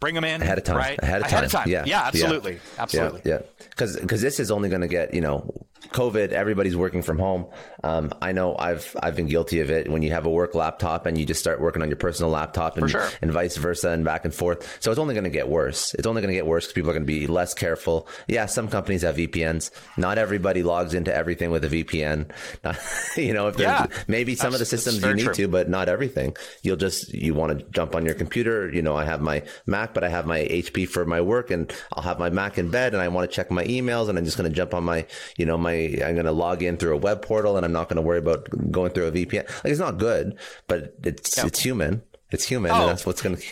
bring 0.00 0.14
them 0.14 0.24
in 0.24 0.40
ahead 0.40 0.58
of 0.58 0.64
time, 0.64 0.76
right? 0.76 0.98
Ahead 1.02 1.22
of 1.22 1.28
time. 1.28 1.32
Ahead 1.32 1.44
of 1.44 1.52
time. 1.52 1.68
Yeah. 1.68 1.84
Yeah, 1.86 2.02
absolutely. 2.02 2.54
Yeah. 2.54 2.82
Absolutely. 2.82 3.22
Yeah. 3.24 3.38
Because, 3.70 3.96
yeah. 3.96 4.02
because 4.02 4.22
this 4.22 4.40
is 4.40 4.50
only 4.50 4.68
going 4.68 4.82
to 4.82 4.88
get, 4.88 5.12
you 5.12 5.20
know, 5.20 5.66
COVID, 5.90 6.30
everybody's 6.30 6.76
working 6.76 7.02
from 7.02 7.18
home. 7.18 7.46
Um, 7.82 8.12
I 8.20 8.32
know 8.32 8.56
I've 8.58 8.96
I've 9.02 9.16
been 9.16 9.28
guilty 9.28 9.60
of 9.60 9.70
it 9.70 9.88
when 9.88 10.02
you 10.02 10.10
have 10.10 10.26
a 10.26 10.30
work 10.30 10.54
laptop 10.54 11.06
and 11.06 11.16
you 11.16 11.24
just 11.24 11.40
start 11.40 11.60
working 11.60 11.82
on 11.82 11.88
your 11.88 11.96
personal 11.96 12.30
laptop 12.30 12.76
and, 12.76 12.90
sure. 12.90 13.08
and 13.22 13.30
vice 13.32 13.56
versa 13.56 13.90
and 13.90 14.04
back 14.04 14.24
and 14.24 14.34
forth. 14.34 14.78
So 14.80 14.90
it's 14.90 14.98
only 14.98 15.14
going 15.14 15.24
to 15.24 15.30
get 15.30 15.48
worse. 15.48 15.94
It's 15.94 16.06
only 16.06 16.20
going 16.20 16.32
to 16.32 16.34
get 16.34 16.46
worse 16.46 16.64
because 16.64 16.74
people 16.74 16.90
are 16.90 16.94
going 16.94 17.06
to 17.06 17.06
be 17.06 17.26
less 17.26 17.54
careful. 17.54 18.08
Yeah, 18.26 18.46
some 18.46 18.68
companies 18.68 19.02
have 19.02 19.16
VPNs. 19.16 19.70
Not 19.96 20.18
everybody 20.18 20.62
logs 20.62 20.94
into 20.94 21.14
everything 21.14 21.50
with 21.50 21.64
a 21.64 21.68
VPN. 21.68 22.30
Not, 22.64 22.78
you 23.16 23.32
know, 23.32 23.48
if 23.48 23.58
yeah, 23.58 23.86
maybe 24.08 24.34
some 24.34 24.52
of 24.52 24.58
the 24.58 24.66
systems 24.66 25.02
you 25.02 25.14
need 25.14 25.24
true. 25.24 25.34
to, 25.34 25.48
but 25.48 25.68
not 25.68 25.88
everything. 25.88 26.36
You'll 26.62 26.76
just 26.76 27.14
you 27.14 27.34
want 27.34 27.58
to 27.58 27.64
jump 27.70 27.94
on 27.94 28.04
your 28.04 28.14
computer. 28.14 28.68
You 28.68 28.82
know, 28.82 28.96
I 28.96 29.04
have 29.04 29.20
my 29.20 29.42
Mac, 29.66 29.94
but 29.94 30.04
I 30.04 30.08
have 30.08 30.26
my 30.26 30.40
HP 30.40 30.88
for 30.88 31.04
my 31.04 31.20
work, 31.20 31.50
and 31.50 31.72
I'll 31.92 32.02
have 32.02 32.18
my 32.18 32.30
Mac 32.30 32.58
in 32.58 32.70
bed, 32.70 32.94
and 32.94 33.02
I 33.02 33.08
want 33.08 33.30
to 33.30 33.34
check 33.34 33.50
my 33.50 33.64
emails, 33.64 34.08
and 34.08 34.18
I'm 34.18 34.24
just 34.24 34.36
going 34.36 34.50
to 34.50 34.54
jump 34.54 34.74
on 34.74 34.84
my 34.84 35.06
you 35.36 35.46
know 35.46 35.56
my 35.56 35.67
I'm 35.68 36.14
going 36.14 36.26
to 36.26 36.32
log 36.32 36.62
in 36.62 36.76
through 36.76 36.94
a 36.94 36.98
web 36.98 37.22
portal 37.22 37.56
and 37.56 37.64
I'm 37.64 37.72
not 37.72 37.88
going 37.88 37.96
to 37.96 38.02
worry 38.02 38.18
about 38.18 38.48
going 38.70 38.92
through 38.92 39.06
a 39.06 39.12
VPN. 39.12 39.46
Like 39.64 39.70
it's 39.72 39.80
not 39.80 39.98
good, 39.98 40.36
but 40.66 40.94
it's 41.04 41.36
yeah. 41.36 41.46
it's 41.46 41.60
human. 41.60 42.02
It's 42.30 42.44
human, 42.44 42.70
oh. 42.70 42.80
and 42.80 42.88
that's 42.90 43.06
what's 43.06 43.22
going 43.22 43.36
to. 43.36 43.42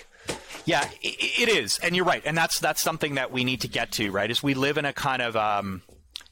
Yeah, 0.66 0.88
it 1.00 1.48
is, 1.48 1.78
and 1.78 1.94
you're 1.94 2.04
right, 2.04 2.22
and 2.26 2.36
that's 2.36 2.58
that's 2.58 2.82
something 2.82 3.14
that 3.14 3.30
we 3.30 3.44
need 3.44 3.60
to 3.60 3.68
get 3.68 3.92
to, 3.92 4.10
right? 4.10 4.30
Is 4.30 4.42
we 4.42 4.54
live 4.54 4.78
in 4.78 4.84
a 4.84 4.92
kind 4.92 5.22
of 5.22 5.36
um, 5.36 5.82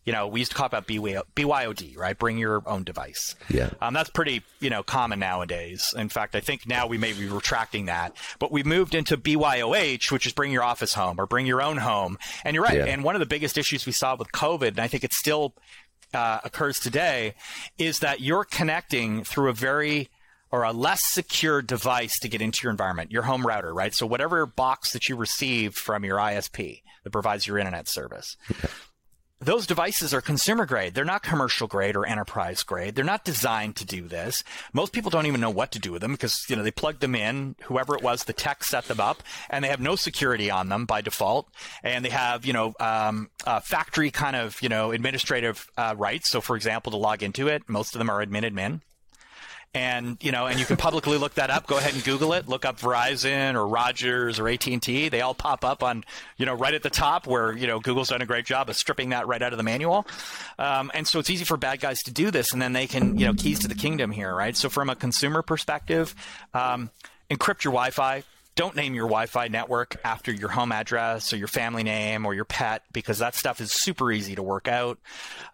you 0.04 0.12
know, 0.12 0.26
we 0.26 0.40
used 0.40 0.52
to 0.52 0.56
talk 0.56 0.66
about 0.66 0.86
BYOD, 0.86 1.96
right? 1.96 2.18
Bring 2.18 2.36
your 2.36 2.62
own 2.66 2.84
device. 2.84 3.34
Yeah. 3.48 3.70
Um, 3.80 3.94
that's 3.94 4.10
pretty, 4.10 4.42
you 4.60 4.68
know, 4.68 4.82
common 4.82 5.18
nowadays. 5.18 5.94
In 5.96 6.10
fact, 6.10 6.34
I 6.34 6.40
think 6.40 6.66
now 6.66 6.86
we 6.86 6.98
may 6.98 7.12
be 7.12 7.26
retracting 7.26 7.86
that, 7.86 8.16
but 8.38 8.52
we've 8.52 8.66
moved 8.66 8.94
into 8.94 9.16
BYOH, 9.16 10.12
which 10.12 10.26
is 10.26 10.32
bring 10.32 10.52
your 10.52 10.62
office 10.62 10.94
home 10.94 11.16
or 11.18 11.26
bring 11.26 11.46
your 11.46 11.62
own 11.62 11.78
home. 11.78 12.18
And 12.44 12.54
you're 12.54 12.64
right. 12.64 12.76
Yeah. 12.76 12.84
And 12.84 13.02
one 13.02 13.14
of 13.14 13.20
the 13.20 13.26
biggest 13.26 13.56
issues 13.56 13.86
we 13.86 13.92
saw 13.92 14.14
with 14.16 14.30
COVID, 14.32 14.68
and 14.68 14.80
I 14.80 14.88
think 14.88 15.04
it 15.04 15.12
still 15.12 15.54
uh, 16.12 16.40
occurs 16.44 16.78
today, 16.78 17.34
is 17.78 18.00
that 18.00 18.20
you're 18.20 18.44
connecting 18.44 19.24
through 19.24 19.48
a 19.48 19.54
very 19.54 20.10
or 20.52 20.62
a 20.62 20.72
less 20.72 21.00
secure 21.02 21.62
device 21.62 22.16
to 22.20 22.28
get 22.28 22.40
into 22.40 22.62
your 22.62 22.70
environment, 22.70 23.10
your 23.10 23.22
home 23.22 23.44
router, 23.44 23.74
right? 23.74 23.92
So 23.92 24.06
whatever 24.06 24.46
box 24.46 24.92
that 24.92 25.08
you 25.08 25.16
received 25.16 25.76
from 25.76 26.04
your 26.04 26.18
ISP 26.18 26.82
that 27.02 27.10
provides 27.10 27.46
your 27.46 27.58
internet 27.58 27.88
service 27.88 28.36
those 29.44 29.66
devices 29.66 30.14
are 30.14 30.20
consumer 30.20 30.66
grade. 30.66 30.94
They're 30.94 31.04
not 31.04 31.22
commercial 31.22 31.66
grade 31.66 31.96
or 31.96 32.06
enterprise 32.06 32.62
grade. 32.62 32.94
They're 32.94 33.04
not 33.04 33.24
designed 33.24 33.76
to 33.76 33.84
do 33.84 34.08
this. 34.08 34.42
Most 34.72 34.92
people 34.92 35.10
don't 35.10 35.26
even 35.26 35.40
know 35.40 35.50
what 35.50 35.72
to 35.72 35.78
do 35.78 35.92
with 35.92 36.02
them 36.02 36.12
because, 36.12 36.44
you 36.48 36.56
know, 36.56 36.62
they 36.62 36.70
plug 36.70 37.00
them 37.00 37.14
in, 37.14 37.56
whoever 37.64 37.94
it 37.94 38.02
was, 38.02 38.24
the 38.24 38.32
tech 38.32 38.64
set 38.64 38.84
them 38.84 39.00
up, 39.00 39.22
and 39.50 39.64
they 39.64 39.68
have 39.68 39.80
no 39.80 39.96
security 39.96 40.50
on 40.50 40.68
them 40.68 40.86
by 40.86 41.00
default. 41.00 41.48
And 41.82 42.04
they 42.04 42.10
have, 42.10 42.44
you 42.46 42.52
know, 42.52 42.74
um, 42.80 43.30
uh, 43.46 43.60
factory 43.60 44.10
kind 44.10 44.36
of, 44.36 44.60
you 44.62 44.68
know, 44.68 44.92
administrative 44.92 45.68
uh, 45.76 45.94
rights. 45.96 46.30
So, 46.30 46.40
for 46.40 46.56
example, 46.56 46.92
to 46.92 46.98
log 46.98 47.22
into 47.22 47.48
it, 47.48 47.68
most 47.68 47.94
of 47.94 47.98
them 47.98 48.10
are 48.10 48.24
admin 48.24 48.50
admin 48.50 48.80
and 49.74 50.16
you 50.22 50.30
know, 50.30 50.46
and 50.46 50.58
you 50.58 50.64
can 50.64 50.76
publicly 50.76 51.18
look 51.18 51.34
that 51.34 51.50
up. 51.50 51.66
Go 51.66 51.76
ahead 51.76 51.94
and 51.94 52.04
Google 52.04 52.32
it. 52.32 52.48
Look 52.48 52.64
up 52.64 52.78
Verizon 52.78 53.54
or 53.54 53.66
Rogers 53.66 54.38
or 54.38 54.48
AT 54.48 54.66
and 54.66 54.80
T. 54.80 55.08
They 55.08 55.20
all 55.20 55.34
pop 55.34 55.64
up 55.64 55.82
on 55.82 56.04
you 56.36 56.46
know 56.46 56.54
right 56.54 56.72
at 56.72 56.82
the 56.82 56.90
top 56.90 57.26
where 57.26 57.52
you 57.52 57.66
know 57.66 57.80
Google's 57.80 58.08
done 58.08 58.22
a 58.22 58.26
great 58.26 58.46
job 58.46 58.70
of 58.70 58.76
stripping 58.76 59.10
that 59.10 59.26
right 59.26 59.42
out 59.42 59.52
of 59.52 59.56
the 59.56 59.64
manual. 59.64 60.06
Um, 60.58 60.90
and 60.94 61.06
so 61.06 61.18
it's 61.18 61.30
easy 61.30 61.44
for 61.44 61.56
bad 61.56 61.80
guys 61.80 62.02
to 62.04 62.12
do 62.12 62.30
this, 62.30 62.52
and 62.52 62.62
then 62.62 62.72
they 62.72 62.86
can 62.86 63.18
you 63.18 63.26
know 63.26 63.34
keys 63.34 63.58
to 63.60 63.68
the 63.68 63.74
kingdom 63.74 64.12
here, 64.12 64.34
right? 64.34 64.56
So 64.56 64.68
from 64.68 64.88
a 64.88 64.96
consumer 64.96 65.42
perspective, 65.42 66.14
um, 66.54 66.90
encrypt 67.30 67.64
your 67.64 67.72
Wi-Fi 67.72 68.22
don't 68.56 68.76
name 68.76 68.94
your 68.94 69.06
Wi-Fi 69.06 69.48
network 69.48 69.96
after 70.04 70.32
your 70.32 70.48
home 70.48 70.72
address 70.72 71.32
or 71.32 71.36
your 71.36 71.48
family 71.48 71.82
name 71.82 72.24
or 72.24 72.34
your 72.34 72.44
pet 72.44 72.82
because 72.92 73.18
that 73.18 73.34
stuff 73.34 73.60
is 73.60 73.72
super 73.72 74.12
easy 74.12 74.34
to 74.34 74.42
work 74.42 74.68
out. 74.68 74.98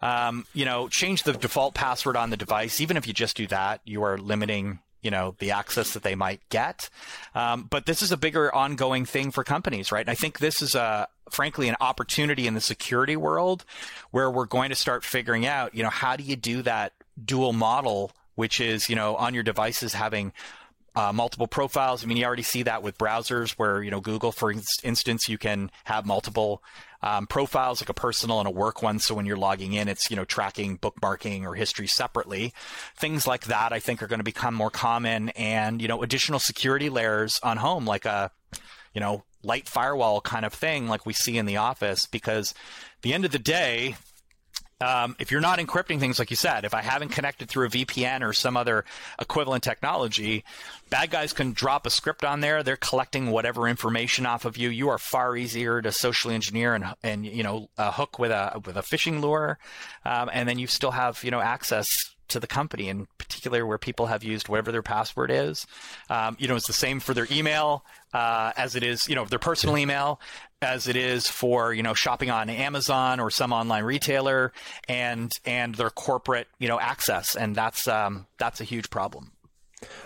Um, 0.01 0.45
you 0.53 0.65
know, 0.65 0.87
change 0.87 1.23
the 1.23 1.33
default 1.33 1.73
password 1.73 2.15
on 2.15 2.29
the 2.29 2.37
device. 2.37 2.79
Even 2.79 2.97
if 2.97 3.07
you 3.07 3.13
just 3.13 3.35
do 3.35 3.47
that, 3.47 3.81
you 3.85 4.03
are 4.03 4.17
limiting 4.17 4.79
you 5.01 5.09
know 5.09 5.35
the 5.39 5.51
access 5.51 5.93
that 5.93 6.03
they 6.03 6.15
might 6.15 6.41
get. 6.49 6.89
Um, 7.33 7.67
but 7.69 7.85
this 7.85 8.01
is 8.01 8.11
a 8.11 8.17
bigger 8.17 8.53
ongoing 8.53 9.05
thing 9.05 9.31
for 9.31 9.43
companies, 9.43 9.91
right? 9.91 10.01
And 10.01 10.09
I 10.09 10.15
think 10.15 10.39
this 10.39 10.61
is 10.61 10.75
a 10.75 11.07
frankly 11.29 11.69
an 11.69 11.75
opportunity 11.81 12.47
in 12.47 12.53
the 12.53 12.61
security 12.61 13.15
world 13.15 13.65
where 14.11 14.29
we're 14.29 14.45
going 14.45 14.69
to 14.69 14.75
start 14.75 15.03
figuring 15.03 15.45
out, 15.45 15.73
you 15.73 15.81
know, 15.83 15.89
how 15.89 16.15
do 16.15 16.23
you 16.23 16.35
do 16.35 16.61
that 16.63 16.93
dual 17.23 17.53
model, 17.53 18.11
which 18.35 18.61
is 18.61 18.89
you 18.89 18.95
know 18.95 19.15
on 19.15 19.33
your 19.33 19.43
devices 19.43 19.93
having 19.93 20.33
uh, 20.95 21.13
multiple 21.13 21.47
profiles. 21.47 22.03
I 22.03 22.07
mean, 22.07 22.17
you 22.17 22.25
already 22.25 22.43
see 22.43 22.63
that 22.63 22.83
with 22.83 22.97
browsers 22.97 23.51
where, 23.51 23.81
you 23.81 23.91
know, 23.91 24.01
Google, 24.01 24.31
for 24.31 24.51
instance, 24.51 25.29
you 25.29 25.37
can 25.37 25.71
have 25.85 26.05
multiple 26.05 26.61
um, 27.01 27.27
profiles, 27.27 27.81
like 27.81 27.89
a 27.89 27.93
personal 27.93 28.39
and 28.39 28.47
a 28.47 28.51
work 28.51 28.83
one. 28.83 28.99
So 28.99 29.15
when 29.15 29.25
you're 29.25 29.37
logging 29.37 29.73
in, 29.73 29.87
it's, 29.87 30.09
you 30.11 30.15
know, 30.15 30.25
tracking 30.25 30.77
bookmarking 30.77 31.43
or 31.43 31.55
history 31.55 31.87
separately. 31.87 32.53
Things 32.95 33.25
like 33.25 33.45
that, 33.45 33.73
I 33.73 33.79
think, 33.79 34.03
are 34.03 34.07
going 34.07 34.19
to 34.19 34.23
become 34.23 34.53
more 34.53 34.69
common 34.69 35.29
and, 35.29 35.81
you 35.81 35.87
know, 35.87 36.03
additional 36.03 36.39
security 36.39 36.89
layers 36.89 37.39
on 37.41 37.57
home, 37.57 37.85
like 37.85 38.05
a, 38.05 38.31
you 38.93 39.01
know, 39.01 39.23
light 39.43 39.67
firewall 39.67 40.21
kind 40.21 40.45
of 40.45 40.53
thing, 40.53 40.87
like 40.87 41.05
we 41.05 41.13
see 41.13 41.37
in 41.37 41.45
the 41.45 41.57
office, 41.57 42.05
because 42.05 42.53
the 43.01 43.13
end 43.13 43.25
of 43.25 43.31
the 43.31 43.39
day, 43.39 43.95
um, 44.81 45.15
if 45.19 45.31
you're 45.31 45.41
not 45.41 45.59
encrypting 45.59 45.99
things 45.99 46.19
like 46.19 46.29
you 46.29 46.35
said, 46.35 46.65
if 46.65 46.73
I 46.73 46.81
haven't 46.81 47.09
connected 47.09 47.49
through 47.49 47.67
a 47.67 47.69
VPN 47.69 48.27
or 48.27 48.33
some 48.33 48.57
other 48.57 48.83
equivalent 49.19 49.63
technology, 49.63 50.43
bad 50.89 51.11
guys 51.11 51.33
can 51.33 51.53
drop 51.53 51.85
a 51.85 51.89
script 51.89 52.23
on 52.23 52.41
there. 52.41 52.63
They're 52.63 52.77
collecting 52.77 53.29
whatever 53.29 53.67
information 53.67 54.25
off 54.25 54.45
of 54.45 54.57
you. 54.57 54.69
You 54.69 54.89
are 54.89 54.97
far 54.97 55.37
easier 55.37 55.81
to 55.81 55.91
socially 55.91 56.35
engineer 56.35 56.73
and 56.73 56.85
and 57.03 57.25
you 57.25 57.43
know 57.43 57.69
a 57.77 57.91
hook 57.91 58.17
with 58.17 58.31
a 58.31 58.61
with 58.65 58.75
a 58.75 58.81
phishing 58.81 59.21
lure, 59.21 59.59
um, 60.03 60.29
and 60.33 60.49
then 60.49 60.57
you 60.57 60.67
still 60.67 60.91
have 60.91 61.23
you 61.23 61.31
know 61.31 61.41
access 61.41 61.87
to 62.31 62.39
the 62.39 62.47
company, 62.47 62.89
in 62.89 63.07
particular 63.17 63.65
where 63.65 63.77
people 63.77 64.07
have 64.07 64.23
used 64.23 64.49
whatever 64.49 64.71
their 64.71 64.81
password 64.81 65.31
is. 65.31 65.65
Um, 66.09 66.35
you 66.39 66.47
know, 66.47 66.55
it's 66.55 66.67
the 66.67 66.73
same 66.73 66.99
for 66.99 67.13
their 67.13 67.27
email 67.31 67.85
uh, 68.13 68.51
as 68.57 68.75
it 68.75 68.83
is, 68.83 69.07
you 69.07 69.15
know, 69.15 69.25
their 69.25 69.39
personal 69.39 69.77
email 69.77 70.19
as 70.61 70.87
it 70.87 70.95
is 70.95 71.27
for 71.27 71.73
you 71.73 71.81
know 71.83 71.93
shopping 71.93 72.29
on 72.29 72.49
Amazon 72.49 73.19
or 73.19 73.31
some 73.31 73.51
online 73.51 73.83
retailer, 73.83 74.53
and 74.87 75.31
and 75.45 75.75
their 75.75 75.89
corporate 75.89 76.47
you 76.59 76.67
know 76.67 76.79
access, 76.79 77.35
and 77.35 77.55
that's 77.55 77.87
um, 77.87 78.27
that's 78.37 78.61
a 78.61 78.63
huge 78.63 78.89
problem. 78.89 79.31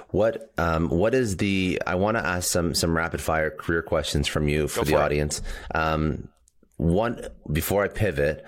What 0.10 0.54
um, 0.58 0.90
what 0.90 1.14
is 1.14 1.38
the? 1.38 1.82
I 1.86 1.96
want 1.96 2.18
to 2.18 2.26
ask 2.26 2.50
some 2.50 2.74
some 2.74 2.96
rapid 2.96 3.22
fire 3.22 3.50
career 3.50 3.82
questions 3.82 4.28
from 4.28 4.48
you 4.48 4.68
for 4.68 4.82
Go 4.82 4.86
the 4.86 4.92
for 4.94 5.00
audience. 5.00 5.42
Um, 5.74 6.30
one 6.78 7.26
before 7.52 7.84
I 7.84 7.88
pivot, 7.88 8.46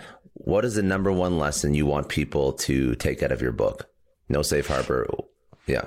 what 0.48 0.64
is 0.64 0.76
the 0.76 0.82
number 0.82 1.12
one 1.12 1.38
lesson 1.38 1.74
you 1.74 1.86
want 1.86 2.08
people 2.08 2.54
to 2.54 2.96
take 2.96 3.22
out 3.22 3.34
of 3.34 3.42
your 3.42 3.52
book? 3.52 3.90
No 4.30 4.42
safe 4.42 4.68
harbor. 4.68 5.06
Yeah. 5.68 5.84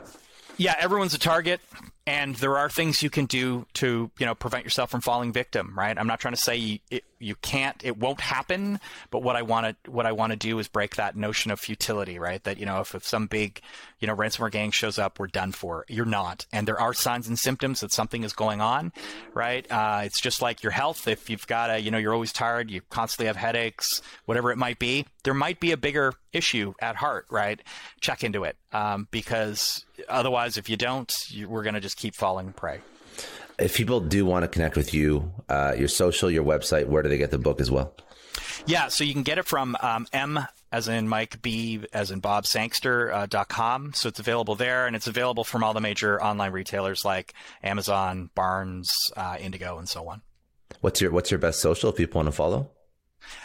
Yeah, 0.61 0.77
everyone's 0.79 1.15
a 1.15 1.19
target 1.19 1.63
and 2.07 2.35
there 2.37 2.59
are 2.59 2.69
things 2.69 3.03
you 3.03 3.11
can 3.11 3.27
do 3.27 3.67
to 3.75 4.11
you 4.19 4.27
know 4.27 4.35
prevent 4.35 4.65
yourself 4.65 4.91
from 4.91 5.01
falling 5.01 5.33
victim 5.33 5.73
right? 5.77 5.97
I'm 5.97 6.07
not 6.07 6.19
trying 6.21 6.35
to 6.35 6.41
say 6.41 6.57
you, 6.57 6.79
it, 6.91 7.05
you 7.19 7.35
can't 7.37 7.77
it 7.85 7.99
won't 7.99 8.21
happen 8.21 8.81
but 9.11 9.23
what 9.23 9.37
i 9.37 9.43
want 9.43 9.67
to 9.85 9.91
what 9.91 10.07
i 10.07 10.13
want 10.13 10.31
to 10.31 10.37
do 10.37 10.59
is 10.59 10.67
break 10.69 10.97
that 10.97 11.17
notion 11.17 11.51
of 11.51 11.61
futility 11.61 12.19
right? 12.19 12.43
That 12.43 12.59
you 12.59 12.67
know 12.67 12.81
if, 12.81 12.95
if 12.95 13.07
some 13.07 13.27
big 13.27 13.61
you 14.01 14.09
know 14.09 14.17
ransomware 14.17 14.51
gang 14.51 14.71
shows 14.71 14.99
up 14.99 15.19
we're 15.19 15.29
done 15.29 15.53
for. 15.53 15.85
You're 15.89 16.05
not. 16.05 16.47
And 16.53 16.67
there 16.67 16.81
are 16.81 16.95
signs 16.95 17.29
and 17.29 17.39
symptoms 17.39 17.81
that 17.81 17.93
something 17.93 18.25
is 18.25 18.33
going 18.33 18.61
on 18.61 18.93
right? 19.35 19.71
Uh, 19.71 20.03
it's 20.05 20.21
just 20.21 20.43
like 20.43 20.63
your 20.63 20.73
health. 20.73 21.07
If 21.07 21.31
you've 21.31 21.47
got 21.47 21.71
a 21.71 21.79
you 21.79 21.91
know 21.91 21.99
you're 21.99 22.15
always 22.15 22.33
tired 22.33 22.71
you 22.71 22.81
constantly 22.91 23.27
have 23.27 23.37
headaches 23.37 24.03
whatever 24.25 24.51
it 24.51 24.59
might 24.59 24.79
be 24.79 25.07
there 25.23 25.35
might 25.35 25.61
be 25.61 25.73
a 25.73 25.77
bigger 25.77 26.15
issue 26.33 26.75
at 26.81 26.97
heart 26.97 27.27
right? 27.31 27.61
Check 28.01 28.25
into 28.25 28.45
it 28.45 28.57
um, 28.73 29.07
because 29.11 29.85
otherwise 30.09 30.57
if 30.57 30.69
you 30.69 30.77
don't 30.77 31.15
you, 31.29 31.49
we're 31.49 31.63
going 31.63 31.75
to 31.75 31.81
just 31.81 31.97
keep 31.97 32.15
falling 32.15 32.53
prey 32.53 32.81
if 33.61 33.77
people 33.77 34.01
do 34.01 34.25
want 34.25 34.43
to 34.43 34.49
connect 34.49 34.77
with 34.77 34.95
you, 34.95 35.33
uh, 35.49 35.75
your 35.77 35.89
social, 35.89 36.31
your 36.31 36.45
website, 36.45 36.87
where 36.87 37.03
do 37.03 37.09
they 37.09 37.19
get 37.19 37.31
the 37.31 37.39
book 37.39 37.61
as 37.61 37.71
well? 37.71 37.95
Yeah, 38.67 38.89
so 38.89 39.05
you 39.05 39.13
can 39.13 39.23
get 39.23 39.39
it 39.39 39.47
from 39.47 39.77
um, 39.81 40.07
M 40.13 40.41
as 40.73 40.89
in 40.89 41.09
Mike 41.09 41.43
B 41.43 41.81
as 41.93 42.11
in 42.11 42.21
Bob 42.21 42.47
Sangster 42.47 43.13
uh, 43.13 43.27
dot 43.27 43.49
com. 43.49 43.93
So 43.95 44.09
it's 44.09 44.21
available 44.21 44.55
there, 44.55 44.87
and 44.87 44.95
it's 44.95 45.07
available 45.07 45.45
from 45.45 45.65
all 45.65 45.75
the 45.75 45.81
major 45.81 46.23
online 46.23 46.53
retailers 46.53 47.05
like 47.05 47.35
Amazon, 47.63 48.31
Barnes, 48.35 48.95
uh, 49.17 49.37
Indigo, 49.41 49.79
and 49.79 49.89
so 49.89 50.09
on. 50.09 50.23
What's 50.81 51.01
your 51.01 51.11
What's 51.11 51.31
your 51.31 51.39
best 51.39 51.61
social 51.61 51.91
if 51.91 51.97
people 51.97 52.19
want 52.19 52.29
to 52.29 52.33
follow? 52.33 52.71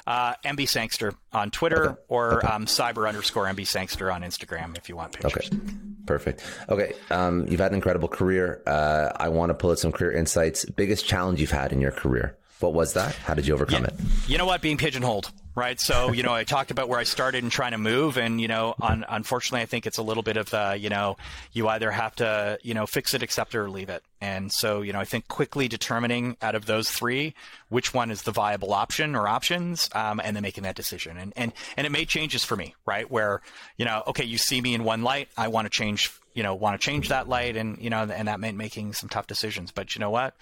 Uh, 0.08 0.34
MB 0.44 0.68
Sangster 0.68 1.14
on 1.34 1.52
Twitter 1.52 1.92
okay. 1.92 2.02
or 2.08 2.38
okay. 2.38 2.48
Um, 2.48 2.66
cyber 2.66 3.08
underscore 3.08 3.46
MB 3.46 3.66
Sangster 3.68 4.12
on 4.12 4.22
Instagram 4.22 4.78
if 4.78 4.90
you 4.90 4.96
want 4.96 5.14
pictures. 5.14 5.50
Okay. 5.52 5.60
Perfect. 6.06 6.44
Okay. 6.70 6.94
Um, 7.10 7.48
you've 7.48 7.60
had 7.60 7.72
an 7.72 7.76
incredible 7.76 8.08
career. 8.08 8.62
Uh, 8.68 9.12
I 9.16 9.30
want 9.30 9.50
to 9.50 9.54
pull 9.54 9.72
out 9.72 9.80
some 9.80 9.92
career 9.92 10.12
insights. 10.12 10.66
Biggest 10.66 11.06
challenge 11.06 11.42
you've 11.42 11.52
had 11.52 11.72
in 11.72 11.82
your 11.82 11.92
career? 11.92 12.38
What 12.60 12.74
was 12.74 12.94
that? 12.94 13.16
How 13.16 13.34
did 13.34 13.48
you 13.48 13.54
overcome 13.54 13.84
yeah. 13.84 13.90
it? 13.90 14.30
You 14.30 14.38
know 14.38 14.46
what? 14.46 14.62
Being 14.62 14.78
pigeonholed 14.78 15.32
right? 15.56 15.80
So, 15.80 16.12
you 16.12 16.22
know, 16.22 16.34
I 16.34 16.44
talked 16.44 16.70
about 16.70 16.90
where 16.90 17.00
I 17.00 17.04
started 17.04 17.44
and 17.44 17.52
trying 17.52 17.72
to 17.72 17.78
move, 17.78 18.18
and 18.18 18.40
you 18.42 18.48
know, 18.48 18.76
un- 18.82 19.06
unfortunately, 19.08 19.62
I 19.62 19.66
think 19.66 19.88
it's 19.88 19.98
a 19.98 20.04
little 20.04 20.24
bit 20.24 20.38
of 20.38 20.50
the, 20.50 20.78
you 20.80 20.90
know, 20.90 21.16
you 21.54 21.68
either 21.70 21.92
have 21.92 22.16
to, 22.18 22.60
you 22.62 22.74
know, 22.74 22.86
fix 22.86 23.14
it, 23.14 23.24
accept 23.24 23.56
it, 23.56 23.58
or 23.58 23.70
leave 23.70 23.90
it. 23.90 24.04
And 24.22 24.52
so, 24.52 24.82
you 24.82 24.92
know, 24.92 25.00
I 25.00 25.06
think 25.06 25.28
quickly 25.28 25.68
determining 25.68 26.36
out 26.42 26.56
of 26.56 26.66
those 26.66 26.90
three 26.90 27.34
which 27.70 27.94
one 27.94 28.12
is 28.12 28.24
the 28.24 28.32
viable 28.32 28.74
option 28.74 29.16
or 29.16 29.28
options, 29.28 29.90
um, 29.94 30.20
and 30.24 30.36
then 30.36 30.44
making 30.44 30.64
that 30.64 30.76
decision. 30.76 31.18
And 31.18 31.34
and 31.36 31.54
and 31.78 31.88
it 31.88 31.92
made 31.92 32.10
changes 32.10 32.44
for 32.44 32.56
me, 32.56 32.76
right? 32.86 33.10
Where, 33.10 33.42
you 33.78 33.86
know, 33.86 34.04
okay, 34.08 34.26
you 34.26 34.38
see 34.38 34.62
me 34.62 34.74
in 34.74 34.84
one 34.84 35.04
light, 35.04 35.30
I 35.38 35.48
want 35.48 35.66
to 35.66 35.70
change, 35.70 36.12
you 36.34 36.44
know, 36.44 36.54
want 36.54 36.80
to 36.80 36.86
change 36.86 37.10
that 37.10 37.30
light, 37.30 37.56
and 37.56 37.78
you 37.82 37.90
know, 37.90 38.04
and 38.04 38.28
that 38.28 38.40
meant 38.40 38.58
making 38.58 38.94
some 38.94 39.10
tough 39.10 39.28
decisions. 39.28 39.72
But 39.72 39.96
you 39.96 40.00
know 40.00 40.10
what? 40.10 40.36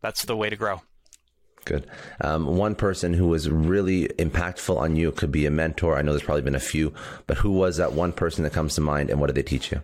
That's 0.00 0.24
the 0.24 0.36
way 0.36 0.48
to 0.48 0.56
grow. 0.56 0.80
Good. 1.64 1.86
Um, 2.20 2.56
one 2.56 2.74
person 2.74 3.12
who 3.12 3.28
was 3.28 3.48
really 3.48 4.08
impactful 4.18 4.76
on 4.76 4.96
you 4.96 5.12
could 5.12 5.30
be 5.30 5.46
a 5.46 5.50
mentor. 5.50 5.96
I 5.96 6.02
know 6.02 6.12
there's 6.12 6.22
probably 6.22 6.42
been 6.42 6.54
a 6.54 6.60
few, 6.60 6.92
but 7.26 7.38
who 7.38 7.50
was 7.50 7.76
that 7.76 7.92
one 7.92 8.12
person 8.12 8.44
that 8.44 8.52
comes 8.52 8.74
to 8.76 8.80
mind, 8.80 9.10
and 9.10 9.20
what 9.20 9.26
did 9.26 9.36
they 9.36 9.42
teach 9.42 9.70
you? 9.70 9.82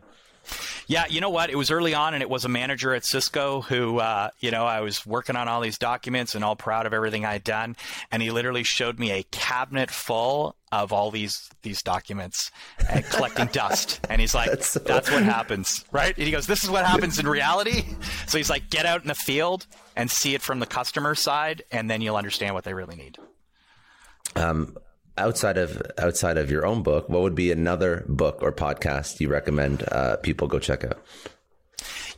Yeah, 0.87 1.05
you 1.09 1.21
know 1.21 1.31
what? 1.31 1.51
It 1.51 1.57
was 1.57 1.71
early 1.73 1.95
on, 1.95 2.15
and 2.15 2.23
it 2.23 2.31
was 2.31 2.45
a 2.45 2.49
manager 2.49 2.95
at 2.95 3.05
Cisco 3.05 3.63
who, 3.63 3.99
uh, 3.99 4.31
you 4.39 4.53
know, 4.53 4.65
I 4.65 4.81
was 4.81 5.05
working 5.05 5.35
on 5.35 5.49
all 5.49 5.61
these 5.61 5.79
documents 5.79 6.37
and 6.37 6.45
all 6.45 6.55
proud 6.55 6.87
of 6.87 6.93
everything 6.93 7.25
I'd 7.25 7.43
done, 7.43 7.77
and 8.13 8.23
he 8.23 8.31
literally 8.31 8.63
showed 8.63 8.99
me 8.99 9.11
a 9.11 9.25
cabinet 9.25 9.91
full 9.91 10.55
of 10.71 10.93
all 10.93 11.11
these 11.11 11.51
these 11.63 11.83
documents 11.83 12.53
and 12.89 13.05
collecting 13.11 13.49
dust, 13.49 14.01
and 14.09 14.21
he's 14.21 14.35
like, 14.35 14.51
"That's, 14.51 14.69
so 14.69 14.79
that's 14.79 15.11
what 15.11 15.23
happens, 15.25 15.85
right?" 15.91 16.17
And 16.17 16.25
he 16.25 16.31
goes, 16.31 16.47
"This 16.47 16.63
is 16.63 16.71
what 16.71 16.87
happens 16.87 17.19
in 17.19 17.27
reality." 17.27 17.85
So 18.29 18.39
he's 18.39 18.51
like, 18.51 18.71
"Get 18.71 18.87
out 18.87 19.03
in 19.03 19.09
the 19.09 19.15
field 19.15 19.67
and 19.97 20.11
see 20.11 20.35
it 20.35 20.43
from 20.43 20.61
the 20.61 20.67
customer 20.67 21.15
side, 21.15 21.63
and 21.73 21.91
then 21.91 22.01
you'll 22.01 22.17
understand 22.17 22.55
what 22.55 22.65
they 22.65 22.75
really 22.75 22.97
need." 22.97 23.19
Um, 24.35 24.77
outside 25.19 25.57
of 25.57 25.83
outside 25.99 26.37
of 26.37 26.51
your 26.51 26.67
own 26.67 26.83
book, 26.83 27.09
what 27.09 27.23
would 27.23 27.35
be 27.35 27.51
another 27.51 28.05
book 28.09 28.39
or 28.43 28.53
podcast 28.53 29.21
you 29.21 29.29
recommend 29.29 29.85
uh, 29.91 30.17
people 30.19 30.49
go 30.49 30.59
check 30.59 30.85
out? 30.85 30.99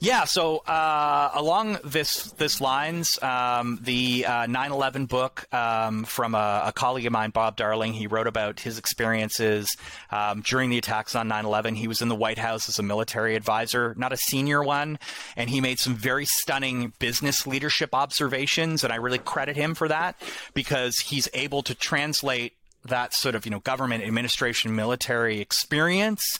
Yeah, 0.01 0.24
so 0.24 0.59
uh, 0.59 1.30
along 1.34 1.78
this 1.82 2.30
this 2.32 2.61
lines, 2.61 3.20
um, 3.20 3.80
the 3.82 4.26
uh, 4.26 4.46
9/11 4.46 5.09
book 5.09 5.53
um, 5.53 6.05
from 6.05 6.36
a, 6.36 6.62
a, 6.66 6.72
colleague 6.72 7.07
of 7.07 7.12
mine, 7.12 7.30
Bob 7.30 7.57
Darling, 7.57 7.92
he 7.92 8.07
wrote 8.07 8.28
about 8.28 8.61
his 8.61 8.78
experiences 8.78 9.76
um, 10.12 10.42
during 10.42 10.70
the 10.70 10.78
attacks 10.78 11.16
on 11.16 11.28
9/11. 11.28 11.76
He 11.76 11.88
was 11.88 12.01
in 12.01 12.09
the 12.09 12.14
White 12.14 12.38
House 12.38 12.68
as 12.68 12.78
a 12.78 12.82
military 12.84 13.34
advisor, 13.34 13.94
not 13.99 14.12
a 14.12 14.16
senior 14.16 14.62
one, 14.62 15.01
and 15.36 15.51
he 15.51 15.61
made 15.61 15.80
some 15.80 15.96
very 15.96 16.26
stunning 16.26 16.92
business 17.01 17.44
leadership 17.44 17.92
observations, 17.92 18.84
and 18.84 18.92
I 18.92 18.96
really 18.96 19.18
credit 19.18 19.57
him 19.57 19.74
for 19.74 19.88
that 19.88 20.14
because 20.55 20.99
he's 20.99 21.28
able 21.34 21.62
to 21.64 21.74
translate 21.74 22.55
that 22.84 23.12
sort 23.12 23.34
of 23.34 23.44
you 23.44 23.51
know 23.51 23.61
government 23.61 24.05
administration 24.05 24.74
military 24.74 25.40
experience 25.40 26.38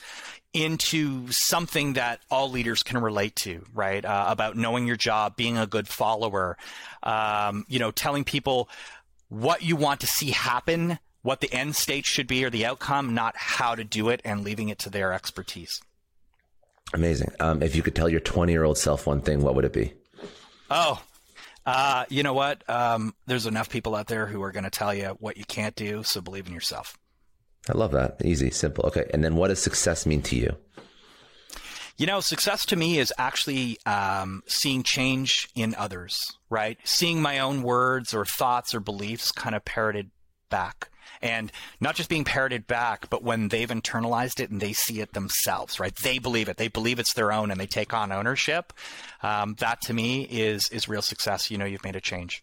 into 0.55 1.31
something 1.31 1.95
that 1.95 2.21
all 2.31 2.51
leaders 2.51 2.83
can 2.83 2.99
relate 2.99 3.37
to, 3.37 3.65
right? 3.75 4.05
Uh, 4.05 4.27
about 4.29 4.57
knowing 4.57 4.87
your 4.87 4.97
job, 4.97 5.37
being 5.37 5.59
a 5.59 5.67
good 5.67 5.89
follower, 5.89 6.57
um, 7.03 7.65
you 7.69 7.79
know, 7.79 7.91
telling 7.91 8.25
people 8.25 8.69
what 9.29 9.63
you 9.63 9.77
want 9.77 10.01
to 10.01 10.07
see 10.07 10.31
happen, 10.31 10.99
what 11.23 11.41
the 11.41 11.53
end 11.53 11.77
state 11.77 12.07
should 12.07 12.27
be 12.27 12.45
or 12.45 12.51
the 12.51 12.65
outcome, 12.65 13.15
not 13.15 13.35
how 13.37 13.75
to 13.75 13.85
do 13.85 14.09
it, 14.09 14.21
and 14.25 14.43
leaving 14.43 14.69
it 14.69 14.79
to 14.79 14.91
their 14.91 15.13
expertise. 15.13 15.81
Amazing. 16.95 17.33
Um, 17.39 17.63
if 17.63 17.77
you 17.77 17.83
could 17.83 17.95
tell 17.95 18.09
your 18.09 18.21
20 18.21 18.51
year 18.51 18.65
old 18.65 18.79
self 18.79 19.07
one 19.07 19.21
thing, 19.21 19.43
what 19.43 19.55
would 19.55 19.67
it 19.67 19.73
be? 19.73 19.93
Oh, 20.71 21.03
uh, 21.67 22.07
you 22.09 22.23
know 22.23 22.33
what? 22.33 22.69
Um, 22.69 23.15
there's 23.27 23.45
enough 23.45 23.69
people 23.69 23.95
out 23.95 24.07
there 24.07 24.27
who 24.27 24.43
are 24.43 24.53
going 24.53 24.65
to 24.65 24.71
tell 24.71 24.95
you 24.95 25.17
what 25.21 25.37
you 25.37 25.45
can't 25.45 25.75
do, 25.75 26.03
so 26.03 26.23
believe 26.23 26.47
in 26.47 26.55
yourself. 26.55 26.97
I 27.69 27.77
love 27.77 27.93
that. 27.93 28.25
Easy, 28.25 28.51
simple. 28.51 28.85
Okay. 28.87 29.09
And 29.13 29.23
then 29.23 29.37
what 29.37 29.49
does 29.49 29.63
success 29.63 30.07
mean 30.07 30.23
to 30.23 30.37
you? 30.37 30.57
You 31.97 32.07
know, 32.07 32.21
success 32.21 32.65
to 32.67 32.77
me 32.77 32.99
is 32.99 33.13
actually 33.19 33.79
um, 33.85 34.43
seeing 34.47 34.85
change 34.85 35.49
in 35.57 35.75
others, 35.75 36.37
right? 36.49 36.79
Seeing 36.85 37.21
my 37.21 37.41
own 37.41 37.63
words 37.63 38.15
or 38.15 38.25
thoughts 38.25 38.73
or 38.73 38.79
beliefs 38.79 39.33
kind 39.33 39.57
of 39.57 39.65
parroted 39.65 40.11
back 40.49 40.91
and 41.21 41.51
not 41.81 41.97
just 41.97 42.09
being 42.09 42.25
parroted 42.25 42.67
back, 42.67 43.11
but 43.11 43.23
when 43.23 43.49
they've 43.49 43.69
internalized 43.69 44.41
it 44.41 44.51
and 44.51 44.61
they 44.61 44.73
see 44.73 45.01
it 45.01 45.13
themselves, 45.13 45.81
right? 45.81 45.95
They 46.03 46.19
believe 46.19 46.49
it. 46.49 46.57
They 46.57 46.69
believe 46.69 46.99
it's 46.99 47.15
their 47.15 47.33
own 47.33 47.51
and 47.51 47.59
they 47.59 47.67
take 47.67 47.93
on 47.93 48.13
ownership. 48.13 48.73
Um, 49.23 49.57
that 49.59 49.81
to 49.83 49.95
me 49.95 50.23
is, 50.23 50.69
is 50.71 50.89
real 50.89 51.03
success. 51.03 51.51
You 51.51 51.59
know, 51.59 51.65
you've 51.65 51.85
made 51.85 51.97
a 51.97 52.01
change. 52.01 52.43